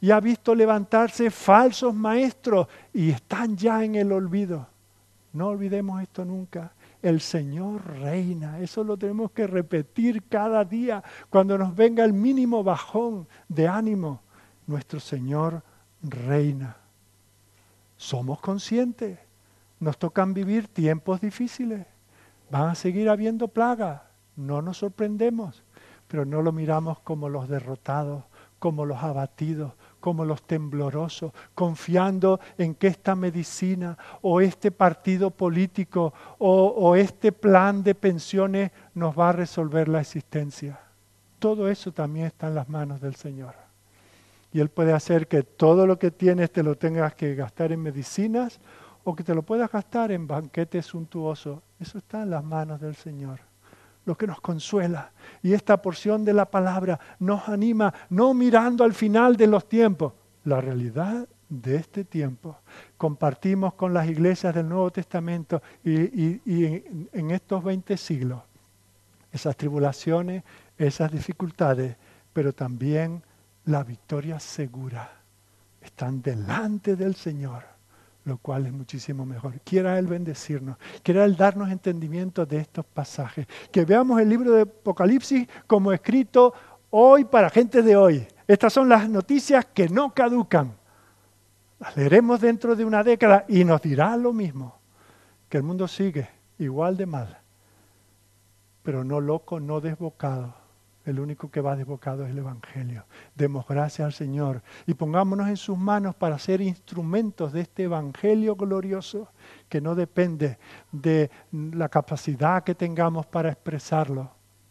Y 0.00 0.10
ha 0.10 0.20
visto 0.20 0.54
levantarse 0.54 1.30
falsos 1.30 1.94
maestros 1.94 2.66
y 2.92 3.10
están 3.10 3.56
ya 3.56 3.84
en 3.84 3.94
el 3.94 4.12
olvido. 4.12 4.66
No 5.32 5.48
olvidemos 5.48 6.02
esto 6.02 6.24
nunca. 6.24 6.72
El 7.02 7.20
Señor 7.20 7.86
reina. 8.00 8.58
Eso 8.60 8.84
lo 8.84 8.96
tenemos 8.96 9.30
que 9.30 9.46
repetir 9.46 10.22
cada 10.24 10.64
día. 10.64 11.02
Cuando 11.30 11.56
nos 11.56 11.74
venga 11.74 12.04
el 12.04 12.12
mínimo 12.12 12.62
bajón 12.62 13.26
de 13.48 13.68
ánimo, 13.68 14.20
nuestro 14.66 15.00
Señor 15.00 15.62
reina. 16.02 16.76
Somos 17.96 18.40
conscientes. 18.40 19.18
Nos 19.78 19.98
tocan 19.98 20.34
vivir 20.34 20.68
tiempos 20.68 21.20
difíciles. 21.20 21.86
Van 22.50 22.70
a 22.70 22.74
seguir 22.74 23.08
habiendo 23.08 23.48
plagas. 23.48 24.02
No 24.36 24.60
nos 24.60 24.78
sorprendemos. 24.78 25.62
Pero 26.06 26.24
no 26.24 26.42
lo 26.42 26.52
miramos 26.52 26.98
como 27.00 27.28
los 27.28 27.48
derrotados, 27.48 28.24
como 28.58 28.84
los 28.84 29.02
abatidos, 29.02 29.72
como 30.00 30.24
los 30.24 30.42
temblorosos, 30.42 31.32
confiando 31.54 32.40
en 32.58 32.74
que 32.74 32.88
esta 32.88 33.14
medicina 33.14 33.96
o 34.22 34.40
este 34.40 34.70
partido 34.70 35.30
político 35.30 36.12
o, 36.38 36.96
este 36.96 37.32
plan 37.32 37.82
de 37.82 37.94
pensiones 37.94 38.72
nos 38.94 39.18
va 39.18 39.28
a 39.28 39.32
resolver 39.32 39.88
la 39.88 40.00
existencia. 40.00 40.80
Todo 41.38 41.68
eso 41.68 41.92
también 41.92 42.26
está 42.26 42.48
en 42.48 42.54
las 42.54 42.68
manos 42.68 43.00
del 43.00 43.14
Señor. 43.14 43.54
Y 44.52 44.60
Él 44.60 44.68
puede 44.68 44.92
hacer 44.92 45.28
que 45.28 45.42
todo 45.42 45.86
lo 45.86 45.98
que 45.98 46.10
tienes 46.10 46.50
te 46.50 46.62
lo 46.62 46.76
tengas 46.76 47.14
que 47.14 47.34
gastar 47.34 47.72
en 47.72 47.80
medicinas 47.80 48.58
o 49.04 49.14
que 49.14 49.22
te 49.22 49.34
lo 49.34 49.42
puedas 49.42 49.70
gastar 49.70 50.10
en 50.10 50.26
banquetes 50.26 50.86
suntuosos. 50.86 51.60
Eso 51.78 51.98
está 51.98 52.22
en 52.22 52.30
las 52.30 52.44
manos 52.44 52.80
del 52.80 52.96
Señor 52.96 53.49
lo 54.10 54.18
que 54.18 54.26
nos 54.26 54.40
consuela. 54.40 55.12
Y 55.40 55.52
esta 55.52 55.80
porción 55.80 56.24
de 56.24 56.32
la 56.32 56.44
palabra 56.44 56.98
nos 57.20 57.48
anima, 57.48 57.94
no 58.08 58.34
mirando 58.34 58.82
al 58.82 58.92
final 58.92 59.36
de 59.36 59.46
los 59.46 59.68
tiempos, 59.68 60.12
la 60.44 60.60
realidad 60.60 61.28
de 61.48 61.76
este 61.76 62.04
tiempo. 62.04 62.58
Compartimos 62.96 63.74
con 63.74 63.94
las 63.94 64.08
iglesias 64.08 64.52
del 64.52 64.68
Nuevo 64.68 64.90
Testamento 64.90 65.62
y, 65.84 66.40
en, 66.44 67.30
estos 67.30 67.62
20 67.62 67.96
siglos 67.96 68.42
esas 69.32 69.56
tribulaciones, 69.56 70.42
esas 70.76 71.12
dificultades, 71.12 71.96
pero 72.32 72.52
también 72.52 73.22
la 73.66 73.84
victoria 73.84 74.40
segura. 74.40 75.08
Están 75.80 76.20
delante 76.20 76.96
del 76.96 77.14
Señor 77.14 77.62
lo 78.30 78.38
cual 78.38 78.64
es 78.66 78.72
muchísimo 78.72 79.26
mejor. 79.26 79.60
Quiera 79.62 79.98
Él 79.98 80.06
bendecirnos, 80.06 80.76
quiera 81.02 81.24
Él 81.24 81.36
darnos 81.36 81.68
entendimiento 81.68 82.46
de 82.46 82.58
estos 82.58 82.86
pasajes, 82.86 83.44
que 83.72 83.84
veamos 83.84 84.20
el 84.20 84.28
libro 84.28 84.52
de 84.52 84.62
Apocalipsis 84.62 85.48
como 85.66 85.92
escrito 85.92 86.54
hoy 86.90 87.24
para 87.24 87.50
gente 87.50 87.82
de 87.82 87.96
hoy. 87.96 88.24
Estas 88.46 88.72
son 88.72 88.88
las 88.88 89.08
noticias 89.08 89.66
que 89.66 89.88
no 89.88 90.14
caducan. 90.14 90.76
Las 91.80 91.96
leeremos 91.96 92.40
dentro 92.40 92.76
de 92.76 92.84
una 92.84 93.02
década 93.02 93.44
y 93.48 93.64
nos 93.64 93.82
dirá 93.82 94.16
lo 94.16 94.32
mismo, 94.32 94.78
que 95.48 95.56
el 95.56 95.64
mundo 95.64 95.88
sigue 95.88 96.28
igual 96.58 96.96
de 96.96 97.06
mal, 97.06 97.36
pero 98.84 99.02
no 99.02 99.20
loco, 99.20 99.58
no 99.58 99.80
desbocado, 99.80 100.54
el 101.04 101.18
único 101.18 101.50
que 101.50 101.60
va 101.60 101.76
desbocado 101.76 102.24
es 102.24 102.30
el 102.30 102.38
Evangelio. 102.38 103.04
Demos 103.34 103.66
gracias 103.66 104.04
al 104.04 104.12
Señor 104.12 104.62
y 104.86 104.94
pongámonos 104.94 105.48
en 105.48 105.56
sus 105.56 105.78
manos 105.78 106.14
para 106.14 106.38
ser 106.38 106.60
instrumentos 106.60 107.52
de 107.52 107.62
este 107.62 107.84
Evangelio 107.84 108.54
glorioso 108.54 109.28
que 109.68 109.80
no 109.80 109.94
depende 109.94 110.58
de 110.92 111.30
la 111.52 111.88
capacidad 111.88 112.62
que 112.62 112.74
tengamos 112.74 113.26
para 113.26 113.50
expresarlo. 113.50 114.30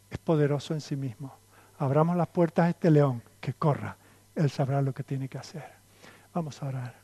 Es 0.10 0.20
poderoso 0.20 0.74
en 0.74 0.82
sí 0.82 0.96
mismo. 0.96 1.34
Abramos 1.78 2.16
las 2.16 2.28
puertas 2.28 2.66
a 2.66 2.70
este 2.70 2.92
león, 2.92 3.24
que 3.40 3.54
corra. 3.54 3.98
Él 4.36 4.50
sabrá 4.50 4.82
lo 4.82 4.94
que 4.94 5.04
tiene 5.04 5.28
que 5.28 5.38
hacer. 5.38 5.66
Vamos 6.34 6.62
a 6.62 6.68
orar. 6.68 6.96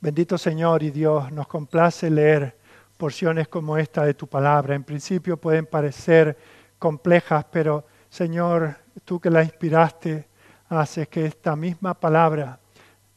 Bendito 0.00 0.36
Señor 0.36 0.82
y 0.82 0.90
Dios, 0.90 1.30
nos 1.30 1.46
complace 1.46 2.10
leer 2.10 2.61
porciones 3.02 3.48
como 3.48 3.76
esta 3.76 4.04
de 4.04 4.14
tu 4.14 4.28
palabra. 4.28 4.76
En 4.76 4.84
principio 4.84 5.36
pueden 5.36 5.66
parecer 5.66 6.38
complejas, 6.78 7.44
pero 7.50 7.84
Señor, 8.08 8.76
tú 9.04 9.18
que 9.18 9.28
la 9.28 9.42
inspiraste, 9.42 10.28
haces 10.68 11.08
que 11.08 11.26
esta 11.26 11.56
misma 11.56 11.94
palabra 11.94 12.60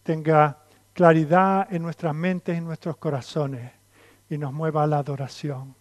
tenga 0.01 0.57
claridad 0.91 1.67
en 1.71 1.83
nuestras 1.83 2.15
mentes 2.15 2.57
y 2.57 2.61
nuestros 2.61 2.97
corazones 2.97 3.73
y 4.27 4.39
nos 4.39 4.51
mueva 4.51 4.81
a 4.81 4.87
la 4.87 4.97
adoración. 4.97 5.75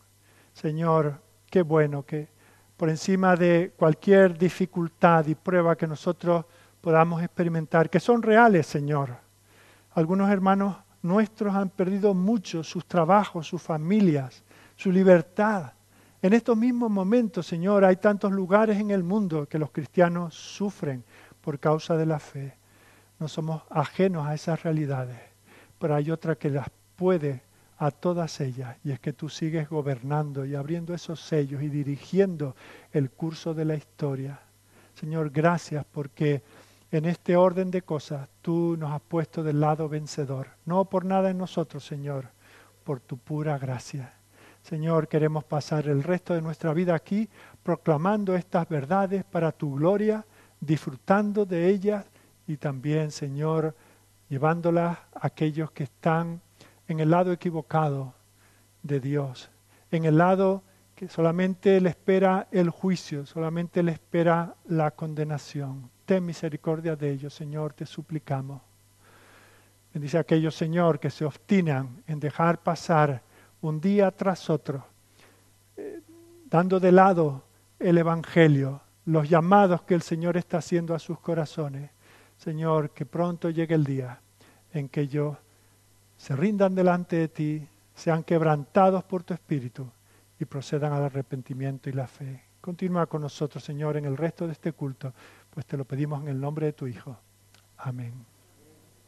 Señor, 0.52 1.22
qué 1.48 1.62
bueno 1.62 2.04
que 2.04 2.28
por 2.76 2.90
encima 2.90 3.36
de 3.36 3.72
cualquier 3.74 4.36
dificultad 4.36 5.24
y 5.28 5.34
prueba 5.34 5.76
que 5.76 5.86
nosotros 5.86 6.44
podamos 6.82 7.22
experimentar, 7.22 7.88
que 7.88 8.00
son 8.00 8.20
reales, 8.20 8.66
Señor. 8.66 9.16
Algunos 9.94 10.30
hermanos 10.30 10.76
nuestros 11.04 11.54
han 11.54 11.68
perdido 11.68 12.14
mucho, 12.14 12.64
sus 12.64 12.86
trabajos, 12.86 13.46
sus 13.46 13.60
familias, 13.60 14.42
su 14.74 14.90
libertad. 14.90 15.72
En 16.22 16.32
estos 16.32 16.56
mismos 16.56 16.90
momentos, 16.90 17.46
Señor, 17.46 17.84
hay 17.84 17.96
tantos 17.96 18.32
lugares 18.32 18.78
en 18.78 18.90
el 18.90 19.02
mundo 19.02 19.46
que 19.46 19.58
los 19.58 19.70
cristianos 19.70 20.34
sufren 20.34 21.04
por 21.42 21.58
causa 21.58 21.96
de 21.96 22.06
la 22.06 22.18
fe. 22.18 22.56
No 23.18 23.28
somos 23.28 23.62
ajenos 23.68 24.26
a 24.26 24.34
esas 24.34 24.62
realidades, 24.62 25.20
pero 25.78 25.94
hay 25.94 26.10
otra 26.10 26.36
que 26.36 26.48
las 26.48 26.68
puede 26.96 27.42
a 27.76 27.90
todas 27.90 28.40
ellas, 28.40 28.76
y 28.82 28.92
es 28.92 28.98
que 28.98 29.12
tú 29.12 29.28
sigues 29.28 29.68
gobernando 29.68 30.46
y 30.46 30.54
abriendo 30.54 30.94
esos 30.94 31.20
sellos 31.20 31.62
y 31.62 31.68
dirigiendo 31.68 32.56
el 32.92 33.10
curso 33.10 33.52
de 33.52 33.66
la 33.66 33.74
historia. 33.74 34.40
Señor, 34.94 35.30
gracias 35.30 35.84
porque 35.92 36.42
en 36.98 37.06
este 37.06 37.36
orden 37.36 37.70
de 37.70 37.82
cosas 37.82 38.28
tú 38.40 38.76
nos 38.78 38.92
has 38.92 39.00
puesto 39.00 39.42
del 39.42 39.60
lado 39.60 39.88
vencedor. 39.88 40.48
No 40.64 40.84
por 40.84 41.04
nada 41.04 41.30
en 41.30 41.38
nosotros, 41.38 41.84
Señor, 41.84 42.28
por 42.84 43.00
tu 43.00 43.18
pura 43.18 43.58
gracia. 43.58 44.12
Señor, 44.62 45.08
queremos 45.08 45.44
pasar 45.44 45.88
el 45.88 46.02
resto 46.02 46.34
de 46.34 46.42
nuestra 46.42 46.72
vida 46.72 46.94
aquí 46.94 47.28
proclamando 47.62 48.34
estas 48.34 48.68
verdades 48.68 49.24
para 49.24 49.52
tu 49.52 49.74
gloria, 49.74 50.24
disfrutando 50.60 51.44
de 51.44 51.68
ellas 51.68 52.06
y 52.46 52.56
también, 52.56 53.10
Señor, 53.10 53.74
llevándolas 54.28 54.96
a 55.14 55.26
aquellos 55.26 55.70
que 55.70 55.84
están 55.84 56.40
en 56.88 57.00
el 57.00 57.10
lado 57.10 57.32
equivocado 57.32 58.14
de 58.82 59.00
Dios, 59.00 59.50
en 59.90 60.04
el 60.04 60.18
lado 60.18 60.62
que 60.94 61.08
solamente 61.08 61.80
le 61.80 61.90
espera 61.90 62.46
el 62.52 62.70
juicio, 62.70 63.26
solamente 63.26 63.82
le 63.82 63.92
espera 63.92 64.54
la 64.66 64.92
condenación 64.92 65.93
ten 66.04 66.24
misericordia 66.24 66.96
de 66.96 67.10
ellos, 67.10 67.34
Señor, 67.34 67.72
te 67.72 67.86
suplicamos. 67.86 68.60
Bendice 69.92 70.18
a 70.18 70.20
aquellos, 70.20 70.54
Señor, 70.54 70.98
que 70.98 71.10
se 71.10 71.24
obstinan 71.24 72.02
en 72.06 72.18
dejar 72.18 72.62
pasar 72.62 73.22
un 73.60 73.80
día 73.80 74.10
tras 74.10 74.50
otro, 74.50 74.84
eh, 75.76 76.00
dando 76.46 76.80
de 76.80 76.92
lado 76.92 77.44
el 77.78 77.98
Evangelio, 77.98 78.80
los 79.06 79.28
llamados 79.28 79.82
que 79.82 79.94
el 79.94 80.02
Señor 80.02 80.36
está 80.36 80.58
haciendo 80.58 80.94
a 80.94 80.98
sus 80.98 81.18
corazones. 81.20 81.90
Señor, 82.36 82.90
que 82.90 83.06
pronto 83.06 83.50
llegue 83.50 83.74
el 83.74 83.84
día 83.84 84.20
en 84.72 84.88
que 84.88 85.02
ellos 85.02 85.36
se 86.16 86.34
rindan 86.34 86.74
delante 86.74 87.16
de 87.16 87.28
ti, 87.28 87.68
sean 87.94 88.24
quebrantados 88.24 89.04
por 89.04 89.22
tu 89.22 89.34
Espíritu 89.34 89.88
y 90.38 90.44
procedan 90.44 90.92
al 90.92 91.04
arrepentimiento 91.04 91.88
y 91.88 91.92
la 91.92 92.06
fe. 92.06 92.42
Continúa 92.60 93.06
con 93.06 93.22
nosotros, 93.22 93.62
Señor, 93.62 93.96
en 93.96 94.06
el 94.06 94.16
resto 94.16 94.46
de 94.46 94.52
este 94.52 94.72
culto 94.72 95.12
pues 95.54 95.66
te 95.66 95.76
lo 95.76 95.84
pedimos 95.84 96.20
en 96.20 96.28
el 96.28 96.40
nombre 96.40 96.66
de 96.66 96.72
tu 96.72 96.88
Hijo. 96.88 97.16
Amén. 97.78 98.33